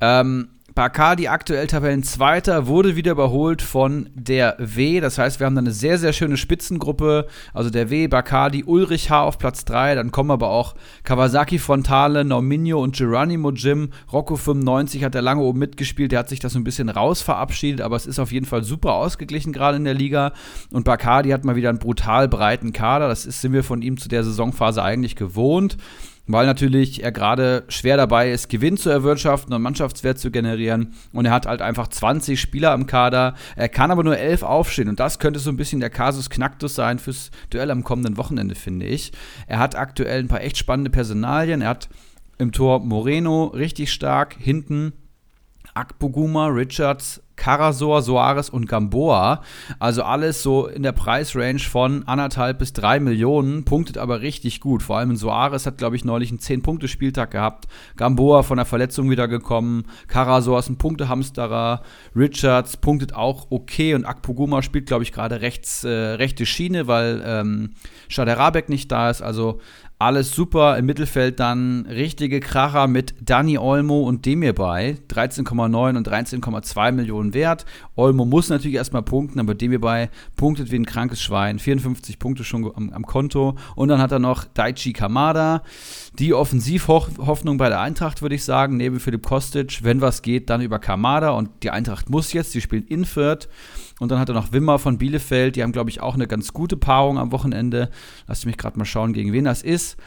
Ähm, 0.01 0.49
Bacardi 0.75 1.29
aktuell 1.29 1.67
Tabellenzweiter, 1.67 2.67
wurde 2.67 2.97
wieder 2.97 3.13
überholt 3.13 3.61
von 3.61 4.09
der 4.13 4.57
W. 4.59 4.99
Das 4.99 5.17
heißt, 5.17 5.39
wir 5.39 5.45
haben 5.45 5.55
da 5.55 5.61
eine 5.61 5.71
sehr, 5.71 5.97
sehr 5.97 6.11
schöne 6.11 6.35
Spitzengruppe. 6.35 7.27
Also 7.53 7.69
der 7.69 7.89
W, 7.89 8.09
Bacardi, 8.09 8.65
Ulrich 8.65 9.09
H. 9.09 9.23
auf 9.23 9.37
Platz 9.37 9.63
3. 9.63 9.95
Dann 9.95 10.11
kommen 10.11 10.31
aber 10.31 10.49
auch 10.49 10.75
Kawasaki 11.05 11.59
Fontale, 11.59 12.25
Norminho 12.25 12.83
und 12.83 12.93
Geronimo 12.93 13.51
Jim. 13.51 13.91
Rocco 14.11 14.35
95 14.35 15.05
hat 15.05 15.15
er 15.15 15.21
lange 15.21 15.43
oben 15.43 15.59
mitgespielt. 15.59 16.11
Der 16.11 16.19
hat 16.19 16.27
sich 16.27 16.41
das 16.41 16.51
so 16.51 16.59
ein 16.59 16.65
bisschen 16.65 16.89
raus 16.89 17.21
verabschiedet, 17.21 17.79
aber 17.79 17.95
es 17.95 18.05
ist 18.05 18.19
auf 18.19 18.33
jeden 18.33 18.45
Fall 18.45 18.65
super 18.65 18.95
ausgeglichen 18.95 19.53
gerade 19.53 19.77
in 19.77 19.85
der 19.85 19.93
Liga. 19.93 20.33
Und 20.73 20.83
Bacardi 20.83 21.29
hat 21.29 21.45
mal 21.45 21.55
wieder 21.55 21.69
einen 21.69 21.79
brutal 21.79 22.27
breiten 22.27 22.73
Kader. 22.73 23.07
Das 23.07 23.25
ist, 23.25 23.39
sind 23.39 23.53
wir 23.53 23.63
von 23.63 23.81
ihm 23.81 23.95
zu 23.95 24.09
der 24.09 24.25
Saisonphase 24.25 24.83
eigentlich 24.83 25.15
gewohnt 25.15 25.77
weil 26.27 26.45
natürlich 26.45 27.03
er 27.03 27.11
gerade 27.11 27.63
schwer 27.67 27.97
dabei 27.97 28.31
ist, 28.31 28.49
Gewinn 28.49 28.77
zu 28.77 28.89
erwirtschaften 28.89 29.53
und 29.53 29.61
Mannschaftswert 29.61 30.17
zu 30.17 30.31
generieren. 30.31 30.93
Und 31.13 31.25
er 31.25 31.31
hat 31.31 31.45
halt 31.45 31.61
einfach 31.61 31.87
20 31.87 32.39
Spieler 32.39 32.73
im 32.73 32.87
Kader. 32.87 33.35
Er 33.55 33.69
kann 33.69 33.91
aber 33.91 34.03
nur 34.03 34.17
11 34.17 34.43
aufstehen. 34.43 34.89
Und 34.89 34.99
das 34.99 35.19
könnte 35.19 35.39
so 35.39 35.49
ein 35.49 35.57
bisschen 35.57 35.79
der 35.79 35.89
Kasus 35.89 36.29
Knacktus 36.29 36.75
sein 36.75 36.99
fürs 36.99 37.31
Duell 37.49 37.71
am 37.71 37.83
kommenden 37.83 38.17
Wochenende, 38.17 38.55
finde 38.55 38.85
ich. 38.85 39.11
Er 39.47 39.59
hat 39.59 39.75
aktuell 39.75 40.19
ein 40.19 40.27
paar 40.27 40.41
echt 40.41 40.57
spannende 40.57 40.89
Personalien. 40.89 41.61
Er 41.61 41.69
hat 41.69 41.89
im 42.37 42.51
Tor 42.51 42.79
Moreno 42.79 43.45
richtig 43.45 43.93
stark, 43.93 44.35
hinten 44.37 44.93
Akpoguma, 45.73 46.47
Richards, 46.47 47.21
Karasor, 47.35 48.01
Soares 48.01 48.49
und 48.49 48.67
Gamboa. 48.67 49.41
Also 49.79 50.03
alles 50.03 50.41
so 50.41 50.67
in 50.67 50.83
der 50.83 50.91
Preisrange 50.91 51.59
von 51.59 52.03
anderthalb 52.07 52.59
bis 52.59 52.73
drei 52.73 52.99
Millionen, 52.99 53.65
punktet 53.65 53.97
aber 53.97 54.21
richtig 54.21 54.61
gut. 54.61 54.83
Vor 54.83 54.97
allem 54.97 55.15
Soares 55.15 55.65
hat, 55.65 55.77
glaube 55.77 55.95
ich, 55.95 56.05
neulich 56.05 56.29
einen 56.29 56.39
10-Punkte-Spieltag 56.39 57.31
gehabt. 57.31 57.65
Gamboa 57.97 58.43
von 58.43 58.57
der 58.57 58.65
Verletzung 58.65 59.09
wiedergekommen. 59.09 59.85
Karasor 60.07 60.59
ist 60.59 60.69
ein 60.69 60.77
Punktehamsterer. 60.77 61.81
Richards 62.15 62.77
punktet 62.77 63.13
auch 63.13 63.47
okay 63.49 63.93
und 63.93 64.05
Akpoguma 64.05 64.61
spielt, 64.61 64.87
glaube 64.87 65.03
ich, 65.03 65.11
gerade 65.11 65.41
rechts, 65.41 65.83
äh, 65.83 65.89
rechte 65.89 66.45
Schiene, 66.45 66.87
weil 66.87 67.23
ähm, 67.25 67.71
Schaderabek 68.07 68.69
nicht 68.69 68.91
da 68.91 69.09
ist. 69.09 69.21
Also 69.21 69.59
alles 69.97 70.31
super. 70.31 70.77
Im 70.77 70.85
Mittelfeld 70.85 71.39
dann 71.39 71.85
richtige 71.85 72.41
Kracher 72.41 72.87
mit 72.87 73.15
Dani 73.21 73.57
Olmo 73.57 74.01
und 74.03 74.25
Demir 74.25 74.53
bei. 74.53 74.97
13,9 75.09 75.95
und 75.95 76.07
13,2 76.07 76.91
Millionen 76.91 77.33
wert. 77.33 77.65
Olmo 77.95 78.25
muss 78.25 78.49
natürlich 78.49 78.75
erstmal 78.75 79.03
punkten, 79.03 79.39
aber 79.39 79.55
Demir 79.55 79.79
bei 79.79 80.09
punktet 80.35 80.69
wie 80.71 80.75
ein 80.75 80.85
krankes 80.85 81.21
Schwein. 81.21 81.59
54 81.59 82.19
Punkte 82.19 82.43
schon 82.43 82.69
am, 82.75 82.89
am 82.91 83.05
Konto. 83.05 83.55
Und 83.75 83.87
dann 83.87 84.01
hat 84.01 84.11
er 84.11 84.19
noch 84.19 84.43
Daichi 84.43 84.91
Kamada. 84.91 85.63
Die 86.19 86.33
Offensivhoffnung 86.33 87.57
bei 87.57 87.69
der 87.69 87.79
Eintracht, 87.79 88.21
würde 88.21 88.35
ich 88.35 88.43
sagen, 88.43 88.75
neben 88.75 88.99
Philipp 88.99 89.25
Kostic. 89.25 89.83
Wenn 89.83 90.01
was 90.01 90.21
geht, 90.21 90.49
dann 90.49 90.61
über 90.61 90.79
Kamada. 90.79 91.29
Und 91.29 91.49
die 91.63 91.69
Eintracht 91.69 92.09
muss 92.09 92.33
jetzt, 92.33 92.53
die 92.53 92.61
spielen 92.61 92.85
in 92.87 93.05
Fürth. 93.05 93.47
Und 93.99 94.11
dann 94.11 94.19
hat 94.19 94.29
er 94.29 94.35
noch 94.35 94.51
Wimmer 94.51 94.79
von 94.79 94.97
Bielefeld. 94.97 95.55
Die 95.55 95.63
haben, 95.63 95.71
glaube 95.71 95.89
ich, 95.89 96.01
auch 96.01 96.15
eine 96.15 96.27
ganz 96.27 96.53
gute 96.53 96.77
Paarung 96.77 97.17
am 97.17 97.31
Wochenende. 97.31 97.89
Lass 98.27 98.45
mich 98.45 98.57
gerade 98.57 98.77
mal 98.77 98.85
schauen, 98.85 99.13
gegen 99.13 99.31
wen 99.31 99.45
das 99.45 99.61
ist. 99.61 99.97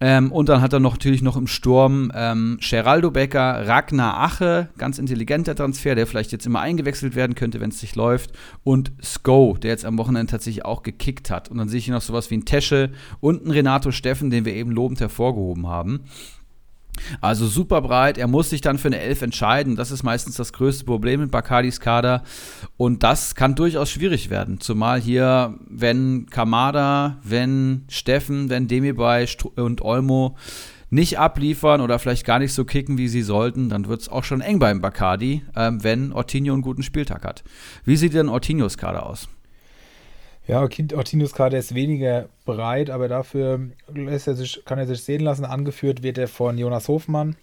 Ähm, 0.00 0.32
und 0.32 0.48
dann 0.48 0.60
hat 0.60 0.72
er 0.72 0.80
noch, 0.80 0.94
natürlich 0.94 1.22
noch 1.22 1.36
im 1.36 1.46
Sturm 1.46 2.10
ähm, 2.14 2.58
Geraldo 2.60 3.10
Becker, 3.10 3.66
Ragnar 3.66 4.20
Ache, 4.20 4.68
ganz 4.76 4.98
intelligenter 4.98 5.54
Transfer, 5.54 5.94
der 5.94 6.06
vielleicht 6.06 6.32
jetzt 6.32 6.46
immer 6.46 6.60
eingewechselt 6.60 7.14
werden 7.14 7.34
könnte, 7.34 7.60
wenn 7.60 7.70
es 7.70 7.80
sich 7.80 7.94
läuft. 7.94 8.32
Und 8.64 8.92
Sko, 9.02 9.56
der 9.60 9.70
jetzt 9.70 9.84
am 9.84 9.96
Wochenende 9.98 10.30
tatsächlich 10.30 10.64
auch 10.64 10.82
gekickt 10.82 11.30
hat. 11.30 11.48
Und 11.48 11.58
dann 11.58 11.68
sehe 11.68 11.78
ich 11.78 11.84
hier 11.84 11.94
noch 11.94 12.02
sowas 12.02 12.30
wie 12.30 12.36
ein 12.36 12.44
Tesche 12.44 12.90
und 13.20 13.46
ein 13.46 13.50
Renato 13.50 13.92
Steffen, 13.92 14.30
den 14.30 14.44
wir 14.44 14.54
eben 14.54 14.72
lobend 14.72 15.00
hervorgehoben 15.00 15.68
haben. 15.68 16.00
Also 17.20 17.46
super 17.46 17.80
breit. 17.82 18.18
Er 18.18 18.26
muss 18.26 18.50
sich 18.50 18.60
dann 18.60 18.78
für 18.78 18.88
eine 18.88 19.00
Elf 19.00 19.22
entscheiden. 19.22 19.76
Das 19.76 19.90
ist 19.90 20.02
meistens 20.02 20.36
das 20.36 20.52
größte 20.52 20.84
Problem 20.84 21.20
mit 21.20 21.30
Bakardis 21.30 21.80
Kader. 21.80 22.22
Und 22.76 23.02
das 23.02 23.34
kann 23.34 23.54
durchaus 23.54 23.90
schwierig 23.90 24.30
werden. 24.30 24.60
Zumal 24.60 25.00
hier, 25.00 25.58
wenn 25.68 26.26
Kamada, 26.30 27.18
wenn 27.22 27.84
Steffen, 27.88 28.50
wenn 28.50 28.68
Demirbay 28.68 29.26
und 29.56 29.82
Olmo 29.82 30.36
nicht 30.90 31.18
abliefern 31.18 31.80
oder 31.80 31.98
vielleicht 31.98 32.24
gar 32.24 32.38
nicht 32.38 32.52
so 32.52 32.64
kicken, 32.64 32.98
wie 32.98 33.08
sie 33.08 33.22
sollten, 33.22 33.68
dann 33.68 33.88
wird 33.88 34.02
es 34.02 34.08
auch 34.08 34.22
schon 34.22 34.40
eng 34.40 34.60
beim 34.60 34.80
Bacardi, 34.80 35.42
ähm, 35.56 35.82
wenn 35.82 36.12
Ortinho 36.12 36.52
einen 36.52 36.62
guten 36.62 36.84
Spieltag 36.84 37.24
hat. 37.24 37.42
Wie 37.84 37.96
sieht 37.96 38.14
denn 38.14 38.28
Ortinhos 38.28 38.78
Kader 38.78 39.04
aus? 39.04 39.28
Ja, 40.46 40.60
Ortinus 40.60 41.32
Kader 41.32 41.58
ist 41.58 41.74
weniger 41.74 42.28
breit, 42.44 42.90
aber 42.90 43.08
dafür 43.08 43.60
er 44.26 44.34
sich, 44.34 44.62
kann 44.66 44.78
er 44.78 44.86
sich 44.86 45.02
sehen 45.02 45.22
lassen. 45.22 45.46
Angeführt 45.46 46.02
wird 46.02 46.18
er 46.18 46.28
von 46.28 46.58
Jonas 46.58 46.88
Hofmann, 46.88 47.36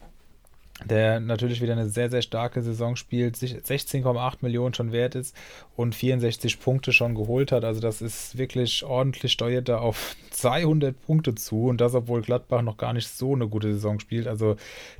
der 0.86 1.20
natürlich 1.20 1.62
wieder 1.62 1.74
eine 1.74 1.90
sehr, 1.90 2.10
sehr 2.10 2.22
starke 2.22 2.62
Saison 2.62 2.96
spielt, 2.96 3.36
16,8 3.36 4.38
Millionen 4.42 4.74
schon 4.74 4.92
wert 4.92 5.16
ist 5.16 5.36
und 5.76 5.96
64 5.96 6.60
Punkte 6.60 6.92
schon 6.92 7.16
geholt 7.16 7.52
hat. 7.52 7.64
Also 7.64 7.80
das 7.82 8.02
ist 8.02 8.38
wirklich 8.38 8.84
ordentlich, 8.84 9.32
steuert 9.32 9.70
da 9.70 9.80
auf 9.80 10.16
200 10.32 11.00
Punkte 11.06 11.36
zu 11.36 11.66
und 11.68 11.82
das, 11.82 11.94
obwohl 11.94 12.22
Gladbach 12.22 12.62
noch 12.62 12.78
gar 12.78 12.94
nicht 12.94 13.08
so 13.08 13.36
eine 13.36 13.48
gute 13.48 13.74
Saison 13.74 14.00
spielt. 14.00 14.28
Also 14.28 14.56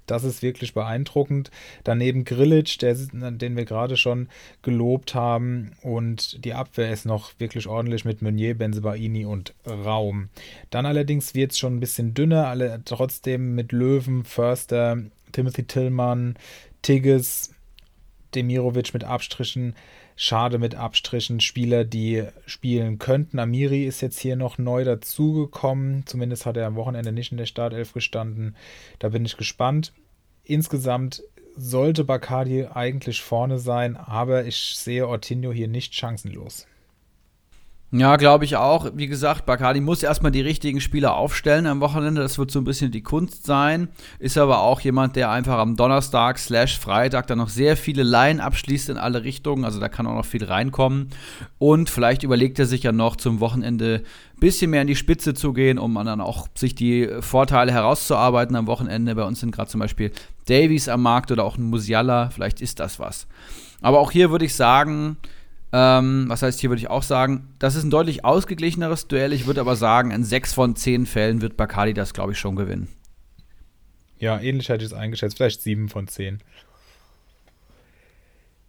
das 0.06 0.24
ist 0.24 0.42
wirklich 0.42 0.74
beeindruckend. 0.74 1.52
Daneben 1.84 2.26
Grillitsch, 2.26 2.82
der, 2.82 2.96
den 2.96 3.56
wir 3.56 3.66
gerade 3.66 3.98
schon 3.98 4.28
gelobt 4.62 5.16
haben 5.16 5.72
und 5.82 6.44
die 6.46 6.54
Abwehr 6.54 6.92
ist 6.92 7.06
noch 7.06 7.32
wirklich 7.40 7.68
ordentlich 7.68 8.06
mit 8.06 8.22
Meunier, 8.22 8.58
Benzebaini 8.58 9.26
und 9.26 9.54
Raum. 9.66 10.30
Dann 10.70 10.86
allerdings 10.86 11.34
wird 11.34 11.54
es 11.54 11.58
schon 11.58 11.78
ein 11.78 11.80
bisschen 11.80 12.14
dünner, 12.14 12.48
alle 12.48 12.82
trotzdem 12.86 13.56
mit 13.56 13.72
Löwen, 13.72 14.26
Förster, 14.26 14.98
Timothy 15.32 15.64
Tillmann, 15.64 16.38
Tigges, 16.82 17.54
Demirovic 18.34 18.94
mit 18.94 19.04
Abstrichen, 19.04 19.76
Schade 20.16 20.60
mit 20.60 20.76
Abstrichen, 20.76 21.40
Spieler, 21.40 21.84
die 21.84 22.26
spielen 22.46 23.00
könnten. 23.00 23.40
Amiri 23.40 23.86
ist 23.86 24.02
jetzt 24.02 24.20
hier 24.20 24.36
noch 24.36 24.58
neu 24.58 24.84
dazugekommen. 24.84 26.06
Zumindest 26.06 26.46
hat 26.46 26.58
er 26.58 26.68
am 26.68 26.76
Wochenende 26.76 27.12
nicht 27.12 27.32
in 27.32 27.38
der 27.38 27.46
Startelf 27.46 27.94
gestanden. 27.94 28.56
Da 29.00 29.10
bin 29.10 29.26
ich 29.26 29.38
gespannt. 29.38 29.94
Insgesamt 30.44 31.24
sollte 31.56 32.04
Bacardi 32.04 32.68
eigentlich 32.68 33.22
vorne 33.22 33.58
sein, 33.60 33.98
aber 33.98 34.46
ich 34.46 34.76
sehe 34.76 35.08
Ortinho 35.08 35.52
hier 35.52 35.68
nicht 35.68 35.94
chancenlos. 35.94 36.68
Ja, 37.94 38.16
glaube 38.16 38.46
ich 38.46 38.56
auch. 38.56 38.92
Wie 38.96 39.08
gesagt, 39.08 39.46
Bacardi 39.46 39.82
muss 39.82 40.02
erstmal 40.02 40.32
die 40.32 40.40
richtigen 40.40 40.80
Spieler 40.80 41.16
aufstellen 41.16 41.68
am 41.68 41.82
Wochenende. 41.82 42.22
Das 42.22 42.38
wird 42.38 42.50
so 42.50 42.60
ein 42.60 42.64
bisschen 42.64 42.90
die 42.90 43.04
Kunst 43.04 43.46
sein. 43.46 43.90
Ist 44.18 44.38
aber 44.38 44.62
auch 44.62 44.80
jemand, 44.80 45.18
der 45.18 45.30
einfach 45.30 45.58
am 45.58 45.76
Donnerstag 45.76 46.40
slash 46.40 46.80
Freitag 46.80 47.28
dann 47.28 47.40
noch 47.40 47.50
sehr 47.50 47.76
viele 47.76 48.04
Laien 48.04 48.40
abschließt 48.40 48.88
in 48.88 48.98
alle 48.98 49.26
Richtungen. 49.26 49.66
Also 49.66 49.82
da 49.82 49.90
kann 49.90 50.08
auch 50.08 50.16
noch 50.16 50.26
viel 50.26 50.46
reinkommen. 50.46 51.10
Und 51.58 51.90
vielleicht 51.90 52.24
überlegt 52.24 52.60
er 52.60 52.66
sich 52.66 52.84
ja 52.84 52.94
noch 52.94 53.18
zum 53.18 53.42
Wochenende 53.42 54.04
ein 54.36 54.40
bisschen 54.40 54.72
mehr 54.72 54.84
in 54.84 54.88
die 54.88 54.96
Spitze 54.96 55.34
zu 55.34 55.52
gehen, 55.52 55.78
um 55.78 55.96
dann 55.96 56.22
auch 56.22 56.48
sich 56.56 56.74
die 56.74 57.10
Vorteile 57.20 57.74
herauszuarbeiten 57.74 58.56
am 58.56 58.68
Wochenende. 58.68 59.16
Bei 59.16 59.26
uns 59.26 59.42
sind 59.42 59.52
gerade 59.52 59.70
zum 59.70 59.82
Beispiel 59.82 60.14
Davies 60.48 60.88
am 60.88 61.02
Markt 61.02 61.30
oder 61.30 61.44
auch 61.44 61.58
ein 61.58 61.64
Musiala. 61.64 62.30
Vielleicht 62.30 62.62
ist 62.62 62.80
das 62.80 63.00
was. 63.00 63.28
Aber 63.82 64.00
auch 64.00 64.12
hier 64.12 64.32
würde 64.32 64.46
ich 64.46 64.56
sagen, 64.56 65.18
ähm, 65.74 66.26
was 66.28 66.42
heißt, 66.42 66.60
hier 66.60 66.70
würde 66.70 66.82
ich 66.82 66.90
auch 66.90 67.04
sagen, 67.04 67.48
das 67.60 67.76
ist 67.76 67.84
ein 67.84 67.90
deutlich 67.90 68.26
ausgeglicheneres 68.26 69.08
Duell. 69.08 69.34
Ich 69.34 69.46
würde 69.46 69.62
aber 69.62 69.76
sagen, 69.76 70.12
in 70.12 70.24
sechs 70.24 70.54
von 70.54 70.76
zehn 70.76 71.06
Fällen 71.06 71.42
wird 71.42 71.58
Bacardi 71.58 71.94
das, 71.94 72.14
glaube 72.14 72.34
ich, 72.34 72.40
schon 72.40 72.56
gewinnen. 72.56 72.90
Ja, 74.20 74.40
ähnlich 74.40 74.70
hätte 74.70 74.84
ich 74.86 74.92
es 74.92 74.98
eingeschätzt. 74.98 75.38
Vielleicht 75.38 75.62
sieben 75.62 75.90
von 75.90 76.08
zehn. 76.08 76.40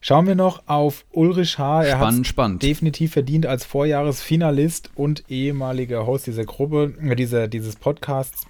Schauen 0.01 0.27
wir 0.27 0.35
noch 0.35 0.65
auf 0.67 1.05
Ulrich 1.13 1.59
H. 1.59 1.85
Er 1.85 1.99
hat 2.01 2.63
definitiv 2.63 3.13
verdient 3.13 3.47
als 3.47 3.65
Vorjahresfinalist 3.65 4.91
und 4.97 5.25
ehemaliger 5.29 6.07
Host 6.07 6.27
dieser 6.27 6.45
Gruppe, 6.45 6.95
äh, 7.01 7.15
dieser, 7.15 7.47
dieses 7.47 7.77
Podcasts 7.77 8.47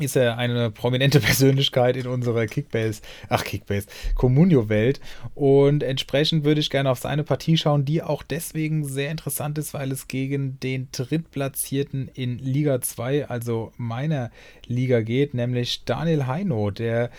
ist 0.00 0.16
er 0.16 0.38
eine 0.38 0.70
prominente 0.70 1.20
Persönlichkeit 1.30 1.96
in 1.96 2.06
unserer 2.06 2.46
Kickbase, 2.46 3.02
ach 3.28 3.44
Kickbase, 3.44 3.86
Communio-Welt. 4.14 5.00
Und 5.34 5.82
entsprechend 5.82 6.44
würde 6.44 6.60
ich 6.60 6.70
gerne 6.70 6.90
auf 6.90 6.98
seine 6.98 7.24
Partie 7.24 7.56
schauen, 7.56 7.84
die 7.84 8.02
auch 8.02 8.22
deswegen 8.22 8.84
sehr 8.84 9.10
interessant 9.10 9.58
ist, 9.58 9.74
weil 9.74 9.92
es 9.92 10.08
gegen 10.08 10.58
den 10.60 10.88
Drittplatzierten 10.92 12.08
in 12.14 12.38
Liga 12.38 12.80
2, 12.80 13.28
also 13.28 13.72
meiner 13.76 14.30
Liga 14.66 15.00
geht, 15.00 15.34
nämlich 15.34 15.84
Daniel 15.84 16.26
Heino, 16.26 16.70
der 16.70 17.10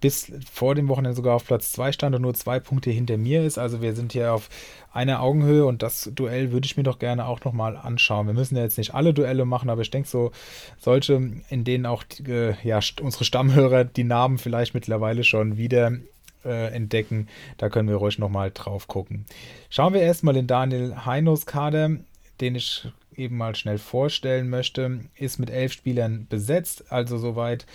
bis 0.00 0.32
vor 0.52 0.74
dem 0.74 0.88
Wochenende 0.88 1.16
sogar 1.16 1.34
auf 1.34 1.46
Platz 1.46 1.72
2 1.72 1.92
stand 1.92 2.14
und 2.14 2.22
nur 2.22 2.34
zwei 2.34 2.60
Punkte 2.60 2.90
hinter 2.90 3.16
mir 3.16 3.44
ist. 3.44 3.58
Also 3.58 3.82
wir 3.82 3.94
sind 3.94 4.12
hier 4.12 4.32
auf 4.32 4.48
einer 4.92 5.22
Augenhöhe 5.22 5.66
und 5.66 5.82
das 5.82 6.10
Duell 6.14 6.52
würde 6.52 6.66
ich 6.66 6.76
mir 6.76 6.82
doch 6.82 6.98
gerne 6.98 7.26
auch 7.26 7.44
nochmal 7.44 7.76
anschauen. 7.76 8.26
Wir 8.26 8.34
müssen 8.34 8.56
ja 8.56 8.62
jetzt 8.62 8.78
nicht 8.78 8.94
alle 8.94 9.12
Duelle 9.12 9.44
machen, 9.44 9.70
aber 9.70 9.82
ich 9.82 9.90
denke 9.90 10.08
so 10.08 10.32
solche, 10.78 11.14
in 11.48 11.64
denen 11.64 11.86
auch 11.86 12.04
äh, 12.26 12.54
ja, 12.66 12.80
unsere 13.00 13.24
Stammhörer 13.24 13.84
die 13.84 14.04
Namen 14.04 14.38
vielleicht 14.38 14.74
mittlerweile 14.74 15.24
schon 15.24 15.56
wieder 15.56 15.92
äh, 16.44 16.72
entdecken, 16.72 17.28
da 17.56 17.68
können 17.68 17.88
wir 17.88 17.96
ruhig 17.96 18.18
nochmal 18.18 18.50
drauf 18.52 18.88
gucken. 18.88 19.26
Schauen 19.70 19.94
wir 19.94 20.00
erstmal 20.00 20.36
in 20.36 20.46
Daniel 20.46 21.04
Heinos 21.04 21.46
Kader, 21.46 21.90
den 22.40 22.54
ich 22.54 22.88
eben 23.16 23.36
mal 23.36 23.56
schnell 23.56 23.78
vorstellen 23.78 24.48
möchte, 24.48 25.00
ist 25.16 25.38
mit 25.38 25.50
elf 25.50 25.72
Spielern 25.72 26.26
besetzt, 26.28 26.90
also 26.90 27.18
soweit 27.18 27.66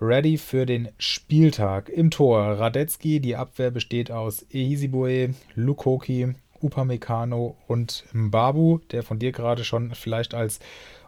ready 0.00 0.38
für 0.38 0.66
den 0.66 0.88
Spieltag. 0.98 1.88
Im 1.88 2.10
Tor 2.10 2.40
Radetzky, 2.40 3.20
die 3.20 3.36
Abwehr 3.36 3.70
besteht 3.70 4.10
aus 4.10 4.44
Ehisibue, 4.50 5.34
Lukoki, 5.54 6.34
Upamecano 6.60 7.56
und 7.66 8.04
Mbabu, 8.12 8.78
der 8.90 9.02
von 9.02 9.18
dir 9.18 9.32
gerade 9.32 9.64
schon 9.64 9.94
vielleicht 9.94 10.34
als 10.34 10.60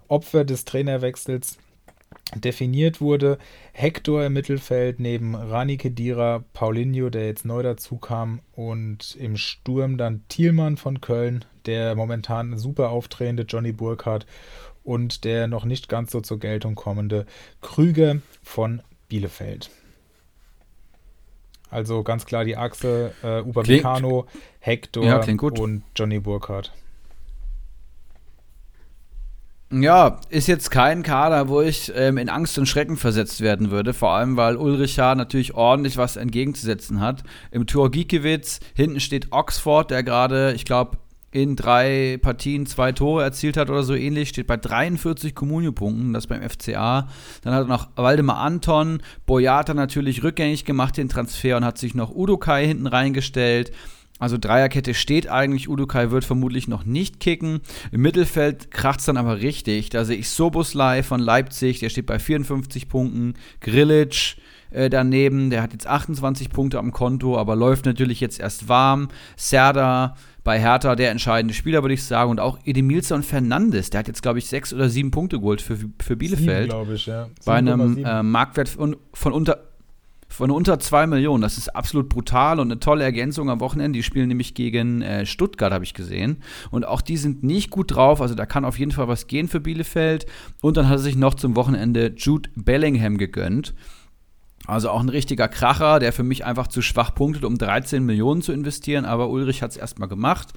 Opfer 0.08 0.44
des 0.44 0.64
Trainerwechsels 0.64 1.58
definiert 2.34 3.00
wurde. 3.00 3.38
Hector 3.72 4.24
im 4.24 4.32
Mittelfeld 4.32 5.00
neben 5.00 5.34
Rani 5.34 5.76
Kedira, 5.76 6.44
Paulinho, 6.52 7.10
der 7.10 7.26
jetzt 7.26 7.44
neu 7.44 7.62
dazu 7.62 7.96
kam 7.96 8.40
und 8.52 9.16
im 9.16 9.36
Sturm 9.36 9.96
dann 9.96 10.24
Thielmann 10.28 10.76
von 10.76 11.00
Köln, 11.00 11.44
der 11.66 11.94
momentan 11.94 12.58
super 12.58 12.90
auftretende 12.90 13.44
Johnny 13.44 13.72
Burkhardt 13.72 14.26
und 14.86 15.24
der 15.24 15.48
noch 15.48 15.64
nicht 15.64 15.88
ganz 15.88 16.12
so 16.12 16.20
zur 16.20 16.38
Geltung 16.38 16.74
kommende 16.74 17.26
Krüger 17.60 18.18
von 18.42 18.82
Bielefeld. 19.08 19.70
Also 21.70 22.02
ganz 22.04 22.26
klar 22.26 22.44
die 22.44 22.56
Achse 22.56 23.12
äh, 23.22 23.40
Upamecano, 23.40 24.26
Hector 24.60 25.04
ja, 25.04 25.20
und 25.60 25.82
Johnny 25.96 26.20
Burkhardt. 26.20 26.72
Ja, 29.72 30.20
ist 30.30 30.46
jetzt 30.46 30.70
kein 30.70 31.02
Kader, 31.02 31.48
wo 31.48 31.60
ich 31.60 31.92
ähm, 31.96 32.18
in 32.18 32.28
Angst 32.28 32.56
und 32.56 32.66
Schrecken 32.66 32.96
versetzt 32.96 33.40
werden 33.40 33.72
würde. 33.72 33.94
Vor 33.94 34.10
allem, 34.10 34.36
weil 34.36 34.56
Ulrich 34.56 34.76
Ulricha 34.78 35.16
natürlich 35.16 35.54
ordentlich 35.54 35.96
was 35.96 36.16
entgegenzusetzen 36.16 37.00
hat. 37.00 37.24
Im 37.50 37.66
Tor 37.66 37.90
Giekewitz, 37.90 38.60
hinten 38.76 39.00
steht 39.00 39.32
Oxford, 39.32 39.90
der 39.90 40.04
gerade, 40.04 40.52
ich 40.52 40.64
glaube, 40.64 40.98
in 41.32 41.56
drei 41.56 42.18
Partien 42.22 42.66
zwei 42.66 42.92
Tore 42.92 43.22
erzielt 43.22 43.56
hat 43.56 43.68
oder 43.68 43.82
so 43.82 43.94
ähnlich, 43.94 44.30
steht 44.30 44.46
bei 44.46 44.56
43 44.56 45.34
Kommunio-Punkten, 45.34 46.12
das 46.12 46.26
beim 46.26 46.42
FCA. 46.42 47.08
Dann 47.42 47.54
hat 47.54 47.64
er 47.64 47.68
noch 47.68 47.88
Waldemar 47.96 48.38
Anton, 48.38 49.02
Boyata 49.26 49.74
natürlich 49.74 50.22
rückgängig 50.22 50.64
gemacht, 50.64 50.96
den 50.96 51.08
Transfer, 51.08 51.56
und 51.56 51.64
hat 51.64 51.78
sich 51.78 51.94
noch 51.94 52.14
Udokai 52.14 52.66
hinten 52.66 52.86
reingestellt. 52.86 53.72
Also 54.18 54.38
Dreierkette 54.38 54.94
steht 54.94 55.28
eigentlich, 55.28 55.68
Udokai 55.68 56.10
wird 56.10 56.24
vermutlich 56.24 56.68
noch 56.68 56.84
nicht 56.84 57.20
kicken. 57.20 57.60
Im 57.92 58.00
Mittelfeld 58.00 58.70
kracht 58.70 59.00
es 59.00 59.06
dann 59.06 59.18
aber 59.18 59.40
richtig. 59.42 59.90
Da 59.90 60.06
sehe 60.06 60.16
ich 60.16 60.30
Soboslai 60.30 61.02
von 61.02 61.20
Leipzig, 61.20 61.80
der 61.80 61.90
steht 61.90 62.06
bei 62.06 62.18
54 62.18 62.88
Punkten. 62.88 63.34
Grillitsch 63.60 64.36
äh, 64.70 64.88
daneben, 64.88 65.50
der 65.50 65.62
hat 65.62 65.72
jetzt 65.72 65.86
28 65.86 66.48
Punkte 66.48 66.78
am 66.78 66.92
Konto, 66.92 67.36
aber 67.36 67.56
läuft 67.56 67.84
natürlich 67.84 68.20
jetzt 68.20 68.40
erst 68.40 68.68
warm. 68.68 69.08
Serda 69.36 70.16
bei 70.46 70.60
Hertha 70.60 70.94
der 70.94 71.10
entscheidende 71.10 71.52
Spieler, 71.54 71.82
würde 71.82 71.94
ich 71.94 72.04
sagen. 72.04 72.30
Und 72.30 72.38
auch 72.38 72.56
Edemilson 72.64 73.24
Fernandes, 73.24 73.90
der 73.90 73.98
hat 73.98 74.06
jetzt, 74.06 74.22
glaube 74.22 74.38
ich, 74.38 74.46
sechs 74.46 74.72
oder 74.72 74.88
sieben 74.88 75.10
Punkte 75.10 75.40
geholt 75.40 75.60
für, 75.60 75.76
für 76.00 76.16
Bielefeld. 76.16 76.68
glaube 76.68 76.94
ich, 76.94 77.06
ja. 77.06 77.28
bei 77.44 77.56
einem 77.56 78.04
äh, 78.04 78.22
Marktwert 78.22 78.68
von, 78.68 78.96
von 79.12 79.32
unter 79.32 79.58
von 80.28 80.50
unter 80.50 80.78
zwei 80.78 81.06
Millionen. 81.06 81.42
Das 81.42 81.58
ist 81.58 81.74
absolut 81.74 82.08
brutal 82.08 82.60
und 82.60 82.70
eine 82.70 82.78
tolle 82.80 83.04
Ergänzung 83.04 83.50
am 83.50 83.60
Wochenende. 83.60 83.96
Die 83.96 84.02
spielen 84.02 84.28
nämlich 84.28 84.54
gegen 84.54 85.02
äh, 85.02 85.26
Stuttgart, 85.26 85.72
habe 85.72 85.84
ich 85.84 85.94
gesehen. 85.94 86.42
Und 86.70 86.84
auch 86.84 87.00
die 87.00 87.16
sind 87.16 87.42
nicht 87.42 87.70
gut 87.70 87.94
drauf. 87.94 88.20
Also 88.20 88.34
da 88.34 88.46
kann 88.46 88.64
auf 88.64 88.78
jeden 88.78 88.92
Fall 88.92 89.08
was 89.08 89.26
gehen 89.26 89.48
für 89.48 89.60
Bielefeld. 89.60 90.26
Und 90.62 90.76
dann 90.76 90.88
hat 90.88 90.96
er 90.96 90.98
sich 90.98 91.16
noch 91.16 91.34
zum 91.34 91.56
Wochenende 91.56 92.12
Jude 92.16 92.50
Bellingham 92.54 93.18
gegönnt. 93.18 93.74
Also 94.66 94.90
auch 94.90 95.00
ein 95.00 95.08
richtiger 95.08 95.48
Kracher, 95.48 95.98
der 95.98 96.12
für 96.12 96.22
mich 96.22 96.44
einfach 96.44 96.66
zu 96.66 96.82
schwach 96.82 97.14
punktet, 97.14 97.44
um 97.44 97.56
13 97.56 98.04
Millionen 98.04 98.42
zu 98.42 98.52
investieren. 98.52 99.04
Aber 99.04 99.30
Ulrich 99.30 99.62
hat 99.62 99.70
es 99.70 99.76
erstmal 99.76 100.08
gemacht. 100.08 100.52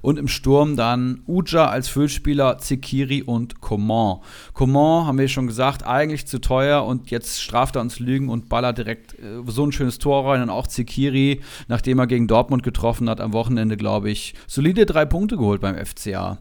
Und 0.00 0.18
im 0.18 0.28
Sturm 0.28 0.76
dann 0.76 1.22
Uja 1.26 1.66
als 1.66 1.88
Füllspieler, 1.88 2.58
Zikiri 2.58 3.22
und 3.22 3.60
Coman. 3.60 4.18
Coman, 4.52 5.06
haben 5.06 5.18
wir 5.18 5.28
schon 5.28 5.46
gesagt, 5.46 5.86
eigentlich 5.86 6.26
zu 6.26 6.40
teuer. 6.40 6.84
Und 6.84 7.10
jetzt 7.10 7.40
straft 7.40 7.76
er 7.76 7.82
uns 7.82 8.00
Lügen 8.00 8.28
und 8.28 8.48
ballert 8.48 8.78
direkt 8.78 9.14
äh, 9.14 9.42
so 9.46 9.64
ein 9.64 9.72
schönes 9.72 9.98
Tor 9.98 10.28
rein. 10.28 10.42
Und 10.42 10.50
auch 10.50 10.66
Zikiri, 10.66 11.40
nachdem 11.68 11.98
er 11.98 12.06
gegen 12.06 12.26
Dortmund 12.26 12.62
getroffen 12.62 13.08
hat, 13.08 13.20
am 13.20 13.32
Wochenende, 13.32 13.76
glaube 13.76 14.10
ich, 14.10 14.34
solide 14.46 14.86
drei 14.86 15.04
Punkte 15.04 15.36
geholt 15.36 15.60
beim 15.60 15.76
FCA. 15.76 16.38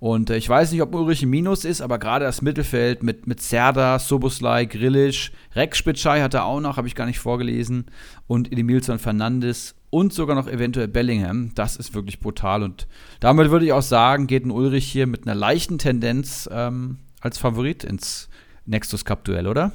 Und 0.00 0.30
äh, 0.30 0.36
ich 0.38 0.48
weiß 0.48 0.72
nicht, 0.72 0.80
ob 0.80 0.94
Ulrich 0.94 1.22
ein 1.22 1.30
Minus 1.30 1.66
ist, 1.66 1.82
aber 1.82 1.98
gerade 1.98 2.24
das 2.24 2.40
Mittelfeld 2.40 3.02
mit, 3.02 3.26
mit 3.26 3.40
Serda, 3.40 3.98
Soboslai, 3.98 4.64
Grillisch, 4.64 5.30
Rex 5.54 5.76
Spitschei 5.78 6.22
hat 6.22 6.32
er 6.34 6.46
auch 6.46 6.60
noch, 6.60 6.78
habe 6.78 6.88
ich 6.88 6.94
gar 6.94 7.04
nicht 7.06 7.18
vorgelesen, 7.18 7.84
und 8.26 8.50
Edemilson 8.50 8.98
Fernandes 8.98 9.74
und 9.90 10.14
sogar 10.14 10.36
noch 10.36 10.48
eventuell 10.48 10.88
Bellingham. 10.88 11.52
Das 11.54 11.76
ist 11.76 11.94
wirklich 11.94 12.18
brutal. 12.18 12.62
Und 12.62 12.86
damit 13.20 13.50
würde 13.50 13.66
ich 13.66 13.72
auch 13.72 13.82
sagen, 13.82 14.26
geht 14.26 14.46
ein 14.46 14.50
Ulrich 14.50 14.86
hier 14.90 15.06
mit 15.06 15.26
einer 15.26 15.34
leichten 15.34 15.78
Tendenz 15.78 16.48
ähm, 16.50 16.98
als 17.20 17.36
Favorit 17.36 17.84
ins 17.84 18.30
Nexus 18.64 19.04
Cup 19.04 19.24
Duell, 19.24 19.46
oder? 19.46 19.72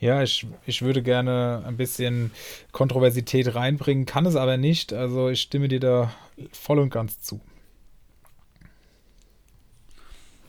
Ja, 0.00 0.22
ich, 0.22 0.46
ich 0.66 0.82
würde 0.82 1.02
gerne 1.02 1.62
ein 1.64 1.76
bisschen 1.76 2.32
Kontroversität 2.72 3.54
reinbringen, 3.54 4.04
kann 4.04 4.26
es 4.26 4.34
aber 4.34 4.56
nicht. 4.56 4.92
Also 4.92 5.28
ich 5.28 5.42
stimme 5.42 5.68
dir 5.68 5.80
da 5.80 6.12
voll 6.52 6.80
und 6.80 6.90
ganz 6.90 7.20
zu. 7.20 7.40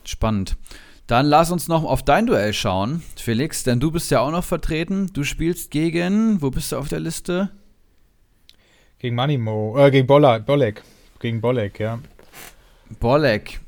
Spannend. 0.08 0.56
Dann 1.06 1.26
lass 1.26 1.50
uns 1.50 1.68
noch 1.68 1.84
auf 1.84 2.02
dein 2.02 2.26
Duell 2.26 2.54
schauen, 2.54 3.02
Felix, 3.16 3.62
denn 3.62 3.78
du 3.78 3.90
bist 3.90 4.10
ja 4.10 4.20
auch 4.20 4.30
noch 4.30 4.42
vertreten. 4.42 5.10
Du 5.12 5.22
spielst 5.22 5.70
gegen, 5.70 6.40
wo 6.40 6.50
bist 6.50 6.72
du 6.72 6.76
auf 6.78 6.88
der 6.88 7.00
Liste? 7.00 7.50
Gegen 8.98 9.14
Manimo, 9.14 9.76
äh, 9.78 9.90
gegen 9.90 10.06
Bolla, 10.06 10.38
Bolek. 10.38 10.82
Gegen 11.20 11.42
Bolek, 11.42 11.78
ja. 11.78 11.98
Bolek. 13.00 13.60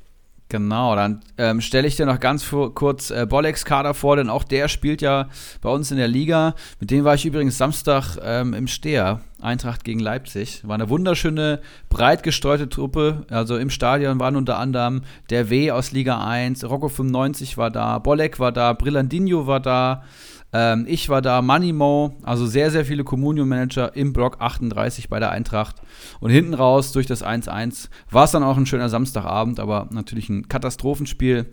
Genau, 0.51 0.97
dann 0.97 1.21
ähm, 1.39 1.61
stelle 1.61 1.87
ich 1.87 1.95
dir 1.95 2.07
noch 2.07 2.19
ganz 2.19 2.45
kurz 2.75 3.13
äh, 3.13 3.25
Bolleks 3.25 3.65
Kader 3.65 3.95
vor, 3.95 4.17
denn 4.17 4.29
auch 4.29 4.43
der 4.43 4.67
spielt 4.67 5.01
ja 5.01 5.29
bei 5.61 5.71
uns 5.71 5.93
in 5.93 5.97
der 5.97 6.09
Liga. 6.09 6.57
Mit 6.81 6.91
dem 6.91 7.05
war 7.05 7.15
ich 7.15 7.25
übrigens 7.25 7.57
Samstag 7.57 8.17
ähm, 8.21 8.53
im 8.53 8.67
Steher, 8.67 9.21
Eintracht 9.41 9.85
gegen 9.85 10.01
Leipzig. 10.01 10.67
War 10.67 10.75
eine 10.75 10.89
wunderschöne, 10.89 11.61
breit 11.89 12.25
gestreute 12.25 12.69
Truppe. 12.69 13.27
Also 13.31 13.59
im 13.59 13.71
Stadion 13.71 14.19
waren 14.19 14.35
unter 14.35 14.59
anderem 14.59 15.03
der 15.31 15.51
W 15.51 15.71
aus 15.71 15.93
Liga 15.93 16.27
1, 16.27 16.69
Rocco 16.69 16.89
95 16.89 17.57
war 17.57 17.71
da, 17.71 18.01
Bollek 18.01 18.41
war 18.41 18.51
da, 18.51 18.73
Brillandinho 18.73 19.47
war 19.47 19.61
da, 19.61 20.03
ähm, 20.53 20.85
ich 20.89 21.09
war 21.09 21.23
da, 21.23 21.43
Moneymo, 21.43 22.17
also 22.23 22.47
sehr, 22.47 22.71
sehr 22.71 22.85
viele 22.85 23.05
Communio-Manager 23.05 23.95
im 23.95 24.13
Block 24.13 24.41
38 24.41 25.09
bei 25.09 25.21
der 25.21 25.31
Eintracht. 25.31 25.77
Und 26.21 26.31
hinten 26.31 26.55
raus 26.55 26.93
durch 26.93 27.07
das 27.07 27.25
1-1 27.25 27.89
war 28.11 28.25
es 28.25 28.33
dann 28.33 28.43
auch 28.43 28.57
ein 28.57 28.67
schöner 28.67 28.89
Samstagabend, 28.89 29.61
aber 29.61 29.89
natürlich 29.91 30.29
ein 30.29 30.49
Katastrophenspiel. 30.49 31.47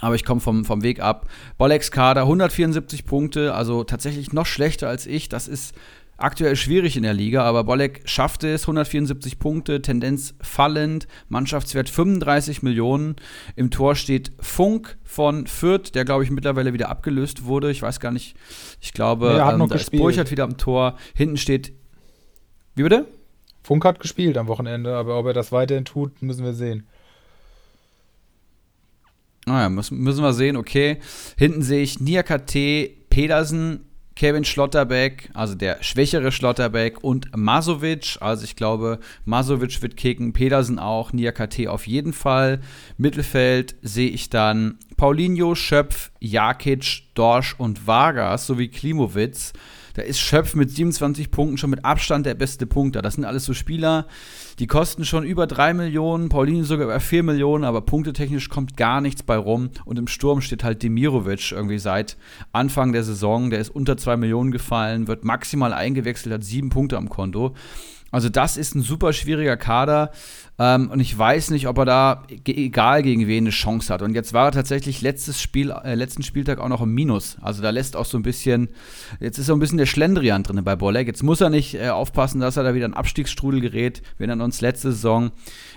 Aber 0.00 0.14
ich 0.14 0.24
komme 0.24 0.40
vom, 0.40 0.64
vom 0.64 0.82
Weg 0.82 1.00
ab. 1.00 1.28
Bollex 1.56 1.90
Kader, 1.90 2.22
174 2.22 3.04
Punkte, 3.04 3.54
also 3.54 3.84
tatsächlich 3.84 4.32
noch 4.32 4.46
schlechter 4.46 4.88
als 4.88 5.06
ich. 5.06 5.28
Das 5.28 5.46
ist 5.46 5.74
aktuell 6.16 6.56
schwierig 6.56 6.96
in 6.96 7.02
der 7.02 7.14
Liga, 7.14 7.42
aber 7.42 7.64
Bolek 7.64 8.02
schaffte 8.04 8.48
es, 8.48 8.62
174 8.62 9.38
Punkte, 9.38 9.82
Tendenz 9.82 10.34
fallend, 10.40 11.06
Mannschaftswert 11.28 11.88
35 11.88 12.62
Millionen. 12.62 13.16
Im 13.56 13.70
Tor 13.70 13.96
steht 13.96 14.32
Funk 14.40 14.96
von 15.02 15.46
Fürth, 15.46 15.94
der 15.94 16.04
glaube 16.04 16.24
ich 16.24 16.30
mittlerweile 16.30 16.72
wieder 16.72 16.88
abgelöst 16.88 17.44
wurde. 17.44 17.70
Ich 17.70 17.82
weiß 17.82 18.00
gar 18.00 18.12
nicht, 18.12 18.36
ich 18.80 18.92
glaube, 18.92 19.26
nee, 19.26 19.62
ähm, 19.62 19.68
da 19.68 19.74
ist 19.74 19.90
Burchard 19.90 20.30
wieder 20.30 20.44
am 20.44 20.56
Tor. 20.56 20.96
Hinten 21.14 21.36
steht, 21.36 21.72
wie 22.74 22.82
bitte? 22.82 23.06
Funk 23.62 23.84
hat 23.84 24.00
gespielt 24.00 24.36
am 24.36 24.46
Wochenende, 24.46 24.94
aber 24.94 25.18
ob 25.18 25.26
er 25.26 25.32
das 25.32 25.50
weiterhin 25.50 25.84
tut, 25.84 26.22
müssen 26.22 26.44
wir 26.44 26.52
sehen. 26.52 26.86
Naja, 29.46 29.66
ah 29.66 29.68
müssen, 29.68 29.98
müssen 29.98 30.22
wir 30.22 30.32
sehen, 30.32 30.56
okay. 30.56 30.98
Hinten 31.36 31.62
sehe 31.62 31.82
ich 31.82 32.00
Niakate, 32.00 32.90
Pedersen, 33.10 33.84
Kevin 34.16 34.44
Schlotterbeck, 34.44 35.30
also 35.34 35.54
der 35.54 35.82
schwächere 35.82 36.30
Schlotterbeck 36.30 37.02
und 37.02 37.36
Masovic. 37.36 38.18
Also 38.20 38.44
ich 38.44 38.54
glaube, 38.54 39.00
Masovic 39.24 39.82
wird 39.82 39.96
kicken, 39.96 40.32
Pedersen 40.32 40.78
auch, 40.78 41.12
Niakate 41.12 41.70
auf 41.70 41.86
jeden 41.86 42.12
Fall. 42.12 42.60
Mittelfeld 42.96 43.74
sehe 43.82 44.10
ich 44.10 44.30
dann 44.30 44.78
Paulinho, 44.96 45.54
Schöpf, 45.54 46.12
Jakic, 46.20 47.02
Dorsch 47.14 47.54
und 47.58 47.86
Vargas 47.86 48.46
sowie 48.46 48.68
Klimowitz. 48.68 49.52
Da 49.94 50.02
ist 50.02 50.18
Schöpf 50.18 50.56
mit 50.56 50.70
27 50.70 51.30
Punkten 51.30 51.56
schon 51.56 51.70
mit 51.70 51.84
Abstand 51.84 52.26
der 52.26 52.34
beste 52.34 52.66
Punkter. 52.66 53.00
Das 53.00 53.14
sind 53.14 53.24
alles 53.24 53.44
so 53.44 53.54
Spieler, 53.54 54.06
die 54.58 54.66
kosten 54.66 55.04
schon 55.04 55.24
über 55.24 55.46
3 55.46 55.72
Millionen, 55.72 56.28
Pauline 56.28 56.64
sogar 56.64 56.86
über 56.86 56.98
4 56.98 57.22
Millionen, 57.22 57.64
aber 57.64 57.80
punktetechnisch 57.80 58.48
kommt 58.48 58.76
gar 58.76 59.00
nichts 59.00 59.22
bei 59.22 59.36
rum. 59.36 59.70
Und 59.84 59.98
im 59.98 60.08
Sturm 60.08 60.40
steht 60.40 60.64
halt 60.64 60.82
Demirovic 60.82 61.52
irgendwie 61.52 61.78
seit 61.78 62.16
Anfang 62.52 62.92
der 62.92 63.04
Saison. 63.04 63.50
Der 63.50 63.60
ist 63.60 63.70
unter 63.70 63.96
2 63.96 64.16
Millionen 64.16 64.50
gefallen, 64.50 65.06
wird 65.06 65.24
maximal 65.24 65.72
eingewechselt, 65.72 66.34
hat 66.34 66.44
7 66.44 66.70
Punkte 66.70 66.96
am 66.96 67.08
Konto. 67.08 67.54
Also 68.14 68.28
das 68.28 68.56
ist 68.56 68.76
ein 68.76 68.82
super 68.82 69.12
schwieriger 69.12 69.56
Kader 69.56 70.12
ähm, 70.56 70.88
und 70.88 71.00
ich 71.00 71.18
weiß 71.18 71.50
nicht, 71.50 71.66
ob 71.66 71.78
er 71.78 71.84
da, 71.84 72.22
egal 72.46 73.02
gegen 73.02 73.26
wen, 73.26 73.42
eine 73.42 73.50
Chance 73.50 73.92
hat. 73.92 74.02
Und 74.02 74.14
jetzt 74.14 74.32
war 74.32 74.46
er 74.46 74.52
tatsächlich 74.52 75.02
letztes 75.02 75.42
Spiel, 75.42 75.70
äh, 75.70 75.96
letzten 75.96 76.22
Spieltag 76.22 76.60
auch 76.60 76.68
noch 76.68 76.80
im 76.80 76.94
Minus. 76.94 77.36
Also 77.40 77.60
da 77.60 77.70
lässt 77.70 77.96
auch 77.96 78.04
so 78.04 78.16
ein 78.16 78.22
bisschen, 78.22 78.68
jetzt 79.18 79.38
ist 79.38 79.46
so 79.46 79.52
ein 79.52 79.58
bisschen 79.58 79.78
der 79.78 79.86
Schlendrian 79.86 80.44
drin 80.44 80.62
bei 80.62 80.76
Bolek. 80.76 81.08
Jetzt 81.08 81.24
muss 81.24 81.40
er 81.40 81.50
nicht 81.50 81.74
äh, 81.74 81.88
aufpassen, 81.88 82.40
dass 82.40 82.56
er 82.56 82.62
da 82.62 82.72
wieder 82.72 82.86
in 82.86 82.94
Abstiegsstrudel 82.94 83.60
gerät. 83.60 84.00
Wir 84.16 84.28
erinnern 84.28 84.44
uns 84.44 84.60
letzte 84.60 84.92
Saison. 84.92 85.32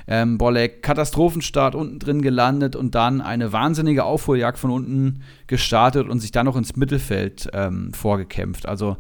Ähm, 0.06 0.38
Bolek, 0.38 0.84
Katastrophenstart 0.84 1.74
unten 1.74 1.98
drin 1.98 2.22
gelandet 2.22 2.76
und 2.76 2.94
dann 2.94 3.20
eine 3.20 3.52
wahnsinnige 3.52 4.04
Aufholjagd 4.04 4.60
von 4.60 4.70
unten 4.70 5.24
gestartet 5.48 6.08
und 6.08 6.20
sich 6.20 6.32
dann 6.32 6.46
noch 6.46 6.56
ins 6.56 6.76
Mittelfeld 6.76 7.50
ähm, 7.54 7.94
vorgekämpft. 7.94 8.68
Also 8.68 8.98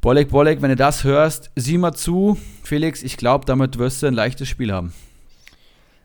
Bolek, 0.00 0.30
Bolek, 0.30 0.62
wenn 0.62 0.70
du 0.70 0.76
das 0.76 1.04
hörst, 1.04 1.50
sieh 1.56 1.76
mal 1.76 1.92
zu. 1.92 2.38
Felix, 2.62 3.02
ich 3.02 3.18
glaube, 3.18 3.44
damit 3.44 3.76
wirst 3.76 4.02
du 4.02 4.06
ein 4.06 4.14
leichtes 4.14 4.48
Spiel 4.48 4.72
haben. 4.72 4.94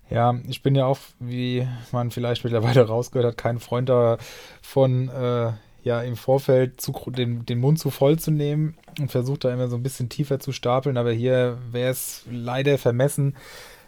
Ja, 0.10 0.38
ich 0.50 0.62
bin 0.62 0.76
ja 0.76 0.86
auch, 0.86 1.00
wie 1.20 1.66
man 1.93 2.12
vielleicht 2.12 2.43
mittlerweile 2.43 2.82
rausgehört 2.88 3.26
hat, 3.26 3.38
kein 3.38 3.60
Freund 3.60 3.88
davon, 3.88 5.08
äh, 5.08 5.54
ja, 5.84 6.02
im 6.02 6.18
Vorfeld 6.18 6.82
zu, 6.82 6.91
den, 7.08 7.46
den 7.46 7.60
Mund 7.60 7.80
zu 7.80 7.89
voll 7.89 8.20
zu 8.20 8.32
nehmen 8.32 8.76
und 9.00 9.12
versucht 9.12 9.46
da 9.46 9.54
immer 9.54 9.70
so 9.70 9.78
ein 9.78 9.84
bisschen 9.84 10.10
tiefer 10.10 10.41
zu 10.41 10.52
stapeln. 10.52 10.98
Aber 10.98 11.14
hier 11.14 11.58
wäre 11.72 11.91
es 11.91 12.26
leider 12.30 12.78
vermessen, 12.78 13.34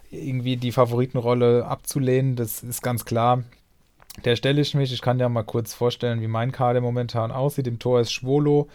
irgendwie 0.10 0.55
die 0.55 0.72
Favoritenrolle 0.72 1.66
abzulehnen. 1.66 2.38
Das 2.38 2.64
ist 2.64 2.82
ganz 2.82 3.03
klar. 3.03 3.43
Der 4.26 4.36
stelle 4.36 4.61
ich 4.61 4.74
mich. 4.74 4.91
Ich 4.91 5.01
kann 5.01 5.20
ja 5.20 5.30
mal 5.30 5.43
kurz 5.43 5.74
vorstellen, 5.74 6.22
wie 6.22 6.28
mein 6.28 6.51
Kader 6.51 6.82
momentan 6.82 7.32
aussieht. 7.32 7.68
Im 7.68 7.80
Tor 7.80 8.01
ist 8.01 8.11
Schwolo. 8.11 8.68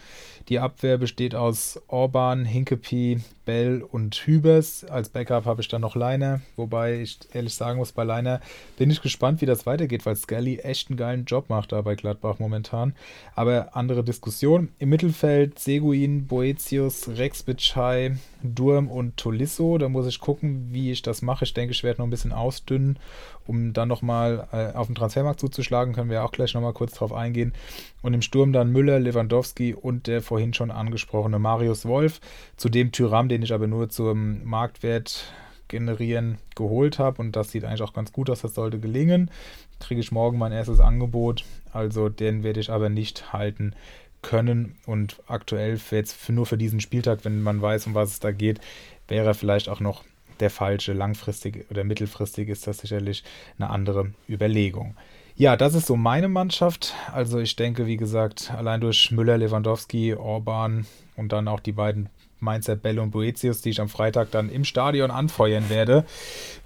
Die 0.49 0.59
Abwehr 0.59 0.97
besteht 0.97 1.35
aus 1.35 1.81
Orban, 1.87 2.45
Hinkepie, 2.45 3.21
Bell 3.45 3.81
und 3.81 4.15
Hübers. 4.15 4.83
Als 4.85 5.09
Backup 5.09 5.45
habe 5.45 5.61
ich 5.61 5.67
dann 5.67 5.81
noch 5.81 5.95
Leiner, 5.95 6.41
wobei 6.55 7.01
ich 7.01 7.19
ehrlich 7.33 7.53
sagen 7.53 7.79
muss, 7.79 7.91
bei 7.91 8.03
Leiner 8.03 8.41
bin 8.77 8.89
ich 8.89 9.01
gespannt, 9.01 9.41
wie 9.41 9.45
das 9.45 9.65
weitergeht, 9.65 10.05
weil 10.05 10.15
Scully 10.15 10.59
echt 10.59 10.89
einen 10.89 10.97
geilen 10.97 11.25
Job 11.25 11.49
macht 11.49 11.71
da 11.71 11.81
bei 11.81 11.95
Gladbach 11.95 12.39
momentan. 12.39 12.93
Aber 13.35 13.75
andere 13.75 14.03
Diskussion. 14.03 14.69
Im 14.79 14.89
Mittelfeld 14.89 15.59
Seguin, 15.59 16.27
Boetius, 16.27 17.07
Rex 17.09 17.43
Bitschei, 17.43 18.17
Durm 18.43 18.89
und 18.89 19.17
Tolisso. 19.17 19.77
Da 19.77 19.89
muss 19.89 20.07
ich 20.07 20.19
gucken, 20.19 20.69
wie 20.71 20.91
ich 20.91 21.01
das 21.01 21.21
mache. 21.21 21.45
Ich 21.45 21.53
denke, 21.53 21.71
ich 21.71 21.83
werde 21.83 21.99
noch 22.01 22.07
ein 22.07 22.11
bisschen 22.11 22.33
ausdünnen, 22.33 22.99
um 23.45 23.73
dann 23.73 23.87
nochmal 23.87 24.47
äh, 24.51 24.75
auf 24.75 24.87
den 24.87 24.95
Transfermarkt 24.95 25.39
zuzuschlagen. 25.39 25.93
Können 25.93 26.09
wir 26.09 26.23
auch 26.23 26.31
gleich 26.31 26.53
nochmal 26.53 26.73
kurz 26.73 26.93
drauf 26.93 27.13
eingehen. 27.13 27.53
Und 28.01 28.13
im 28.13 28.21
Sturm 28.21 28.51
dann 28.51 28.71
Müller, 28.71 28.99
Lewandowski 28.99 29.73
und 29.73 30.07
der 30.07 30.21
vorhin 30.21 30.53
schon 30.53 30.71
angesprochene 30.71 31.39
Marius 31.39 31.85
Wolf. 31.85 32.19
Zudem 32.57 32.91
Tyram, 32.91 33.29
den 33.33 33.41
ich 33.41 33.51
aber 33.51 33.65
nur 33.65 33.89
zum 33.89 34.43
Marktwert 34.45 35.33
generieren 35.67 36.37
geholt 36.55 36.99
habe. 36.99 37.19
Und 37.19 37.35
das 37.35 37.51
sieht 37.51 37.65
eigentlich 37.65 37.81
auch 37.81 37.93
ganz 37.93 38.11
gut 38.11 38.29
aus, 38.29 38.41
das 38.41 38.53
sollte 38.53 38.79
gelingen. 38.79 39.31
Kriege 39.79 40.01
ich 40.01 40.11
morgen 40.11 40.37
mein 40.37 40.51
erstes 40.51 40.79
Angebot. 40.79 41.43
Also 41.71 42.09
den 42.09 42.43
werde 42.43 42.59
ich 42.59 42.69
aber 42.69 42.89
nicht 42.89 43.33
halten 43.33 43.73
können. 44.21 44.75
Und 44.85 45.17
aktuell 45.25 45.79
jetzt 45.89 46.13
für 46.13 46.31
nur 46.31 46.45
für 46.45 46.59
diesen 46.59 46.79
Spieltag, 46.79 47.25
wenn 47.25 47.41
man 47.41 47.59
weiß, 47.59 47.87
um 47.87 47.95
was 47.95 48.11
es 48.11 48.19
da 48.19 48.31
geht, 48.31 48.61
wäre 49.07 49.33
vielleicht 49.33 49.67
auch 49.67 49.79
noch 49.79 50.03
der 50.39 50.51
falsche. 50.51 50.93
Langfristig 50.93 51.65
oder 51.71 51.83
mittelfristig 51.83 52.49
ist 52.49 52.67
das 52.67 52.77
sicherlich 52.77 53.23
eine 53.57 53.71
andere 53.71 54.11
Überlegung. 54.29 54.95
Ja, 55.35 55.57
das 55.57 55.73
ist 55.73 55.87
so 55.87 55.95
meine 55.95 56.27
Mannschaft. 56.27 56.93
Also 57.11 57.39
ich 57.39 57.55
denke, 57.55 57.87
wie 57.87 57.97
gesagt, 57.97 58.51
allein 58.55 58.79
durch 58.79 59.09
Müller, 59.09 59.39
Lewandowski, 59.39 60.13
Orban 60.13 60.85
und 61.15 61.31
dann 61.31 61.47
auch 61.47 61.59
die 61.59 61.71
beiden 61.71 62.09
Mainzer 62.43 62.75
Bell 62.75 62.99
und 62.99 63.11
Boetius, 63.11 63.61
die 63.61 63.69
ich 63.71 63.81
am 63.81 63.89
Freitag 63.89 64.31
dann 64.31 64.49
im 64.49 64.63
Stadion 64.65 65.11
anfeuern 65.11 65.69
werde, 65.69 66.05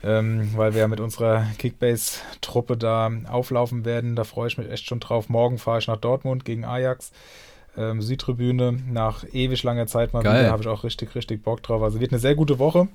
ähm, 0.04 0.52
weil 0.56 0.74
wir 0.74 0.82
ja 0.82 0.88
mit 0.88 1.00
unserer 1.00 1.46
Kickbase-Truppe 1.58 2.78
da 2.78 3.12
auflaufen 3.30 3.86
werden. 3.86 4.16
Da 4.16 4.24
freue 4.24 4.48
ich 4.48 4.58
mich 4.58 4.70
echt 4.70 4.86
schon 4.86 5.00
drauf. 5.00 5.30
Morgen 5.30 5.58
fahre 5.58 5.80
ich 5.80 5.88
nach 5.88 5.98
Dortmund 5.98 6.46
gegen 6.46 6.66
Ajax. 6.66 7.12
Ähm, 7.78 8.02
Südtribüne 8.02 8.80
nach 8.92 9.24
ewig 9.32 9.62
langer 9.64 9.86
Zeit 9.86 10.12
mal 10.12 10.24
Geil. 10.24 10.42
wieder. 10.42 10.52
Habe 10.52 10.64
ich 10.64 10.68
auch 10.68 10.84
richtig, 10.84 11.14
richtig 11.14 11.44
Bock 11.44 11.62
drauf. 11.62 11.84
Also 11.84 12.00
wird 12.00 12.12
eine 12.12 12.20
sehr 12.20 12.34
gute 12.36 12.58
Woche. 12.58 12.88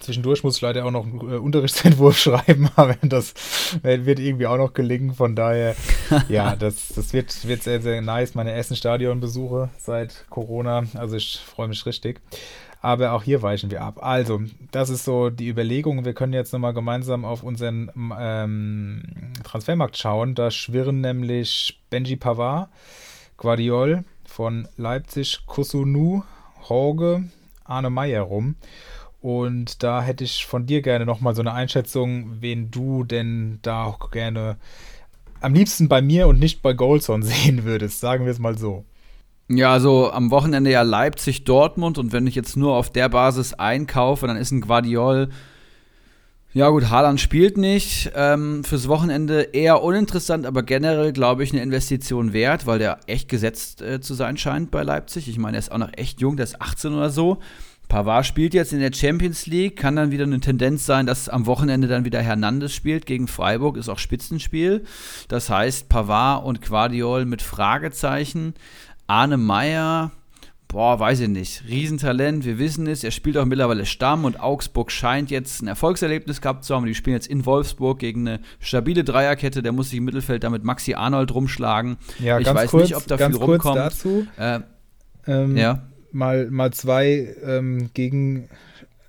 Zwischendurch 0.00 0.44
muss 0.44 0.56
ich 0.56 0.62
leider 0.62 0.84
auch 0.84 0.90
noch 0.90 1.04
einen 1.04 1.20
äh, 1.20 1.36
Unterrichtsentwurf 1.36 2.18
schreiben, 2.18 2.68
aber 2.76 2.96
das 3.02 3.34
wird 3.82 4.18
irgendwie 4.18 4.46
auch 4.46 4.58
noch 4.58 4.74
gelingen. 4.74 5.14
Von 5.14 5.34
daher, 5.34 5.74
ja, 6.28 6.56
das, 6.56 6.88
das 6.88 7.12
wird, 7.12 7.46
wird 7.48 7.62
sehr, 7.62 7.80
sehr 7.80 8.00
nice. 8.02 8.34
Meine 8.34 8.52
ersten 8.52 8.76
Stadionbesuche 8.76 9.70
seit 9.78 10.26
Corona. 10.30 10.84
Also 10.94 11.16
ich 11.16 11.38
freue 11.38 11.68
mich 11.68 11.84
richtig. 11.86 12.20
Aber 12.80 13.12
auch 13.12 13.24
hier 13.24 13.42
weichen 13.42 13.70
wir 13.70 13.82
ab. 13.82 13.98
Also, 14.04 14.40
das 14.70 14.88
ist 14.88 15.04
so 15.04 15.30
die 15.30 15.48
Überlegung. 15.48 16.04
Wir 16.04 16.12
können 16.12 16.32
jetzt 16.32 16.52
nochmal 16.52 16.74
gemeinsam 16.74 17.24
auf 17.24 17.42
unseren 17.42 17.90
ähm, 18.18 19.02
Transfermarkt 19.42 19.96
schauen. 19.96 20.36
Da 20.36 20.50
schwirren 20.50 21.00
nämlich 21.00 21.80
Benji 21.90 22.14
Pavard, 22.14 22.68
Guardiol 23.36 24.04
von 24.24 24.68
Leipzig, 24.76 25.40
Kusunu, 25.46 26.22
Horge, 26.68 27.24
Arne 27.64 27.90
Meyer 27.90 28.22
rum. 28.22 28.54
Und 29.20 29.82
da 29.82 30.00
hätte 30.00 30.24
ich 30.24 30.46
von 30.46 30.66
dir 30.66 30.80
gerne 30.80 31.04
nochmal 31.04 31.34
so 31.34 31.42
eine 31.42 31.52
Einschätzung, 31.52 32.40
wen 32.40 32.70
du 32.70 33.04
denn 33.04 33.58
da 33.62 33.84
auch 33.84 34.10
gerne 34.10 34.56
am 35.40 35.54
liebsten 35.54 35.88
bei 35.88 36.02
mir 36.02 36.28
und 36.28 36.38
nicht 36.38 36.62
bei 36.62 36.72
Goldson 36.72 37.22
sehen 37.24 37.64
würdest, 37.64 38.00
sagen 38.00 38.24
wir 38.24 38.32
es 38.32 38.38
mal 38.38 38.56
so. 38.56 38.84
Ja, 39.50 39.72
also 39.72 40.10
am 40.10 40.30
Wochenende 40.30 40.70
ja 40.70 40.82
Leipzig-Dortmund 40.82 41.96
und 41.96 42.12
wenn 42.12 42.26
ich 42.26 42.34
jetzt 42.34 42.56
nur 42.56 42.74
auf 42.74 42.90
der 42.90 43.08
Basis 43.08 43.54
einkaufe, 43.54 44.26
dann 44.26 44.36
ist 44.36 44.50
ein 44.50 44.60
Guardiol. 44.60 45.30
Ja, 46.52 46.68
gut, 46.68 46.90
Haaland 46.90 47.20
spielt 47.20 47.56
nicht. 47.56 48.10
Ähm, 48.14 48.62
fürs 48.62 48.88
Wochenende 48.88 49.42
eher 49.42 49.82
uninteressant, 49.82 50.44
aber 50.44 50.62
generell, 50.62 51.12
glaube 51.12 51.44
ich, 51.44 51.52
eine 51.52 51.62
Investition 51.62 52.32
wert, 52.32 52.66
weil 52.66 52.78
der 52.78 53.00
echt 53.06 53.28
gesetzt 53.28 53.80
äh, 53.80 54.00
zu 54.00 54.14
sein 54.14 54.36
scheint 54.36 54.70
bei 54.70 54.82
Leipzig. 54.82 55.28
Ich 55.28 55.38
meine, 55.38 55.56
er 55.56 55.60
ist 55.60 55.72
auch 55.72 55.78
noch 55.78 55.92
echt 55.96 56.20
jung, 56.20 56.36
der 56.36 56.44
ist 56.44 56.60
18 56.60 56.94
oder 56.94 57.10
so. 57.10 57.38
Pavard 57.88 58.26
spielt 58.26 58.52
jetzt 58.52 58.72
in 58.72 58.80
der 58.80 58.92
Champions 58.92 59.46
League, 59.46 59.76
kann 59.76 59.96
dann 59.96 60.10
wieder 60.10 60.24
eine 60.24 60.40
Tendenz 60.40 60.84
sein, 60.84 61.06
dass 61.06 61.28
am 61.28 61.46
Wochenende 61.46 61.88
dann 61.88 62.04
wieder 62.04 62.20
Hernandez 62.20 62.72
spielt 62.72 63.06
gegen 63.06 63.28
Freiburg, 63.28 63.76
ist 63.76 63.88
auch 63.88 63.98
Spitzenspiel. 63.98 64.84
Das 65.28 65.48
heißt, 65.48 65.88
Pavard 65.88 66.44
und 66.44 66.60
Guardiol 66.60 67.24
mit 67.24 67.40
Fragezeichen. 67.40 68.54
Arne 69.06 69.38
Meyer, 69.38 70.12
boah, 70.68 71.00
weiß 71.00 71.20
ich 71.20 71.28
nicht, 71.28 71.64
Riesentalent, 71.66 72.44
wir 72.44 72.58
wissen 72.58 72.86
es, 72.86 73.02
er 73.02 73.10
spielt 73.10 73.38
auch 73.38 73.46
mittlerweile 73.46 73.86
Stamm 73.86 74.26
und 74.26 74.38
Augsburg 74.38 74.92
scheint 74.92 75.30
jetzt 75.30 75.62
ein 75.62 75.66
Erfolgserlebnis 75.66 76.42
gehabt 76.42 76.64
zu 76.64 76.74
haben. 76.74 76.84
Die 76.84 76.94
spielen 76.94 77.16
jetzt 77.16 77.26
in 77.26 77.46
Wolfsburg 77.46 78.00
gegen 78.00 78.28
eine 78.28 78.40
stabile 78.60 79.02
Dreierkette, 79.02 79.62
der 79.62 79.72
muss 79.72 79.88
sich 79.88 79.98
im 79.98 80.04
Mittelfeld 80.04 80.44
damit 80.44 80.62
Maxi 80.62 80.92
Arnold 80.92 81.34
rumschlagen. 81.34 81.96
Ja, 82.18 82.38
ich 82.38 82.46
weiß 82.46 82.70
kurz, 82.70 82.82
nicht, 82.82 82.96
ob 82.96 83.06
da 83.06 83.16
viel 83.16 83.34
rumkommt. 83.34 83.76
dazu. 83.78 84.26
Äh, 84.36 84.60
Ähm, 85.26 85.56
ja. 85.58 85.87
Mal, 86.12 86.50
mal 86.50 86.72
zwei 86.72 87.34
ähm, 87.44 87.90
gegen 87.94 88.48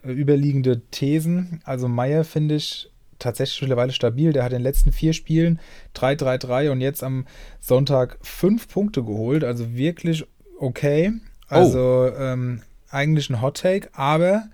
äh, 0.03 0.11
überliegende 0.11 0.81
Thesen. 0.91 1.61
Also 1.63 1.87
Meier 1.87 2.23
finde 2.23 2.55
ich 2.55 2.89
tatsächlich 3.19 3.61
mittlerweile 3.61 3.91
stabil. 3.91 4.33
Der 4.33 4.43
hat 4.43 4.51
in 4.51 4.59
den 4.59 4.63
letzten 4.63 4.91
vier 4.91 5.13
Spielen 5.13 5.59
3-3-3 5.95 6.71
und 6.71 6.81
jetzt 6.81 7.03
am 7.03 7.25
Sonntag 7.59 8.17
fünf 8.21 8.67
Punkte 8.67 9.03
geholt. 9.03 9.43
Also 9.43 9.73
wirklich 9.75 10.25
okay. 10.57 11.13
Also 11.47 12.11
ähm, 12.17 12.61
eigentlich 12.89 13.29
ein 13.29 13.41
Hot 13.41 13.57
Take, 13.61 13.89
aber 13.93 14.49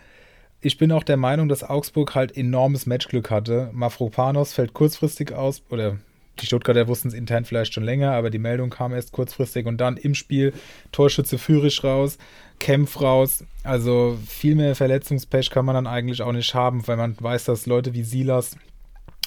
ich 0.61 0.77
bin 0.77 0.91
auch 0.91 1.03
der 1.03 1.17
Meinung, 1.17 1.47
dass 1.47 1.63
Augsburg 1.63 2.15
halt 2.15 2.35
enormes 2.35 2.85
Matchglück 2.85 3.29
hatte. 3.29 3.69
Mafropanos 3.73 4.53
fällt 4.53 4.73
kurzfristig 4.73 5.31
aus, 5.33 5.61
oder 5.69 5.97
die 6.39 6.45
Stuttgarter 6.45 6.87
wussten 6.87 7.07
es 7.07 7.13
intern 7.13 7.45
vielleicht 7.45 7.73
schon 7.73 7.83
länger, 7.83 8.11
aber 8.11 8.29
die 8.29 8.39
Meldung 8.39 8.69
kam 8.69 8.93
erst 8.93 9.11
kurzfristig 9.11 9.65
und 9.65 9.77
dann 9.77 9.97
im 9.97 10.15
Spiel 10.15 10.53
Torschütze 10.91 11.37
Führig 11.37 11.83
raus, 11.83 12.17
Kempf 12.59 13.01
raus. 13.01 13.43
Also 13.63 14.17
viel 14.27 14.55
mehr 14.55 14.75
Verletzungspech 14.75 15.49
kann 15.49 15.65
man 15.65 15.75
dann 15.75 15.87
eigentlich 15.87 16.21
auch 16.21 16.31
nicht 16.31 16.53
haben, 16.53 16.87
weil 16.87 16.97
man 16.97 17.15
weiß, 17.19 17.45
dass 17.45 17.65
Leute 17.65 17.93
wie 17.93 18.03
Silas 18.03 18.57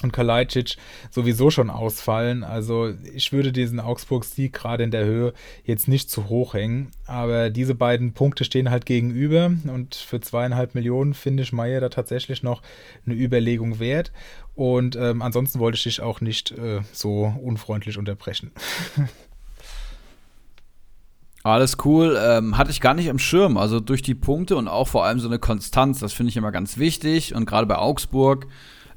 und 0.01 0.13
Kalajdzic 0.13 0.77
sowieso 1.09 1.49
schon 1.49 1.69
ausfallen. 1.69 2.43
Also 2.43 2.93
ich 3.13 3.31
würde 3.31 3.51
diesen 3.51 3.79
Augsburg-Sieg 3.79 4.53
gerade 4.53 4.83
in 4.83 4.91
der 4.91 5.05
Höhe 5.05 5.33
jetzt 5.63 5.87
nicht 5.87 6.09
zu 6.09 6.29
hoch 6.29 6.53
hängen. 6.53 6.91
Aber 7.05 7.49
diese 7.49 7.75
beiden 7.75 8.13
Punkte 8.13 8.43
stehen 8.43 8.69
halt 8.69 8.85
gegenüber 8.85 9.51
und 9.67 9.95
für 9.95 10.21
zweieinhalb 10.21 10.75
Millionen 10.75 11.13
finde 11.13 11.43
ich 11.43 11.53
Meier 11.53 11.81
da 11.81 11.89
tatsächlich 11.89 12.43
noch 12.43 12.61
eine 13.05 13.15
Überlegung 13.15 13.79
wert. 13.79 14.11
Und 14.55 14.95
ähm, 14.95 15.21
ansonsten 15.21 15.59
wollte 15.59 15.77
ich 15.77 15.83
dich 15.83 16.01
auch 16.01 16.21
nicht 16.21 16.51
äh, 16.51 16.81
so 16.91 17.33
unfreundlich 17.41 17.97
unterbrechen. 17.97 18.51
Alles 21.43 21.77
cool. 21.85 22.19
Ähm, 22.21 22.57
hatte 22.57 22.71
ich 22.71 22.81
gar 22.81 22.93
nicht 22.93 23.09
am 23.09 23.19
Schirm. 23.19 23.57
Also 23.57 23.79
durch 23.79 24.01
die 24.01 24.15
Punkte 24.15 24.57
und 24.57 24.67
auch 24.67 24.87
vor 24.89 25.05
allem 25.05 25.19
so 25.19 25.27
eine 25.27 25.39
Konstanz, 25.39 25.99
das 25.99 26.11
finde 26.11 26.31
ich 26.31 26.37
immer 26.37 26.51
ganz 26.51 26.77
wichtig. 26.77 27.33
Und 27.33 27.45
gerade 27.45 27.65
bei 27.65 27.77
Augsburg 27.77 28.47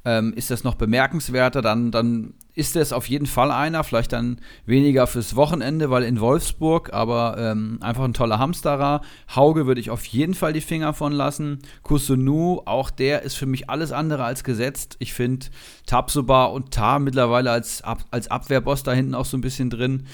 ähm, 0.05 0.33
ist 0.35 0.51
das 0.51 0.65
noch 0.65 0.75
bemerkenswerter. 0.75 1.63
Dann, 1.63 1.91
dann 1.91 2.35
ist 2.55 2.77
es 2.77 2.93
auf 2.93 3.09
jeden 3.09 3.27
Fall 3.27 3.51
einer, 3.51 3.83
vielleicht 3.85 4.13
dann 4.13 4.41
weniger 4.67 5.07
fürs 5.07 5.37
Wochenende, 5.37 5.91
weil 5.91 6.03
in 6.03 6.21
Wolfsburg, 6.21 6.93
aber 6.93 7.37
ähm, 7.39 7.79
einfach 7.81 8.05
ein 8.05 8.13
toller 8.13 8.39
Hamsterer. 8.39 9.01
Hauge 9.35 9.67
würde 9.67 9.81
ich 9.81 9.91
auf 9.91 10.05
jeden 10.07 10.35
Fall 10.35 10.53
die 10.53 10.61
Finger 10.61 10.93
von 10.93 11.13
lassen. 11.13 11.61
Kusunu, 11.83 12.63
auch 12.65 12.91
der 12.91 13.23
ist 13.23 13.35
für 13.35 13.47
mich 13.47 13.71
alles 13.71 13.93
andere 13.93 14.25
als 14.25 14.45
gesetzt. 14.45 14.97
Ich 14.99 15.13
finde 15.15 15.47
Tabsoba 15.87 16.47
und 16.47 16.73
Tar 16.73 16.99
mittlerweile 16.99 17.51
als, 17.51 17.83
als 18.11 18.31
Abwehrboss 18.31 18.83
da 18.83 18.93
hinten 18.93 19.15
auch 19.15 19.27
so 19.27 19.37
ein 19.37 19.43
bisschen 19.43 19.71
drin 19.71 20.05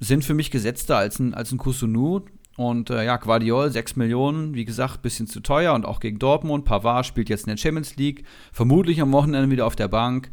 sind 0.00 0.24
für 0.24 0.34
mich 0.34 0.50
gesetzter 0.50 0.96
als 0.96 1.18
ein, 1.18 1.34
als 1.34 1.52
ein 1.52 1.58
Kusunu. 1.58 2.20
Und 2.58 2.90
äh, 2.90 3.04
ja, 3.04 3.18
Guardiol, 3.18 3.70
6 3.70 3.94
Millionen, 3.94 4.52
wie 4.52 4.64
gesagt, 4.64 5.00
bisschen 5.00 5.28
zu 5.28 5.38
teuer 5.38 5.74
und 5.74 5.86
auch 5.86 6.00
gegen 6.00 6.18
Dortmund. 6.18 6.64
Pavard 6.64 7.06
spielt 7.06 7.28
jetzt 7.28 7.46
in 7.46 7.50
der 7.50 7.56
Champions 7.56 7.94
League, 7.94 8.24
vermutlich 8.52 9.00
am 9.00 9.12
Wochenende 9.12 9.48
wieder 9.48 9.64
auf 9.64 9.76
der 9.76 9.86
Bank. 9.86 10.32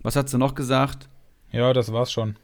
Was 0.00 0.16
hat 0.16 0.30
sie 0.30 0.38
noch 0.38 0.54
gesagt? 0.54 1.10
Ja, 1.52 1.74
das 1.74 1.92
war's 1.92 2.10
schon. 2.10 2.36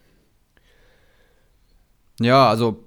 Ja, 2.20 2.46
also 2.46 2.84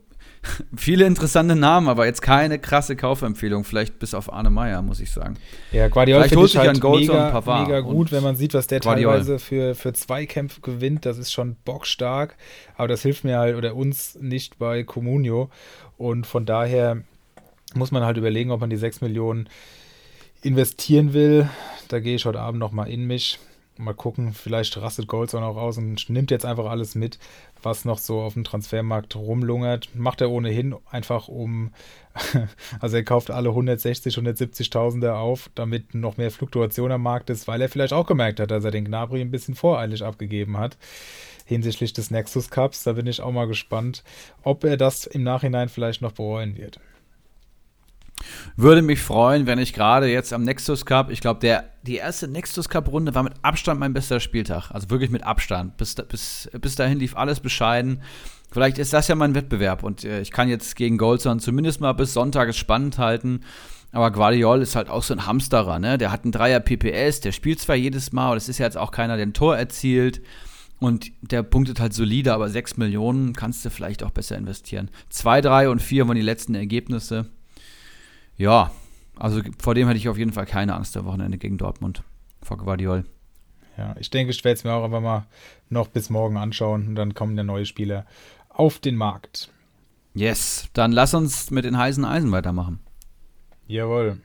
viele 0.75 1.05
interessante 1.05 1.55
Namen, 1.55 1.87
aber 1.87 2.05
jetzt 2.05 2.21
keine 2.21 2.59
krasse 2.59 2.95
Kaufempfehlung. 2.95 3.63
Vielleicht 3.63 3.99
bis 3.99 4.13
auf 4.13 4.31
Arne 4.31 4.49
Meyer, 4.49 4.81
muss 4.81 4.99
ich 4.99 5.11
sagen. 5.11 5.37
Ja, 5.71 5.87
Guardiol 5.87 6.19
Vielleicht 6.19 6.29
finde 6.29 6.41
holt 6.41 6.49
ich 6.49 6.59
sich 6.59 6.61
halt 6.61 6.83
mega, 6.83 7.63
mega 7.63 7.79
gut, 7.81 8.11
wenn 8.11 8.23
man 8.23 8.35
sieht, 8.35 8.53
was 8.53 8.67
der 8.67 8.79
Guardiol. 8.79 9.13
teilweise 9.13 9.39
für, 9.39 9.75
für 9.75 9.93
Zweikämpfe 9.93 10.61
gewinnt. 10.61 11.05
Das 11.05 11.17
ist 11.17 11.31
schon 11.31 11.55
bockstark. 11.65 12.35
Aber 12.75 12.87
das 12.87 13.01
hilft 13.01 13.23
mir 13.23 13.37
halt 13.39 13.55
oder 13.55 13.75
uns 13.75 14.17
nicht 14.19 14.57
bei 14.59 14.83
Comunio. 14.83 15.49
Und 15.97 16.27
von 16.27 16.45
daher 16.45 17.01
muss 17.73 17.91
man 17.91 18.03
halt 18.03 18.17
überlegen, 18.17 18.51
ob 18.51 18.61
man 18.61 18.69
die 18.69 18.77
6 18.77 19.01
Millionen 19.01 19.49
investieren 20.41 21.13
will. 21.13 21.49
Da 21.87 21.99
gehe 21.99 22.15
ich 22.15 22.25
heute 22.25 22.39
Abend 22.39 22.59
nochmal 22.59 22.89
in 22.89 23.05
mich. 23.05 23.39
Mal 23.77 23.93
gucken, 23.93 24.33
vielleicht 24.33 24.77
rastet 24.77 25.07
Golds 25.07 25.35
auch 25.35 25.41
noch 25.41 25.57
raus 25.57 25.77
und 25.77 26.09
nimmt 26.09 26.31
jetzt 26.31 26.45
einfach 26.45 26.65
alles 26.65 26.95
mit, 26.95 27.19
was 27.61 27.83
noch 27.83 27.97
so 27.97 28.21
auf 28.21 28.33
dem 28.33 28.45
Transfermarkt 28.45 29.15
rumlungert. 29.15 29.93
Macht 29.95 30.21
er 30.21 30.31
ohnehin 30.31 30.75
einfach 30.89 31.27
um, 31.27 31.71
also 32.79 32.95
er 32.95 33.03
kauft 33.03 33.31
alle 33.31 33.49
160, 33.49 34.15
170.000er 34.15 35.15
auf, 35.15 35.49
damit 35.55 35.93
noch 35.93 36.15
mehr 36.15 36.31
Fluktuation 36.31 36.91
am 36.91 37.03
Markt 37.03 37.29
ist, 37.29 37.47
weil 37.47 37.61
er 37.61 37.69
vielleicht 37.69 37.93
auch 37.93 38.07
gemerkt 38.07 38.39
hat, 38.39 38.51
dass 38.51 38.63
er 38.63 38.71
den 38.71 38.85
Gnabry 38.85 39.19
ein 39.19 39.31
bisschen 39.31 39.55
voreilig 39.55 40.03
abgegeben 40.03 40.57
hat 40.57 40.77
hinsichtlich 41.45 41.93
des 41.93 42.11
Nexus 42.11 42.49
Cups. 42.49 42.83
Da 42.83 42.93
bin 42.93 43.07
ich 43.07 43.21
auch 43.21 43.31
mal 43.31 43.47
gespannt, 43.47 44.03
ob 44.43 44.63
er 44.63 44.77
das 44.77 45.05
im 45.05 45.23
Nachhinein 45.23 45.69
vielleicht 45.69 46.01
noch 46.01 46.11
bereuen 46.11 46.57
wird. 46.57 46.79
Würde 48.55 48.81
mich 48.81 49.01
freuen, 49.01 49.45
wenn 49.47 49.59
ich 49.59 49.73
gerade 49.73 50.07
jetzt 50.07 50.33
am 50.33 50.43
Nexus 50.43 50.85
Cup, 50.85 51.11
ich 51.11 51.21
glaube, 51.21 51.63
die 51.83 51.95
erste 51.95 52.27
Nexus 52.27 52.69
Cup 52.69 52.87
Runde 52.87 53.15
war 53.15 53.23
mit 53.23 53.33
Abstand 53.41 53.79
mein 53.79 53.93
bester 53.93 54.19
Spieltag, 54.19 54.71
also 54.71 54.89
wirklich 54.89 55.09
mit 55.09 55.23
Abstand. 55.23 55.77
Bis, 55.77 55.95
bis, 55.95 56.49
bis 56.59 56.75
dahin 56.75 56.99
lief 56.99 57.15
alles 57.15 57.39
bescheiden. 57.39 58.01
Vielleicht 58.51 58.77
ist 58.77 58.93
das 58.93 59.07
ja 59.07 59.15
mein 59.15 59.35
Wettbewerb 59.35 59.83
und 59.83 60.03
äh, 60.03 60.21
ich 60.21 60.31
kann 60.31 60.47
jetzt 60.47 60.75
gegen 60.75 60.97
Goldson 60.97 61.39
zumindest 61.39 61.81
mal 61.81 61.93
bis 61.93 62.13
Sonntag 62.13 62.49
es 62.49 62.57
spannend 62.57 62.97
halten. 62.97 63.41
Aber 63.91 64.11
Guardiol 64.11 64.61
ist 64.61 64.75
halt 64.75 64.89
auch 64.89 65.03
so 65.03 65.13
ein 65.13 65.25
Hamsterer, 65.25 65.79
ne? 65.79 65.97
Der 65.97 66.11
hat 66.11 66.23
einen 66.23 66.33
Dreier 66.33 66.59
PPS, 66.59 67.21
der 67.21 67.31
spielt 67.31 67.61
zwar 67.61 67.75
jedes 67.75 68.11
Mal, 68.11 68.25
aber 68.25 68.35
das 68.35 68.49
ist 68.49 68.57
ja 68.57 68.65
jetzt 68.65 68.77
auch 68.77 68.91
keiner, 68.91 69.15
der 69.15 69.25
ein 69.25 69.33
Tor 69.33 69.57
erzielt. 69.57 70.21
Und 70.79 71.11
der 71.21 71.43
punktet 71.43 71.79
halt 71.79 71.93
solide, 71.93 72.33
aber 72.33 72.49
6 72.49 72.77
Millionen 72.77 73.33
kannst 73.33 73.63
du 73.63 73.69
vielleicht 73.69 74.03
auch 74.03 74.11
besser 74.11 74.37
investieren. 74.37 74.89
2, 75.09 75.41
3 75.41 75.69
und 75.69 75.81
4 75.81 76.07
waren 76.07 76.15
die 76.15 76.21
letzten 76.21 76.55
Ergebnisse. 76.55 77.27
Ja, 78.37 78.71
also 79.17 79.41
vor 79.59 79.75
dem 79.75 79.87
hätte 79.87 79.97
ich 79.97 80.09
auf 80.09 80.17
jeden 80.17 80.33
Fall 80.33 80.45
keine 80.45 80.75
Angst 80.75 80.97
am 80.97 81.05
Wochenende 81.05 81.37
gegen 81.37 81.57
Dortmund. 81.57 82.03
Vor 82.41 82.57
Guardiol. 82.57 83.05
Ja, 83.77 83.95
ich 83.99 84.09
denke, 84.09 84.31
ich 84.31 84.43
werde 84.43 84.57
es 84.57 84.63
mir 84.63 84.73
auch 84.73 84.83
einfach 84.83 85.01
mal 85.01 85.25
noch 85.69 85.87
bis 85.87 86.09
morgen 86.09 86.37
anschauen 86.37 86.87
und 86.87 86.95
dann 86.95 87.13
kommen 87.13 87.37
ja 87.37 87.43
neue 87.43 87.65
Spieler 87.65 88.05
auf 88.49 88.79
den 88.79 88.95
Markt. 88.95 89.51
Yes, 90.13 90.69
dann 90.73 90.91
lass 90.91 91.13
uns 91.13 91.51
mit 91.51 91.65
den 91.65 91.77
heißen 91.77 92.05
Eisen 92.05 92.31
weitermachen. 92.31 92.79
Jawohl. 93.67 94.21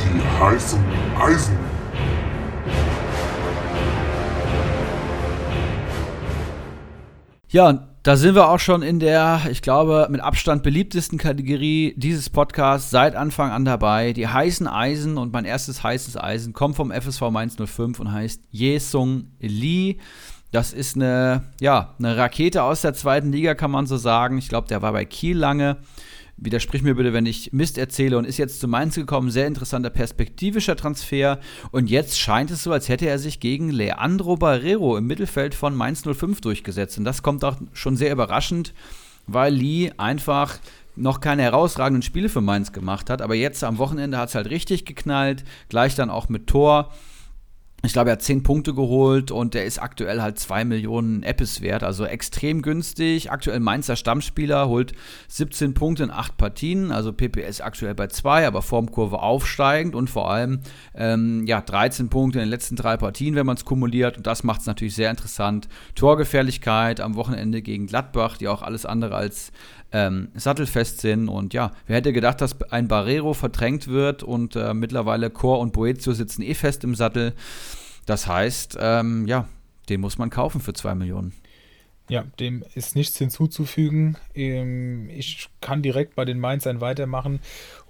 Die 0.00 0.40
heißen 0.40 0.84
Eisen. 1.18 1.58
Ja, 7.48 7.68
und 7.68 7.91
da 8.02 8.16
sind 8.16 8.34
wir 8.34 8.48
auch 8.48 8.58
schon 8.58 8.82
in 8.82 8.98
der, 8.98 9.42
ich 9.48 9.62
glaube, 9.62 10.08
mit 10.10 10.20
Abstand 10.20 10.64
beliebtesten 10.64 11.18
Kategorie 11.18 11.94
dieses 11.96 12.30
Podcasts 12.30 12.90
seit 12.90 13.14
Anfang 13.14 13.52
an 13.52 13.64
dabei. 13.64 14.12
Die 14.12 14.26
heißen 14.26 14.66
Eisen 14.66 15.18
und 15.18 15.32
mein 15.32 15.44
erstes 15.44 15.84
heißes 15.84 16.16
Eisen 16.16 16.52
kommt 16.52 16.74
vom 16.74 16.90
FSV 16.90 17.30
Mainz 17.30 17.56
05 17.56 18.00
und 18.00 18.10
heißt 18.10 18.42
Jesung 18.50 19.28
Lee. 19.38 19.98
Das 20.50 20.72
ist 20.72 20.96
eine, 20.96 21.44
ja, 21.60 21.94
eine 21.98 22.16
Rakete 22.16 22.64
aus 22.64 22.80
der 22.80 22.94
zweiten 22.94 23.30
Liga, 23.30 23.54
kann 23.54 23.70
man 23.70 23.86
so 23.86 23.96
sagen. 23.96 24.36
Ich 24.36 24.48
glaube, 24.48 24.66
der 24.66 24.82
war 24.82 24.92
bei 24.92 25.04
Kiel 25.04 25.38
lange. 25.38 25.76
Widersprich 26.44 26.82
mir 26.82 26.94
bitte, 26.94 27.12
wenn 27.12 27.26
ich 27.26 27.52
Mist 27.52 27.78
erzähle 27.78 28.18
und 28.18 28.24
ist 28.24 28.36
jetzt 28.36 28.60
zu 28.60 28.68
Mainz 28.68 28.94
gekommen. 28.96 29.30
Sehr 29.30 29.46
interessanter 29.46 29.90
perspektivischer 29.90 30.76
Transfer. 30.76 31.38
Und 31.70 31.88
jetzt 31.88 32.18
scheint 32.18 32.50
es 32.50 32.62
so, 32.62 32.72
als 32.72 32.88
hätte 32.88 33.06
er 33.06 33.18
sich 33.18 33.40
gegen 33.40 33.70
Leandro 33.70 34.36
Barrero 34.36 34.96
im 34.96 35.06
Mittelfeld 35.06 35.54
von 35.54 35.74
Mainz 35.74 36.02
05 36.02 36.40
durchgesetzt. 36.40 36.98
Und 36.98 37.04
das 37.04 37.22
kommt 37.22 37.44
auch 37.44 37.56
schon 37.72 37.96
sehr 37.96 38.12
überraschend, 38.12 38.74
weil 39.26 39.54
Lee 39.54 39.92
einfach 39.96 40.58
noch 40.96 41.20
keine 41.20 41.42
herausragenden 41.42 42.02
Spiele 42.02 42.28
für 42.28 42.40
Mainz 42.40 42.72
gemacht 42.72 43.08
hat. 43.08 43.22
Aber 43.22 43.34
jetzt 43.34 43.64
am 43.64 43.78
Wochenende 43.78 44.18
hat 44.18 44.30
es 44.30 44.34
halt 44.34 44.50
richtig 44.50 44.84
geknallt. 44.84 45.44
Gleich 45.68 45.94
dann 45.94 46.10
auch 46.10 46.28
mit 46.28 46.46
Tor. 46.46 46.92
Ich 47.84 47.94
glaube, 47.94 48.10
er 48.10 48.12
hat 48.12 48.22
10 48.22 48.44
Punkte 48.44 48.74
geholt 48.74 49.32
und 49.32 49.54
der 49.54 49.64
ist 49.64 49.82
aktuell 49.82 50.22
halt 50.22 50.38
2 50.38 50.64
Millionen 50.64 51.24
Appes 51.24 51.62
wert, 51.62 51.82
also 51.82 52.04
extrem 52.04 52.62
günstig. 52.62 53.32
Aktuell 53.32 53.58
Mainzer 53.58 53.96
Stammspieler, 53.96 54.68
holt 54.68 54.92
17 55.26 55.74
Punkte 55.74 56.04
in 56.04 56.12
8 56.12 56.36
Partien, 56.36 56.92
also 56.92 57.12
PPS 57.12 57.60
aktuell 57.60 57.96
bei 57.96 58.06
2, 58.06 58.46
aber 58.46 58.62
Formkurve 58.62 59.20
aufsteigend 59.20 59.96
und 59.96 60.08
vor 60.08 60.30
allem 60.30 60.60
ähm, 60.94 61.44
ja, 61.48 61.60
13 61.60 62.08
Punkte 62.08 62.38
in 62.38 62.44
den 62.44 62.50
letzten 62.50 62.76
drei 62.76 62.96
Partien, 62.96 63.34
wenn 63.34 63.46
man 63.46 63.56
es 63.56 63.64
kumuliert. 63.64 64.16
Und 64.16 64.28
das 64.28 64.44
macht 64.44 64.60
es 64.60 64.66
natürlich 64.68 64.94
sehr 64.94 65.10
interessant. 65.10 65.66
Torgefährlichkeit 65.96 67.00
am 67.00 67.16
Wochenende 67.16 67.62
gegen 67.62 67.88
Gladbach, 67.88 68.36
die 68.36 68.46
auch 68.46 68.62
alles 68.62 68.86
andere 68.86 69.16
als 69.16 69.50
ähm, 69.92 70.28
sattelfest 70.34 71.00
sind. 71.00 71.28
Und 71.28 71.54
ja, 71.54 71.72
wer 71.86 71.96
hätte 71.96 72.12
gedacht, 72.12 72.40
dass 72.40 72.60
ein 72.70 72.88
Barrero 72.88 73.34
verdrängt 73.34 73.88
wird 73.88 74.22
und 74.22 74.56
äh, 74.56 74.74
mittlerweile 74.74 75.30
Chor 75.30 75.60
und 75.60 75.72
Boetio 75.72 76.12
sitzen 76.12 76.42
eh 76.42 76.54
fest 76.54 76.84
im 76.84 76.94
Sattel. 76.94 77.34
Das 78.06 78.26
heißt, 78.26 78.78
ähm, 78.80 79.26
ja, 79.26 79.48
den 79.88 80.00
muss 80.00 80.18
man 80.18 80.30
kaufen 80.30 80.60
für 80.60 80.72
zwei 80.72 80.94
Millionen. 80.94 81.32
Ja, 82.08 82.24
dem 82.40 82.64
ist 82.74 82.96
nichts 82.96 83.16
hinzuzufügen. 83.16 84.18
Ähm, 84.34 85.08
ich 85.08 85.48
kann 85.60 85.82
direkt 85.82 86.14
bei 86.14 86.24
den 86.24 86.40
Mainzern 86.40 86.80
weitermachen 86.80 87.40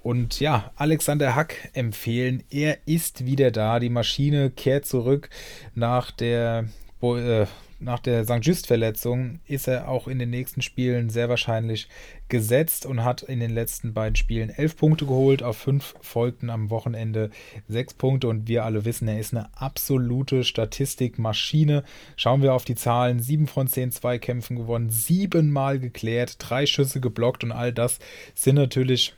und 0.01 0.39
ja, 0.39 0.71
Alexander 0.75 1.35
Hack 1.35 1.69
empfehlen. 1.73 2.43
Er 2.49 2.77
ist 2.87 3.25
wieder 3.25 3.51
da. 3.51 3.79
Die 3.79 3.89
Maschine 3.89 4.51
kehrt 4.51 4.85
zurück 4.85 5.29
nach 5.73 6.11
der 6.11 6.65
äh, 7.01 7.45
nach 7.83 7.99
der 7.99 8.23
St. 8.23 8.39
Just-Verletzung 8.41 9.39
ist 9.45 9.67
er 9.67 9.87
auch 9.87 10.07
in 10.07 10.19
den 10.19 10.29
nächsten 10.29 10.61
Spielen 10.61 11.09
sehr 11.09 11.29
wahrscheinlich 11.29 11.87
gesetzt 12.29 12.85
und 12.85 13.03
hat 13.03 13.21
in 13.21 13.39
den 13.39 13.51
letzten 13.51 13.93
beiden 13.93 14.15
Spielen 14.15 14.49
elf 14.49 14.77
Punkte 14.77 15.05
geholt. 15.05 15.43
Auf 15.43 15.57
fünf 15.57 15.95
folgten 16.01 16.49
am 16.49 16.69
Wochenende 16.69 17.29
sechs 17.67 17.93
Punkte 17.93 18.27
und 18.27 18.47
wir 18.47 18.65
alle 18.65 18.85
wissen, 18.85 19.07
er 19.07 19.19
ist 19.19 19.33
eine 19.33 19.49
absolute 19.55 20.43
Statistikmaschine. 20.43 21.83
Schauen 22.15 22.41
wir 22.41 22.53
auf 22.53 22.65
die 22.65 22.75
Zahlen: 22.75 23.19
sieben 23.19 23.47
von 23.47 23.67
zehn 23.67 23.91
Zweikämpfen 23.91 24.55
gewonnen, 24.55 24.89
siebenmal 24.89 25.79
geklärt, 25.79 26.37
drei 26.39 26.65
Schüsse 26.65 27.01
geblockt 27.01 27.43
und 27.43 27.51
all 27.51 27.73
das 27.73 27.99
sind 28.35 28.55
natürlich 28.55 29.13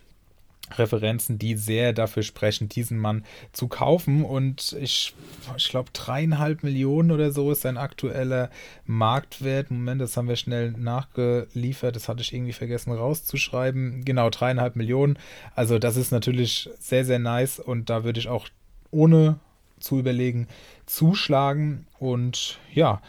Referenzen, 0.72 1.38
die 1.38 1.56
sehr 1.56 1.92
dafür 1.92 2.22
sprechen, 2.22 2.68
diesen 2.68 2.98
Mann 2.98 3.24
zu 3.52 3.68
kaufen. 3.68 4.24
Und 4.24 4.76
ich, 4.80 5.14
ich 5.56 5.68
glaube, 5.68 5.90
dreieinhalb 5.92 6.62
Millionen 6.62 7.10
oder 7.10 7.30
so 7.30 7.52
ist 7.52 7.62
sein 7.62 7.76
aktueller 7.76 8.50
Marktwert. 8.84 9.70
Moment, 9.70 10.00
das 10.00 10.16
haben 10.16 10.28
wir 10.28 10.36
schnell 10.36 10.72
nachgeliefert. 10.72 11.96
Das 11.96 12.08
hatte 12.08 12.22
ich 12.22 12.34
irgendwie 12.34 12.52
vergessen 12.52 12.92
rauszuschreiben. 12.92 14.04
Genau, 14.04 14.30
dreieinhalb 14.30 14.76
Millionen. 14.76 15.18
Also, 15.54 15.78
das 15.78 15.96
ist 15.96 16.10
natürlich 16.10 16.68
sehr, 16.78 17.04
sehr 17.04 17.18
nice. 17.18 17.60
Und 17.60 17.90
da 17.90 18.04
würde 18.04 18.20
ich 18.20 18.28
auch 18.28 18.48
ohne 18.90 19.38
zu 19.78 19.98
überlegen 19.98 20.48
zuschlagen. 20.86 21.86
Und 21.98 22.58
ja, 22.72 23.00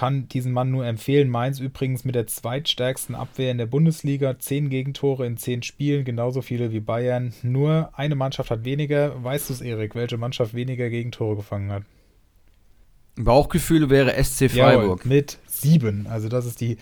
kann 0.00 0.28
diesen 0.28 0.52
Mann 0.52 0.70
nur 0.70 0.86
empfehlen. 0.86 1.28
Mainz 1.28 1.60
übrigens 1.60 2.06
mit 2.06 2.14
der 2.14 2.26
zweitstärksten 2.26 3.14
Abwehr 3.14 3.50
in 3.50 3.58
der 3.58 3.66
Bundesliga. 3.66 4.38
Zehn 4.38 4.70
Gegentore 4.70 5.26
in 5.26 5.36
zehn 5.36 5.62
Spielen, 5.62 6.06
genauso 6.06 6.40
viele 6.40 6.72
wie 6.72 6.80
Bayern. 6.80 7.34
Nur 7.42 7.90
eine 7.92 8.14
Mannschaft 8.14 8.50
hat 8.50 8.64
weniger. 8.64 9.22
Weißt 9.22 9.50
du 9.50 9.52
es, 9.52 9.60
Erik, 9.60 9.94
welche 9.94 10.16
Mannschaft 10.16 10.54
weniger 10.54 10.88
Gegentore 10.88 11.36
gefangen 11.36 11.70
hat? 11.70 11.82
Bauchgefühl 13.16 13.90
wäre 13.90 14.12
SC 14.24 14.50
Freiburg. 14.50 15.00
Jawohl, 15.00 15.00
mit 15.04 15.38
sieben. 15.46 16.06
Also 16.06 16.30
das 16.30 16.46
ist 16.46 16.62
die 16.62 16.78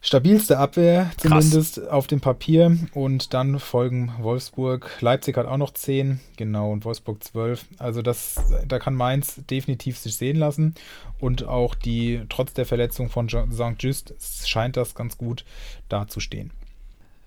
stabilste 0.00 0.58
Abwehr, 0.58 1.10
zumindest 1.16 1.76
Krass. 1.76 1.88
auf 1.88 2.06
dem 2.06 2.20
Papier. 2.20 2.76
Und 2.94 3.34
dann 3.34 3.58
folgen 3.58 4.12
Wolfsburg. 4.20 4.90
Leipzig 5.00 5.36
hat 5.36 5.46
auch 5.46 5.56
noch 5.56 5.72
10, 5.72 6.20
genau, 6.36 6.72
und 6.72 6.84
Wolfsburg 6.84 7.22
12. 7.22 7.64
Also 7.78 8.02
das, 8.02 8.40
da 8.66 8.78
kann 8.78 8.94
Mainz 8.94 9.40
definitiv 9.50 9.98
sich 9.98 10.16
sehen 10.16 10.36
lassen. 10.36 10.74
Und 11.18 11.44
auch 11.44 11.74
die, 11.74 12.22
trotz 12.28 12.54
der 12.54 12.66
Verletzung 12.66 13.10
von 13.10 13.28
St. 13.28 13.76
Just, 13.78 14.14
scheint 14.46 14.76
das 14.76 14.94
ganz 14.94 15.18
gut 15.18 15.44
dazustehen. 15.88 16.52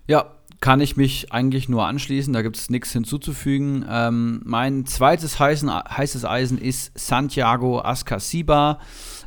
Ja, 0.06 0.32
kann 0.60 0.80
ich 0.80 0.96
mich 0.96 1.32
eigentlich 1.32 1.68
nur 1.68 1.86
anschließen. 1.86 2.32
Da 2.32 2.42
gibt 2.42 2.56
es 2.56 2.70
nichts 2.70 2.92
hinzuzufügen. 2.92 3.84
Ähm, 3.88 4.40
mein 4.44 4.86
zweites 4.86 5.38
heißen, 5.38 5.70
heißes 5.70 6.24
Eisen 6.24 6.58
ist 6.58 6.98
Santiago 6.98 7.80
Ascasiba, 7.80 8.80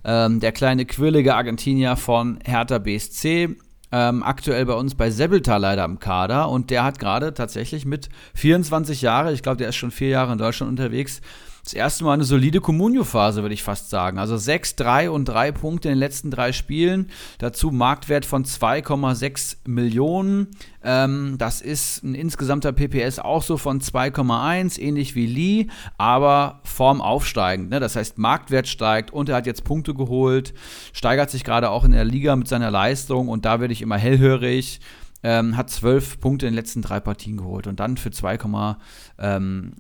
ähm, 0.04 0.40
der 0.40 0.52
kleine 0.52 0.86
quirlige 0.86 1.36
Argentinier 1.36 1.96
von 1.96 2.40
Hertha 2.46 2.78
BSC. 2.78 3.56
Ähm, 3.90 4.22
aktuell 4.22 4.66
bei 4.66 4.74
uns 4.74 4.96
bei 4.96 5.10
Sebelta 5.10 5.56
leider 5.56 5.86
im 5.86 6.00
Kader 6.00 6.50
und 6.50 6.72
der 6.72 6.84
hat 6.84 7.00
gerade 7.00 7.34
tatsächlich 7.34 7.86
mit 7.86 8.10
24 8.34 9.02
Jahren, 9.02 9.34
ich 9.34 9.44
glaube, 9.44 9.58
der 9.58 9.70
ist 9.70 9.78
schon 9.78 9.92
vier 9.92 10.10
Jahre 10.10 10.34
in 10.34 10.38
Deutschland 10.38 10.70
unterwegs, 10.70 11.22
das 11.68 11.74
erste 11.74 12.06
Mal 12.06 12.14
eine 12.14 12.24
solide 12.24 12.62
Comunio-Phase, 12.62 13.42
würde 13.42 13.54
ich 13.54 13.62
fast 13.62 13.90
sagen. 13.90 14.20
Also 14.20 14.38
6, 14.38 14.78
3 14.78 15.12
und 15.12 15.26
3 15.26 15.52
Punkte 15.52 15.90
in 15.90 15.96
den 15.96 16.00
letzten 16.00 16.32
drei 16.32 16.54
Spielen. 16.54 17.10
Dazu 17.40 17.72
Marktwert 17.72 18.24
von 18.24 18.46
2,6 18.46 19.58
Millionen. 19.66 20.48
Ähm, 20.82 21.36
das 21.38 21.60
ist 21.60 22.06
ein 22.06 22.16
insgesamter 22.16 22.72
PPS 22.72 23.20
auch 23.20 23.44
so 23.44 23.58
von 23.58 23.82
2,1, 23.82 24.80
ähnlich 24.80 25.14
wie 25.16 25.26
Lee, 25.26 25.68
aber 25.98 26.62
Form 26.64 27.02
aufsteigend. 27.02 27.70
Ne? 27.70 27.82
Das 27.82 27.98
heißt, 27.98 28.18
Marktwert 28.18 28.70
steigt 28.70 29.12
und 29.12 29.28
er 29.28 29.36
hat 29.36 29.46
jetzt 29.46 29.66
Punkte 29.66 29.94
geholt, 29.94 30.54
steigert 30.94 31.30
sich 31.30 31.44
gerade 31.44 31.70
auch 31.70 31.84
in 31.84 31.92
der 31.92 32.06
Liga 32.06 32.38
mit 32.38 32.48
seiner 32.48 32.72
Leistung 32.72 33.28
und 33.28 33.44
da 33.44 33.60
werde 33.60 33.74
ich 33.74 33.82
immer 33.82 33.98
hellhörig. 33.98 34.80
Ähm, 35.24 35.58
hat 35.58 35.72
zwölf 35.72 36.20
Punkte 36.20 36.46
in 36.46 36.54
den 36.54 36.58
letzten 36.58 36.84
drei 36.84 37.00
Partien 37.00 37.38
geholt 37.38 37.66
und 37.66 37.80
dann 37.80 37.98
für 37.98 38.10
2,68 38.10 38.78
ähm, 39.18 39.74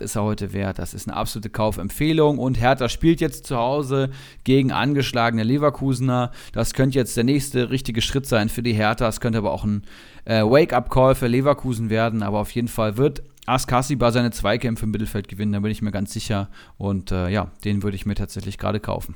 ist 0.00 0.16
er 0.16 0.22
heute 0.22 0.54
wert. 0.54 0.78
Das 0.78 0.94
ist 0.94 1.06
eine 1.06 1.16
absolute 1.16 1.50
Kaufempfehlung 1.50 2.38
und 2.38 2.58
Hertha 2.58 2.88
spielt 2.88 3.20
jetzt 3.20 3.46
zu 3.46 3.56
Hause 3.56 4.08
gegen 4.44 4.72
angeschlagene 4.72 5.42
Leverkusener. 5.42 6.30
Das 6.52 6.72
könnte 6.72 6.98
jetzt 6.98 7.16
der 7.16 7.24
nächste 7.24 7.68
richtige 7.68 8.00
Schritt 8.00 8.26
sein 8.26 8.48
für 8.48 8.62
die 8.62 8.72
Hertha. 8.72 9.06
Es 9.06 9.20
könnte 9.20 9.38
aber 9.38 9.52
auch 9.52 9.64
ein 9.64 9.82
äh, 10.24 10.42
Wake-up-Call 10.42 11.14
für 11.14 11.26
Leverkusen 11.26 11.90
werden, 11.90 12.22
aber 12.22 12.38
auf 12.38 12.52
jeden 12.52 12.68
Fall 12.68 12.96
wird 12.96 13.22
Askasiba 13.46 14.10
seine 14.10 14.32
Zweikämpfe 14.32 14.84
im 14.84 14.90
Mittelfeld 14.90 15.28
gewinnen, 15.28 15.52
da 15.52 15.60
bin 15.60 15.70
ich 15.70 15.82
mir 15.82 15.92
ganz 15.92 16.12
sicher 16.12 16.48
und 16.78 17.12
äh, 17.12 17.28
ja, 17.28 17.52
den 17.64 17.82
würde 17.82 17.96
ich 17.96 18.06
mir 18.06 18.16
tatsächlich 18.16 18.58
gerade 18.58 18.80
kaufen. 18.80 19.14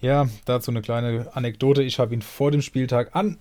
Ja, 0.00 0.28
dazu 0.46 0.70
eine 0.70 0.80
kleine 0.80 1.28
Anekdote. 1.34 1.82
Ich 1.82 1.98
habe 1.98 2.14
ihn 2.14 2.22
vor 2.22 2.50
dem 2.50 2.62
Spieltag 2.62 3.14
an 3.14 3.36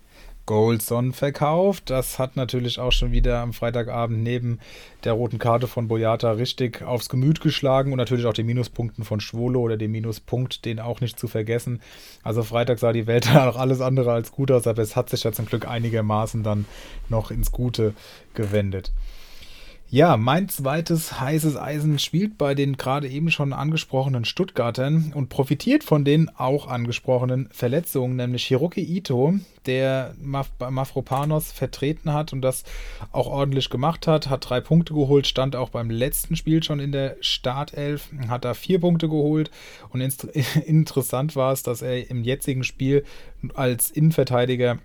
Goldson 0.45 1.13
verkauft. 1.13 1.89
Das 1.89 2.19
hat 2.19 2.35
natürlich 2.35 2.79
auch 2.79 2.91
schon 2.91 3.11
wieder 3.11 3.39
am 3.39 3.53
Freitagabend 3.53 4.23
neben 4.23 4.59
der 5.03 5.13
roten 5.13 5.37
Karte 5.37 5.67
von 5.67 5.87
Boyata 5.87 6.31
richtig 6.31 6.81
aufs 6.81 7.07
Gemüt 7.07 7.39
geschlagen 7.39 7.93
und 7.93 7.97
natürlich 7.97 8.25
auch 8.25 8.33
den 8.33 8.47
Minuspunkten 8.47 9.05
von 9.05 9.21
Schwolo 9.21 9.61
oder 9.61 9.77
den 9.77 9.91
Minuspunkt, 9.91 10.65
den 10.65 10.79
auch 10.79 10.99
nicht 10.99 11.17
zu 11.17 11.27
vergessen. 11.29 11.81
Also 12.23 12.43
Freitag 12.43 12.79
sah 12.79 12.91
die 12.91 13.07
Welt 13.07 13.29
auch 13.35 13.57
alles 13.57 13.79
andere 13.79 14.11
als 14.11 14.31
gut 14.31 14.51
aus, 14.51 14.67
aber 14.67 14.81
es 14.81 14.95
hat 14.95 15.09
sich 15.09 15.23
ja 15.23 15.31
zum 15.31 15.45
Glück 15.45 15.65
einigermaßen 15.65 16.43
dann 16.43 16.65
noch 17.07 17.31
ins 17.31 17.51
Gute 17.51 17.93
gewendet. 18.33 18.91
Ja, 19.91 20.17
mein 20.17 20.49
zweites 20.49 21.19
heißes 21.19 21.57
Eisen 21.57 21.97
spielt 21.97 22.37
bei 22.37 22.53
den 22.53 22.77
gerade 22.77 23.07
eben 23.07 23.31
schon 23.31 23.53
angesprochenen 23.53 24.23
Stuttgartern 24.23 25.13
und 25.15 25.29
profitiert 25.29 25.83
von 25.83 26.05
den 26.05 26.29
auch 26.29 26.67
angesprochenen 26.67 27.49
Verletzungen, 27.51 28.15
nämlich 28.15 28.45
Hiroki 28.45 28.83
Ito, 28.83 29.39
der 29.65 30.13
Mafropanos 30.21 31.51
vertreten 31.51 32.13
hat 32.13 32.33
und 32.33 32.41
das 32.41 32.65
auch 33.11 33.25
ordentlich 33.25 33.71
gemacht 33.71 34.05
hat, 34.05 34.29
hat 34.29 34.47
drei 34.47 34.61
Punkte 34.61 34.93
geholt, 34.93 35.25
stand 35.25 35.55
auch 35.55 35.69
beim 35.69 35.89
letzten 35.89 36.35
Spiel 36.35 36.61
schon 36.61 36.79
in 36.79 36.91
der 36.91 37.17
Startelf, 37.21 38.09
hat 38.27 38.45
da 38.45 38.53
vier 38.53 38.79
Punkte 38.79 39.09
geholt 39.09 39.49
und 39.89 40.01
interessant 40.67 41.35
war 41.35 41.51
es, 41.51 41.63
dass 41.63 41.81
er 41.81 42.11
im 42.11 42.23
jetzigen 42.23 42.63
Spiel 42.63 43.05
als 43.55 43.89
Innenverteidiger 43.89 44.77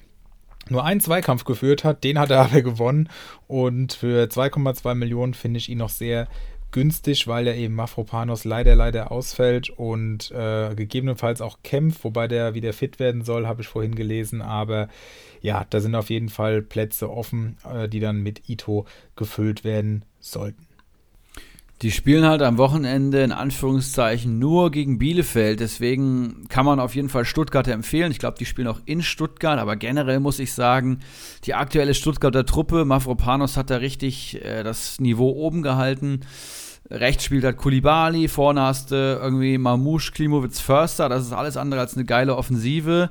nur 0.69 0.85
einen 0.85 1.01
Zweikampf 1.01 1.45
geführt 1.45 1.85
hat. 1.85 2.05
Den 2.05 2.19
hat 2.19 2.31
er 2.31 2.41
aber 2.45 2.63
gewonnen. 2.63 3.09
Und 3.47 3.93
für 3.93 4.25
2,2 4.25 4.95
Millionen 4.95 5.35
finde 5.35 5.59
ich 5.59 5.69
ihn 5.69 5.79
noch 5.79 5.91
sehr 5.91 6.29
günstig, 6.75 7.29
weil 7.29 7.47
er 7.47 7.55
eben 7.55 7.75
Mafropanos 7.75 8.45
leider, 8.45 8.75
leider 8.75 9.13
ausfällt 9.13 9.71
und 9.71 10.33
äh, 10.33 10.75
gegebenenfalls 10.75 11.41
auch 11.41 11.59
kämpft, 11.63 12.03
wobei 12.03 12.27
der 12.27 12.55
wieder 12.55 12.73
fit 12.73 12.99
werden 12.99 13.23
soll, 13.23 13.47
habe 13.47 13.63
ich 13.63 13.69
vorhin 13.69 13.95
gelesen. 13.95 14.43
Aber 14.43 14.89
ja, 15.41 15.65
da 15.71 15.81
sind 15.81 15.95
auf 15.95 16.11
jeden 16.11 16.29
Fall 16.29 16.63
Plätze 16.63 17.11
offen, 17.11 17.59
äh, 17.73 17.89
die 17.89 18.01
dann 18.01 18.23
mit 18.23 18.49
Ito 18.49 18.87
gefüllt 19.15 19.63
werden 19.63 20.05
sollten. 20.19 20.67
Die 21.85 21.91
spielen 21.91 22.25
halt 22.25 22.41
am 22.41 22.57
Wochenende 22.57 23.23
in 23.23 23.31
Anführungszeichen 23.31 24.39
nur 24.39 24.71
gegen 24.71 24.99
Bielefeld. 24.99 25.61
Deswegen 25.61 26.47
kann 26.49 26.65
man 26.65 26.81
auf 26.81 26.95
jeden 26.95 27.11
Fall 27.11 27.27
Stuttgarter 27.27 27.73
empfehlen. 27.73 28.11
Ich 28.11 28.19
glaube, 28.19 28.39
die 28.39 28.47
spielen 28.47 28.69
auch 28.69 28.81
in 28.87 29.03
Stuttgart. 29.03 29.59
Aber 29.59 29.77
generell 29.77 30.19
muss 30.19 30.39
ich 30.39 30.55
sagen, 30.55 31.01
die 31.45 31.53
aktuelle 31.53 31.93
Stuttgarter 31.93 32.47
Truppe, 32.47 32.87
Mavropanos 32.87 33.59
hat 33.59 33.69
da 33.69 33.77
richtig 33.77 34.43
äh, 34.43 34.63
das 34.63 34.99
Niveau 34.99 35.33
oben 35.33 35.61
gehalten. 35.61 36.21
Rechts 36.91 37.25
spielt 37.25 37.45
halt 37.45 37.59
Kulibali, 37.59 38.29
vorne 38.29 38.63
hast 38.63 38.91
du 38.91 38.95
irgendwie 38.95 39.59
Mamouche, 39.59 40.13
Klimowitz, 40.13 40.61
Förster. 40.61 41.11
Das 41.11 41.23
ist 41.23 41.33
alles 41.33 41.59
andere 41.59 41.83
als 41.83 41.97
eine 41.97 42.07
geile 42.07 42.37
Offensive. 42.37 43.11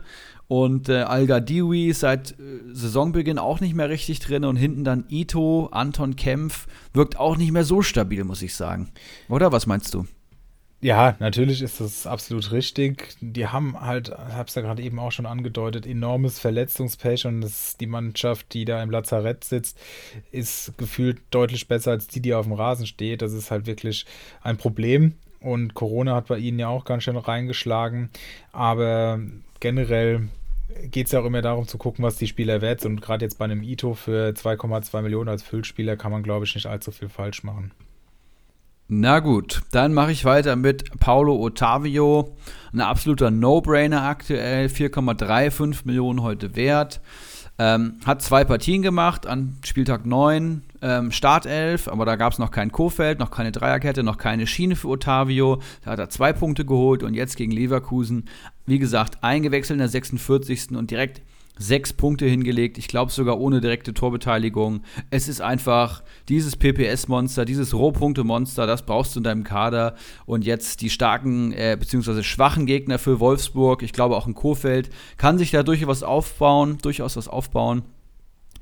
Und 0.53 0.87
äh, 0.87 0.97
Al-Gadiwi 0.97 1.91
seit 1.93 2.33
äh, 2.33 2.35
Saisonbeginn 2.73 3.39
auch 3.39 3.59
nicht 3.59 3.73
mehr 3.73 3.89
richtig 3.89 4.19
drin. 4.19 4.45
Und 4.45 4.55
hinten 4.55 4.83
dann 4.83 5.05
Ito, 5.09 5.69
Anton 5.71 6.15
Kempf, 6.15 6.67
wirkt 6.93 7.17
auch 7.17 7.37
nicht 7.37 7.51
mehr 7.51 7.63
so 7.63 7.81
stabil, 7.81 8.23
muss 8.23 8.43
ich 8.43 8.53
sagen. 8.53 8.91
Oder 9.29 9.51
was 9.51 9.65
meinst 9.65 9.95
du? 9.95 10.05
Ja, 10.79 11.15
natürlich 11.17 11.63
ist 11.63 11.81
das 11.81 12.05
absolut 12.05 12.51
richtig. 12.51 13.15
Die 13.19 13.47
haben 13.47 13.81
halt, 13.81 14.09
ich 14.09 14.35
habe 14.35 14.47
es 14.47 14.53
ja 14.53 14.61
gerade 14.61 14.83
eben 14.83 14.99
auch 14.99 15.11
schon 15.11 15.25
angedeutet, 15.25 15.87
enormes 15.87 16.37
Verletzungspech 16.37 17.25
und 17.25 17.41
das, 17.41 17.75
die 17.77 17.87
Mannschaft, 17.87 18.53
die 18.53 18.65
da 18.65 18.83
im 18.83 18.91
Lazarett 18.91 19.43
sitzt, 19.43 19.79
ist 20.31 20.77
gefühlt 20.77 21.19
deutlich 21.31 21.67
besser 21.67 21.89
als 21.89 22.05
die, 22.05 22.21
die 22.21 22.35
auf 22.35 22.45
dem 22.45 22.53
Rasen 22.53 22.85
steht. 22.85 23.23
Das 23.23 23.33
ist 23.33 23.49
halt 23.49 23.65
wirklich 23.65 24.05
ein 24.43 24.57
Problem 24.57 25.13
und 25.39 25.73
Corona 25.73 26.13
hat 26.13 26.27
bei 26.27 26.37
ihnen 26.37 26.59
ja 26.59 26.67
auch 26.67 26.85
ganz 26.85 27.01
schön 27.01 27.17
reingeschlagen. 27.17 28.11
Aber 28.51 29.19
generell 29.59 30.29
geht 30.89 31.07
es 31.07 31.11
ja 31.11 31.19
auch 31.19 31.25
immer 31.25 31.41
darum 31.41 31.67
zu 31.67 31.77
gucken, 31.77 32.03
was 32.03 32.17
die 32.17 32.27
Spieler 32.27 32.61
wert 32.61 32.81
sind. 32.81 32.93
Und 32.93 33.01
gerade 33.01 33.25
jetzt 33.25 33.37
bei 33.37 33.45
einem 33.45 33.63
Ito 33.63 33.93
für 33.93 34.29
2,2 34.29 35.01
Millionen 35.01 35.29
als 35.29 35.43
Füllspieler 35.43 35.97
kann 35.97 36.11
man, 36.11 36.23
glaube 36.23 36.45
ich, 36.45 36.55
nicht 36.55 36.65
allzu 36.65 36.91
viel 36.91 37.09
falsch 37.09 37.43
machen. 37.43 37.71
Na 38.87 39.19
gut, 39.19 39.61
dann 39.71 39.93
mache 39.93 40.11
ich 40.11 40.25
weiter 40.25 40.55
mit 40.55 40.99
Paulo 40.99 41.35
Ottavio. 41.41 42.35
Ein 42.73 42.81
absoluter 42.81 43.31
No-Brainer 43.31 44.03
aktuell, 44.03 44.67
4,35 44.67 45.85
Millionen 45.85 46.21
heute 46.21 46.55
wert. 46.55 47.01
Ähm, 47.65 47.93
hat 48.03 48.21
zwei 48.21 48.43
Partien 48.43 48.81
gemacht 48.81 49.25
an 49.25 49.55
Spieltag 49.63 50.05
9, 50.05 50.63
ähm, 50.81 51.11
Startelf, 51.13 51.87
aber 51.87 52.05
da 52.05 52.17
gab 52.17 52.33
es 52.33 52.39
noch 52.39 52.51
kein 52.51 52.73
Kofeld, 52.73 53.19
noch 53.19 53.31
keine 53.31 53.53
Dreierkette, 53.53 54.03
noch 54.03 54.17
keine 54.17 54.47
Schiene 54.47 54.75
für 54.75 54.89
Ottavio. 54.89 55.61
Da 55.85 55.91
hat 55.91 55.99
er 55.99 56.09
zwei 56.09 56.33
Punkte 56.33 56.65
geholt 56.65 57.03
und 57.03 57.13
jetzt 57.13 57.37
gegen 57.37 57.53
Leverkusen, 57.53 58.25
wie 58.65 58.79
gesagt, 58.79 59.23
eingewechselt 59.23 59.75
in 59.75 59.79
der 59.79 59.87
46. 59.87 60.71
und 60.71 60.91
direkt 60.91 61.21
sechs 61.57 61.93
Punkte 61.93 62.25
hingelegt. 62.25 62.77
Ich 62.77 62.87
glaube 62.87 63.11
sogar 63.11 63.39
ohne 63.39 63.61
direkte 63.61 63.93
Torbeteiligung. 63.93 64.81
Es 65.09 65.27
ist 65.27 65.41
einfach 65.41 66.03
dieses 66.29 66.55
PPS-Monster, 66.55 67.45
dieses 67.45 67.73
Rohpunkte-Monster, 67.73 68.65
das 68.67 68.85
brauchst 68.85 69.15
du 69.15 69.19
in 69.19 69.23
deinem 69.23 69.43
Kader. 69.43 69.95
Und 70.25 70.45
jetzt 70.45 70.81
die 70.81 70.89
starken 70.89 71.51
äh, 71.53 71.77
bzw. 71.79 72.23
schwachen 72.23 72.65
Gegner 72.65 72.99
für 72.99 73.19
Wolfsburg. 73.19 73.83
Ich 73.83 73.93
glaube 73.93 74.15
auch 74.15 74.27
ein 74.27 74.33
Kofeld 74.33 74.89
kann 75.17 75.37
sich 75.37 75.51
da 75.51 75.63
durchaus 75.63 76.03
aufbauen, 76.03 76.77
durchaus 76.81 77.15
was 77.15 77.27
aufbauen. 77.27 77.83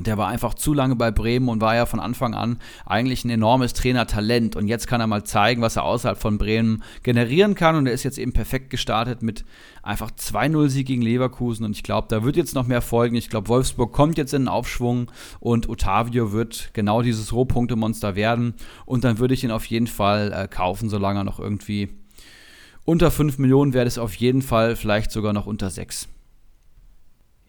Der 0.04 0.18
war 0.18 0.28
einfach 0.28 0.54
zu 0.54 0.74
lange 0.74 0.95
bei 0.95 1.12
Bremen 1.12 1.49
und 1.49 1.62
war 1.62 1.76
ja 1.76 1.86
von 1.86 1.99
Anfang 1.99 2.34
an 2.34 2.58
eigentlich 2.86 3.26
ein 3.26 3.30
enormes 3.30 3.74
Trainertalent. 3.74 4.56
Und 4.56 4.68
jetzt 4.68 4.88
kann 4.88 5.02
er 5.02 5.08
mal 5.08 5.24
zeigen, 5.24 5.62
was 5.62 5.76
er 5.76 5.84
außerhalb 5.84 6.18
von 6.18 6.38
Bremen 6.38 6.84
generieren 7.04 7.56
kann. 7.56 7.76
Und 7.76 7.88
er 7.88 7.93
ist 7.93 8.04
jetzt 8.04 8.18
eben 8.18 8.34
perfekt 8.34 8.70
gestartet 8.70 9.22
mit 9.22 9.45
einfach 9.84 10.12
2-0-Sieg 10.12 10.88
gegen 10.88 11.02
Leverkusen. 11.02 11.66
Und 11.66 11.72
ich 11.72 11.84
glaube, 11.84 12.08
da 12.10 12.24
wird 12.24 12.38
jetzt 12.38 12.56
noch 12.56 12.68
mehr 12.68 12.82
folgen. 12.82 13.16
Ich 13.16 13.30
glaube, 13.30 13.47
Wolfsburg 13.47 13.91
kommt 13.91 14.18
jetzt 14.18 14.34
in 14.34 14.43
den 14.43 14.47
Aufschwung 14.47 15.12
und 15.39 15.70
Otavio 15.70 16.32
wird 16.32 16.72
genau 16.74 17.02
dieses 17.02 17.34
Rohpunktemonster 17.34 18.16
werden. 18.16 18.54
Und 18.86 19.04
dann 19.04 19.20
würde 19.20 19.34
ich 19.34 19.43
ihn 19.43 19.52
auf 19.52 19.66
jeden 19.66 19.88
Fall 19.88 20.32
äh, 20.34 20.47
kaufen, 20.47 20.89
solange 20.89 21.22
er 21.22 21.24
noch 21.24 21.39
irgendwie 21.39 21.89
unter 22.84 23.12
5 23.12 23.38
Millionen 23.38 23.74
wäre 23.74 23.86
es 23.86 23.97
auf 23.97 24.16
jeden 24.16 24.41
Fall, 24.41 24.76
vielleicht 24.76 25.12
sogar 25.12 25.34
noch 25.34 25.45
unter 25.45 25.70
6. 25.70 26.08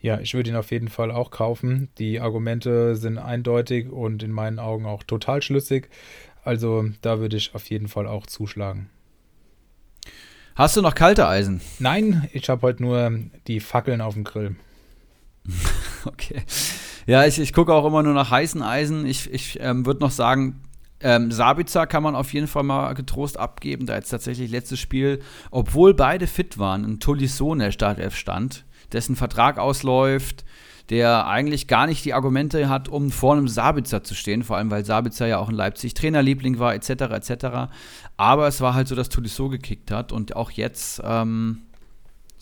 Ja, 0.02 0.18
ich 0.18 0.34
würde 0.34 0.50
ihn 0.50 0.56
auf 0.56 0.72
jeden 0.72 0.88
Fall 0.88 1.12
auch 1.12 1.30
kaufen. 1.30 1.88
Die 1.96 2.18
Argumente 2.18 2.96
sind 2.96 3.18
eindeutig 3.18 3.88
und 3.88 4.24
in 4.24 4.32
meinen 4.32 4.58
Augen 4.58 4.84
auch 4.84 5.04
total 5.04 5.42
schlüssig. 5.42 5.88
Also 6.42 6.86
da 7.02 7.20
würde 7.20 7.36
ich 7.36 7.54
auf 7.54 7.70
jeden 7.70 7.86
Fall 7.86 8.08
auch 8.08 8.26
zuschlagen. 8.26 8.90
Hast 10.56 10.76
du 10.76 10.82
noch 10.82 10.96
kalte 10.96 11.28
Eisen? 11.28 11.60
Nein, 11.78 12.28
ich 12.32 12.48
habe 12.48 12.62
heute 12.62 12.82
nur 12.82 13.12
die 13.46 13.60
Fackeln 13.60 14.00
auf 14.00 14.14
dem 14.14 14.24
Grill. 14.24 14.56
okay. 16.04 16.42
Ja, 17.06 17.24
ich, 17.24 17.38
ich 17.38 17.52
gucke 17.52 17.72
auch 17.72 17.86
immer 17.86 18.02
nur 18.02 18.12
nach 18.12 18.32
heißen 18.32 18.60
Eisen. 18.60 19.06
Ich, 19.06 19.32
ich 19.32 19.60
ähm, 19.60 19.86
würde 19.86 20.00
noch 20.00 20.10
sagen, 20.10 20.62
ähm, 20.98 21.30
Sabitzer 21.30 21.86
kann 21.86 22.02
man 22.02 22.16
auf 22.16 22.32
jeden 22.32 22.48
Fall 22.48 22.64
mal 22.64 22.94
getrost 22.94 23.38
abgeben, 23.38 23.86
da 23.86 23.94
jetzt 23.94 24.10
tatsächlich 24.10 24.50
letztes 24.50 24.80
Spiel, 24.80 25.20
obwohl 25.52 25.94
beide 25.94 26.26
fit 26.26 26.58
waren, 26.58 26.84
ein 26.84 26.98
Tolisso 26.98 27.52
in 27.52 27.60
der 27.60 27.70
Startelf 27.70 28.16
stand 28.16 28.64
dessen 28.92 29.16
Vertrag 29.16 29.58
ausläuft, 29.58 30.44
der 30.90 31.26
eigentlich 31.26 31.68
gar 31.68 31.86
nicht 31.86 32.04
die 32.04 32.12
Argumente 32.12 32.68
hat, 32.68 32.88
um 32.88 33.10
vor 33.10 33.32
einem 33.32 33.48
Sabitzer 33.48 34.02
zu 34.02 34.14
stehen, 34.14 34.42
vor 34.42 34.56
allem 34.56 34.70
weil 34.70 34.84
Sabitzer 34.84 35.26
ja 35.26 35.38
auch 35.38 35.48
in 35.48 35.54
Leipzig 35.54 35.94
Trainerliebling 35.94 36.58
war, 36.58 36.74
etc. 36.74 36.90
etc. 36.90 37.46
Aber 38.16 38.46
es 38.48 38.60
war 38.60 38.74
halt 38.74 38.88
so, 38.88 38.94
dass 38.94 39.08
Tolisso 39.08 39.48
gekickt 39.48 39.90
hat 39.90 40.12
und 40.12 40.36
auch 40.36 40.50
jetzt 40.50 41.00
ähm, 41.04 41.62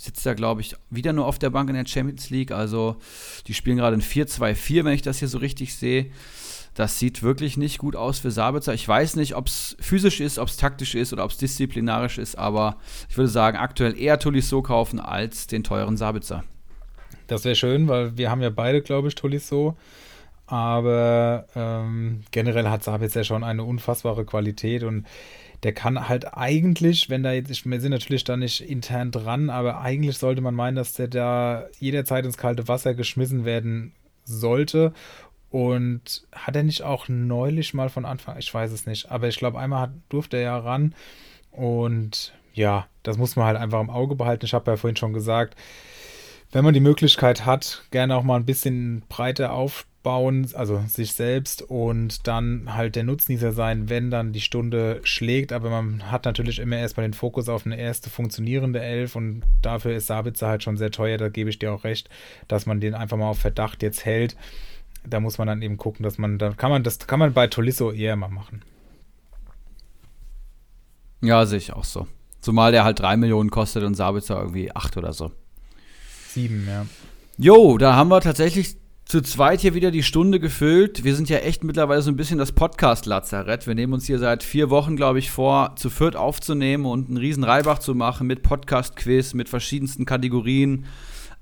sitzt 0.01 0.25
er, 0.25 0.35
glaube 0.35 0.63
ich, 0.63 0.75
wieder 0.89 1.13
nur 1.13 1.27
auf 1.27 1.39
der 1.39 1.51
Bank 1.51 1.69
in 1.69 1.77
der 1.77 1.87
Champions 1.87 2.31
League. 2.31 2.53
Also 2.53 2.97
die 3.47 3.55
spielen 3.55 3.77
gerade 3.77 3.97
ein 3.97 4.03
4-2-4, 4.03 4.85
wenn 4.85 4.95
ich 4.95 5.03
das 5.03 5.19
hier 5.19 5.29
so 5.29 5.39
richtig 5.39 5.75
sehe. 5.75 6.11
Das 6.75 6.99
sieht 6.99 7.23
wirklich 7.23 7.57
nicht 7.57 7.79
gut 7.79 7.97
aus 7.97 8.21
für 8.21 8.31
Sabitzer. 8.31 8.75
Ich 8.75 8.87
weiß 8.87 9.17
nicht, 9.17 9.35
ob 9.35 9.47
es 9.47 9.77
physisch 9.81 10.21
ist, 10.21 10.39
ob 10.39 10.49
es 10.49 10.57
taktisch 10.57 10.95
ist 10.95 11.13
oder 11.13 11.25
ob 11.25 11.31
es 11.31 11.37
disziplinarisch 11.37 12.19
ist, 12.19 12.37
aber 12.37 12.77
ich 13.09 13.17
würde 13.17 13.29
sagen, 13.29 13.57
aktuell 13.57 13.99
eher 13.99 14.19
Tolisso 14.19 14.63
kaufen 14.63 15.01
als 15.01 15.47
den 15.47 15.65
teuren 15.65 15.97
Sabitzer. 15.97 16.45
Das 17.27 17.45
wäre 17.45 17.57
schön, 17.57 17.89
weil 17.89 18.17
wir 18.17 18.31
haben 18.31 18.43
ja 18.43 18.51
beide, 18.51 18.83
glaube 18.83 19.09
ich, 19.09 19.15
Tolisso. 19.15 19.77
Aber 20.47 21.47
ähm, 21.55 22.23
generell 22.33 22.69
hat 22.69 22.83
Sabitzer 22.83 23.23
schon 23.23 23.45
eine 23.45 23.63
unfassbare 23.63 24.25
Qualität 24.25 24.83
und 24.83 25.07
der 25.63 25.73
kann 25.73 26.09
halt 26.09 26.35
eigentlich, 26.37 27.09
wenn 27.09 27.23
da 27.23 27.33
jetzt, 27.33 27.65
wir 27.65 27.81
sind 27.81 27.93
natürlich 27.93 28.25
da 28.25 28.37
nicht 28.37 28.61
intern 28.61 29.13
dran, 29.13 29.51
aber 29.51 29.81
eigentlich 29.81 30.19
sollte 30.19 30.41
man 30.41 30.55
meinen, 30.55 30.75
dass 30.75 30.95
der 30.95 31.07
da 31.07 31.67
jederzeit 31.79 32.25
ins 32.25 32.37
kalte 32.37 32.67
Wasser 32.67 32.95
geschmissen 32.95 33.45
werden 33.45 33.93
sollte 34.25 34.93
und 35.51 36.23
hat 36.33 36.55
er 36.57 36.63
nicht 36.63 36.83
auch 36.83 37.09
neulich 37.09 37.75
mal 37.75 37.89
von 37.89 38.05
Anfang, 38.05 38.39
ich 38.39 38.53
weiß 38.53 38.71
es 38.71 38.87
nicht, 38.87 39.11
aber 39.11 39.29
ich 39.29 39.37
glaube, 39.37 39.59
einmal 39.59 39.83
hat, 39.83 39.91
durfte 40.09 40.37
er 40.37 40.43
ja 40.43 40.59
ran. 40.59 40.95
Und 41.51 42.33
ja, 42.55 42.87
das 43.03 43.19
muss 43.19 43.37
man 43.37 43.47
halt 43.47 43.57
einfach 43.57 43.81
im 43.81 43.91
Auge 43.91 44.15
behalten. 44.15 44.45
Ich 44.45 44.55
habe 44.55 44.71
ja 44.71 44.77
vorhin 44.77 44.97
schon 44.97 45.13
gesagt, 45.13 45.57
wenn 46.53 46.65
man 46.65 46.75
die 46.75 46.81
Möglichkeit 46.81 47.47
hat, 47.47 47.85
gerne 47.91 48.17
auch 48.17 48.23
mal 48.23 48.37
ein 48.37 48.47
bisschen 48.47 49.03
breiter 49.09 49.53
aufbauen, 49.53 50.49
also 50.55 50.83
sich 50.87 51.13
selbst 51.13 51.63
und 51.63 52.27
dann 52.27 52.75
halt 52.75 52.97
der 52.97 53.05
Nutznießer 53.05 53.53
sein, 53.53 53.89
wenn 53.89 54.11
dann 54.11 54.33
die 54.33 54.41
Stunde 54.41 55.01
schlägt. 55.03 55.53
Aber 55.53 55.71
man 55.71 56.11
hat 56.11 56.25
natürlich 56.25 56.61
immer 56.61 56.79
erstmal 56.79 57.07
den 57.07 57.15
Fokus 57.15 57.49
auf 57.49 57.67
eine 57.67 57.79
erste 57.79 58.09
funktionierende 58.11 58.81
Elf 58.81 59.17
und 59.17 59.43
dafür 59.63 59.95
ist 59.95 60.07
Sabitzer 60.07 60.49
halt 60.49 60.63
schon 60.63 60.77
sehr 60.77 60.91
teuer. 60.91 61.19
Da 61.19 61.29
gebe 61.29 61.51
ich 61.51 61.59
dir 61.59 61.73
auch 61.73 61.85
recht, 61.85 62.09
dass 62.47 62.67
man 62.67 62.81
den 62.81 62.95
einfach 62.95 63.17
mal 63.17 63.31
auf 63.31 63.39
Verdacht 63.39 63.83
jetzt 63.83 64.05
hält 64.05 64.37
da 65.07 65.21
muss 65.21 65.39
man 65.39 65.49
dann 65.49 65.63
eben 65.63 65.77
gucken, 65.77 66.03
dass 66.03 66.19
man, 66.19 66.39
da 66.39 66.51
kann 66.51 66.71
man, 66.71 66.83
das 66.83 66.99
kann 66.99 67.19
man 67.19 67.33
bei 67.33 67.47
Tolisso 67.47 67.93
eher 67.93 68.17
mal 68.17 68.29
machen. 68.29 68.63
Ja, 71.23 71.45
sehe 71.47 71.59
ich 71.59 71.73
auch 71.73 71.85
so. 71.85 72.07
Zumal 72.41 72.73
der 72.73 72.85
halt 72.85 73.01
3 73.01 73.17
Millionen 73.17 73.51
kostet 73.51 73.85
und 73.85 73.95
Sabitzer 73.95 74.39
irgendwie 74.39 74.75
8 74.75 74.97
oder 74.97 75.13
so. 75.13 75.33
7, 76.29 76.67
ja. 76.67 76.87
Jo, 77.37 77.77
da 77.79 77.95
haben 77.95 78.09
wir 78.09 78.21
tatsächlich 78.21 78.77
zu 79.05 79.21
zweit 79.23 79.61
hier 79.61 79.75
wieder 79.75 79.91
die 79.91 80.05
Stunde 80.05 80.39
gefüllt. 80.39 81.03
Wir 81.03 81.17
sind 81.17 81.29
ja 81.29 81.39
echt 81.39 81.65
mittlerweile 81.65 82.01
so 82.01 82.11
ein 82.11 82.17
bisschen 82.17 82.39
das 82.39 82.53
Podcast-Lazarett. 82.53 83.67
Wir 83.67 83.75
nehmen 83.75 83.93
uns 83.93 84.07
hier 84.07 84.21
seit 84.21 84.45
vier 84.45 84.71
Wochen, 84.71 84.95
glaube 84.95 85.19
ich, 85.19 85.31
vor, 85.31 85.75
zu 85.77 85.91
viert 85.91 86.15
aufzunehmen 86.15 86.87
und 86.87 87.09
einen 87.09 87.17
riesen 87.17 87.43
Reibach 87.43 87.81
zu 87.81 87.95
machen 87.95 88.29
mit 88.29 88.43
Podcast-Quiz, 88.43 89.35
mit 89.35 89.49
verschiedensten 89.49 90.07
Kategorien. 90.07 90.87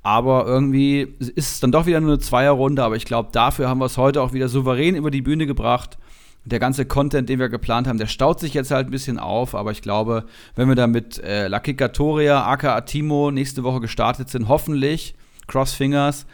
Aber 0.02 0.46
irgendwie 0.46 1.14
ist 1.18 1.38
es 1.38 1.60
dann 1.60 1.72
doch 1.72 1.86
wieder 1.86 2.00
nur 2.00 2.12
eine 2.12 2.18
Zweierrunde. 2.18 2.82
Aber 2.82 2.96
ich 2.96 3.04
glaube, 3.04 3.30
dafür 3.32 3.68
haben 3.68 3.78
wir 3.78 3.86
es 3.86 3.98
heute 3.98 4.22
auch 4.22 4.32
wieder 4.32 4.48
souverän 4.48 4.94
über 4.94 5.10
die 5.10 5.22
Bühne 5.22 5.46
gebracht. 5.46 5.98
Der 6.44 6.60
ganze 6.60 6.86
Content, 6.86 7.28
den 7.28 7.38
wir 7.38 7.48
geplant 7.48 7.86
haben, 7.86 7.98
der 7.98 8.06
staut 8.06 8.40
sich 8.40 8.54
jetzt 8.54 8.70
halt 8.70 8.88
ein 8.88 8.90
bisschen 8.90 9.18
auf. 9.18 9.54
Aber 9.54 9.70
ich 9.72 9.82
glaube, 9.82 10.24
wenn 10.54 10.68
wir 10.68 10.76
da 10.76 10.86
mit 10.86 11.18
äh, 11.18 11.48
La 11.48 11.60
Kikatoria, 11.60 12.46
aka 12.46 12.74
Atimo 12.74 13.30
nächste 13.30 13.64
Woche 13.64 13.80
gestartet 13.80 14.30
sind, 14.30 14.48
hoffentlich, 14.48 15.14
Crossfingers, 15.46 16.26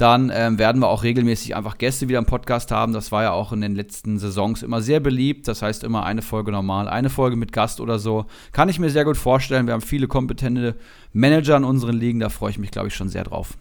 dann 0.00 0.30
ähm, 0.34 0.58
werden 0.58 0.80
wir 0.80 0.88
auch 0.88 1.02
regelmäßig 1.02 1.54
einfach 1.54 1.76
Gäste 1.76 2.08
wieder 2.08 2.18
im 2.18 2.24
Podcast 2.24 2.70
haben. 2.70 2.92
Das 2.92 3.12
war 3.12 3.22
ja 3.22 3.32
auch 3.32 3.52
in 3.52 3.60
den 3.60 3.74
letzten 3.74 4.18
Saisons 4.18 4.62
immer 4.62 4.80
sehr 4.80 4.98
beliebt. 5.00 5.46
Das 5.46 5.60
heißt 5.60 5.84
immer 5.84 6.04
eine 6.04 6.22
Folge 6.22 6.52
normal, 6.52 6.88
eine 6.88 7.10
Folge 7.10 7.36
mit 7.36 7.52
Gast 7.52 7.80
oder 7.80 7.98
so. 7.98 8.24
Kann 8.52 8.70
ich 8.70 8.78
mir 8.78 8.88
sehr 8.88 9.04
gut 9.04 9.18
vorstellen. 9.18 9.66
Wir 9.66 9.74
haben 9.74 9.82
viele 9.82 10.08
kompetente 10.08 10.76
Manager 11.12 11.56
in 11.56 11.64
unseren 11.64 11.96
Ligen. 11.96 12.20
Da 12.20 12.30
freue 12.30 12.50
ich 12.50 12.58
mich, 12.58 12.70
glaube 12.70 12.88
ich, 12.88 12.94
schon 12.94 13.10
sehr 13.10 13.24
drauf. 13.24 13.58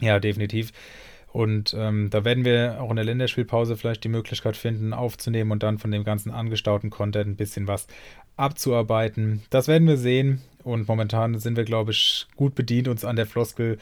Ja, 0.00 0.18
definitiv. 0.18 0.72
Und 1.32 1.74
ähm, 1.78 2.08
da 2.10 2.24
werden 2.24 2.44
wir 2.44 2.80
auch 2.80 2.90
in 2.90 2.96
der 2.96 3.04
Länderspielpause 3.04 3.76
vielleicht 3.76 4.04
die 4.04 4.08
Möglichkeit 4.08 4.56
finden, 4.56 4.92
aufzunehmen 4.92 5.50
und 5.50 5.62
dann 5.62 5.78
von 5.78 5.90
dem 5.90 6.04
ganzen 6.04 6.30
angestauten 6.30 6.90
Content 6.90 7.28
ein 7.28 7.36
bisschen 7.36 7.68
was 7.68 7.86
abzuarbeiten. 8.36 9.42
Das 9.50 9.68
werden 9.68 9.86
wir 9.88 9.96
sehen. 9.96 10.40
Und 10.62 10.88
momentan 10.88 11.38
sind 11.38 11.56
wir, 11.56 11.64
glaube 11.64 11.90
ich, 11.90 12.26
gut 12.36 12.54
bedient, 12.54 12.88
uns 12.88 13.04
an 13.04 13.16
der 13.16 13.26
Floskel 13.26 13.78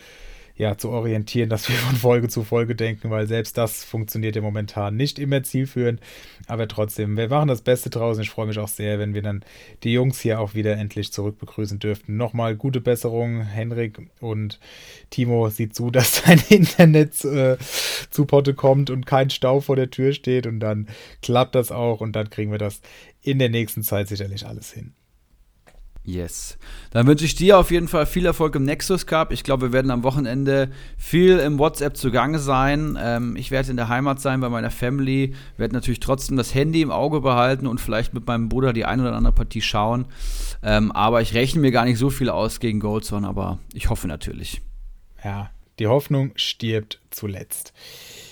ja, 0.60 0.76
zu 0.76 0.90
orientieren, 0.90 1.48
dass 1.48 1.70
wir 1.70 1.76
von 1.76 1.96
Folge 1.96 2.28
zu 2.28 2.44
Folge 2.44 2.76
denken, 2.76 3.08
weil 3.08 3.26
selbst 3.26 3.56
das 3.56 3.82
funktioniert 3.82 4.36
ja 4.36 4.42
momentan 4.42 4.94
nicht 4.94 5.18
immer 5.18 5.42
zielführend. 5.42 6.00
Aber 6.48 6.68
trotzdem, 6.68 7.16
wir 7.16 7.30
machen 7.30 7.48
das 7.48 7.62
Beste 7.62 7.88
draußen. 7.88 8.22
Ich 8.22 8.28
freue 8.28 8.46
mich 8.46 8.58
auch 8.58 8.68
sehr, 8.68 8.98
wenn 8.98 9.14
wir 9.14 9.22
dann 9.22 9.42
die 9.84 9.94
Jungs 9.94 10.20
hier 10.20 10.38
auch 10.38 10.52
wieder 10.52 10.76
endlich 10.76 11.14
zurück 11.14 11.38
begrüßen 11.38 11.78
dürften. 11.78 12.18
Nochmal 12.18 12.56
gute 12.56 12.82
Besserung, 12.82 13.40
Henrik 13.40 14.02
und 14.20 14.60
Timo. 15.08 15.48
Sieht 15.48 15.74
zu, 15.74 15.90
dass 15.90 16.22
dein 16.24 16.42
Internet 16.50 17.24
äh, 17.24 17.56
zu 18.10 18.26
Potte 18.26 18.52
kommt 18.52 18.90
und 18.90 19.06
kein 19.06 19.30
Stau 19.30 19.60
vor 19.60 19.76
der 19.76 19.90
Tür 19.90 20.12
steht. 20.12 20.46
Und 20.46 20.60
dann 20.60 20.88
klappt 21.22 21.54
das 21.54 21.72
auch 21.72 22.02
und 22.02 22.12
dann 22.12 22.28
kriegen 22.28 22.50
wir 22.50 22.58
das 22.58 22.82
in 23.22 23.38
der 23.38 23.48
nächsten 23.48 23.82
Zeit 23.82 24.08
sicherlich 24.08 24.46
alles 24.46 24.70
hin. 24.70 24.92
Yes. 26.02 26.56
Dann 26.92 27.06
wünsche 27.06 27.26
ich 27.26 27.34
dir 27.34 27.58
auf 27.58 27.70
jeden 27.70 27.86
Fall 27.86 28.06
viel 28.06 28.24
Erfolg 28.24 28.54
im 28.54 28.64
Nexus 28.64 29.06
Cup. 29.06 29.32
Ich 29.32 29.44
glaube, 29.44 29.68
wir 29.68 29.72
werden 29.72 29.90
am 29.90 30.02
Wochenende 30.02 30.70
viel 30.96 31.38
im 31.38 31.58
WhatsApp 31.58 31.96
zugange 31.96 32.38
sein. 32.38 32.98
Ähm, 33.00 33.36
ich 33.36 33.50
werde 33.50 33.70
in 33.70 33.76
der 33.76 33.88
Heimat 33.88 34.20
sein 34.20 34.40
bei 34.40 34.48
meiner 34.48 34.70
Family, 34.70 35.34
werde 35.58 35.74
natürlich 35.74 36.00
trotzdem 36.00 36.38
das 36.38 36.54
Handy 36.54 36.80
im 36.80 36.90
Auge 36.90 37.20
behalten 37.20 37.66
und 37.66 37.80
vielleicht 37.80 38.14
mit 38.14 38.26
meinem 38.26 38.48
Bruder 38.48 38.72
die 38.72 38.86
eine 38.86 39.02
oder 39.02 39.14
andere 39.14 39.34
Partie 39.34 39.60
schauen. 39.60 40.06
Ähm, 40.62 40.90
aber 40.90 41.20
ich 41.20 41.34
rechne 41.34 41.60
mir 41.60 41.70
gar 41.70 41.84
nicht 41.84 41.98
so 41.98 42.08
viel 42.08 42.30
aus 42.30 42.60
gegen 42.60 42.80
Goldzone, 42.80 43.28
aber 43.28 43.58
ich 43.74 43.90
hoffe 43.90 44.08
natürlich. 44.08 44.62
Ja, 45.22 45.50
die 45.78 45.86
Hoffnung 45.86 46.32
stirbt 46.34 47.00
zuletzt. 47.10 47.74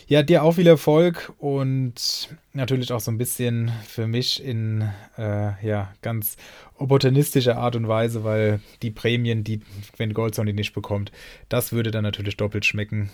Ja, 0.09 0.23
dir 0.23 0.43
auch 0.43 0.53
viel 0.53 0.67
Erfolg 0.67 1.35
und 1.39 2.31
natürlich 2.55 2.93
auch 2.93 3.01
so 3.01 3.11
ein 3.11 3.19
bisschen 3.19 3.71
für 3.87 4.07
mich 4.07 4.43
in 4.43 4.89
äh, 5.19 5.67
ja, 5.67 5.93
ganz 6.01 6.39
opportunistischer 6.79 7.59
Art 7.59 7.77
und 7.77 7.89
Weise, 7.89 8.25
weil 8.25 8.61
die 8.81 8.91
Prämien, 8.91 9.45
die, 9.45 9.61
wenn 9.99 10.15
Goldzone 10.15 10.53
die 10.53 10.57
nicht 10.57 10.73
bekommt, 10.73 11.13
das 11.51 11.73
würde 11.73 11.91
dann 11.91 12.05
natürlich 12.05 12.39
doppelt 12.39 12.65
schmecken. 12.65 13.11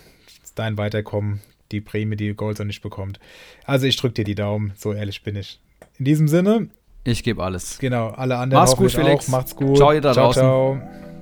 Dein 0.55 0.79
Weiterkommen, 0.79 1.41
die 1.73 1.81
Prämie, 1.81 2.15
die 2.15 2.33
Goldzone 2.33 2.69
nicht 2.69 2.81
bekommt. 2.83 3.19
Also 3.65 3.87
ich 3.87 3.97
drücke 3.97 4.15
dir 4.15 4.25
die 4.25 4.37
Daumen, 4.37 4.73
so 4.77 4.93
ehrlich 4.93 5.25
bin 5.25 5.35
ich. 5.35 5.59
In 5.99 6.05
diesem 6.05 6.29
Sinne. 6.29 6.69
Ich 7.03 7.25
gebe 7.25 7.43
alles. 7.43 7.79
Genau, 7.81 8.11
alle 8.11 8.37
anderen 8.37 8.63
Mach's 8.63 8.77
gut, 8.77 8.93
Felix. 8.93 9.27
Auch. 9.27 9.33
Macht's 9.33 9.57
gut. 9.57 9.77
Ciao, 9.77 9.91
ihr 9.91 10.01
da 10.01 10.13
ciao, 10.13 10.27
draußen. 10.27 10.43
Ciao. 10.43 11.14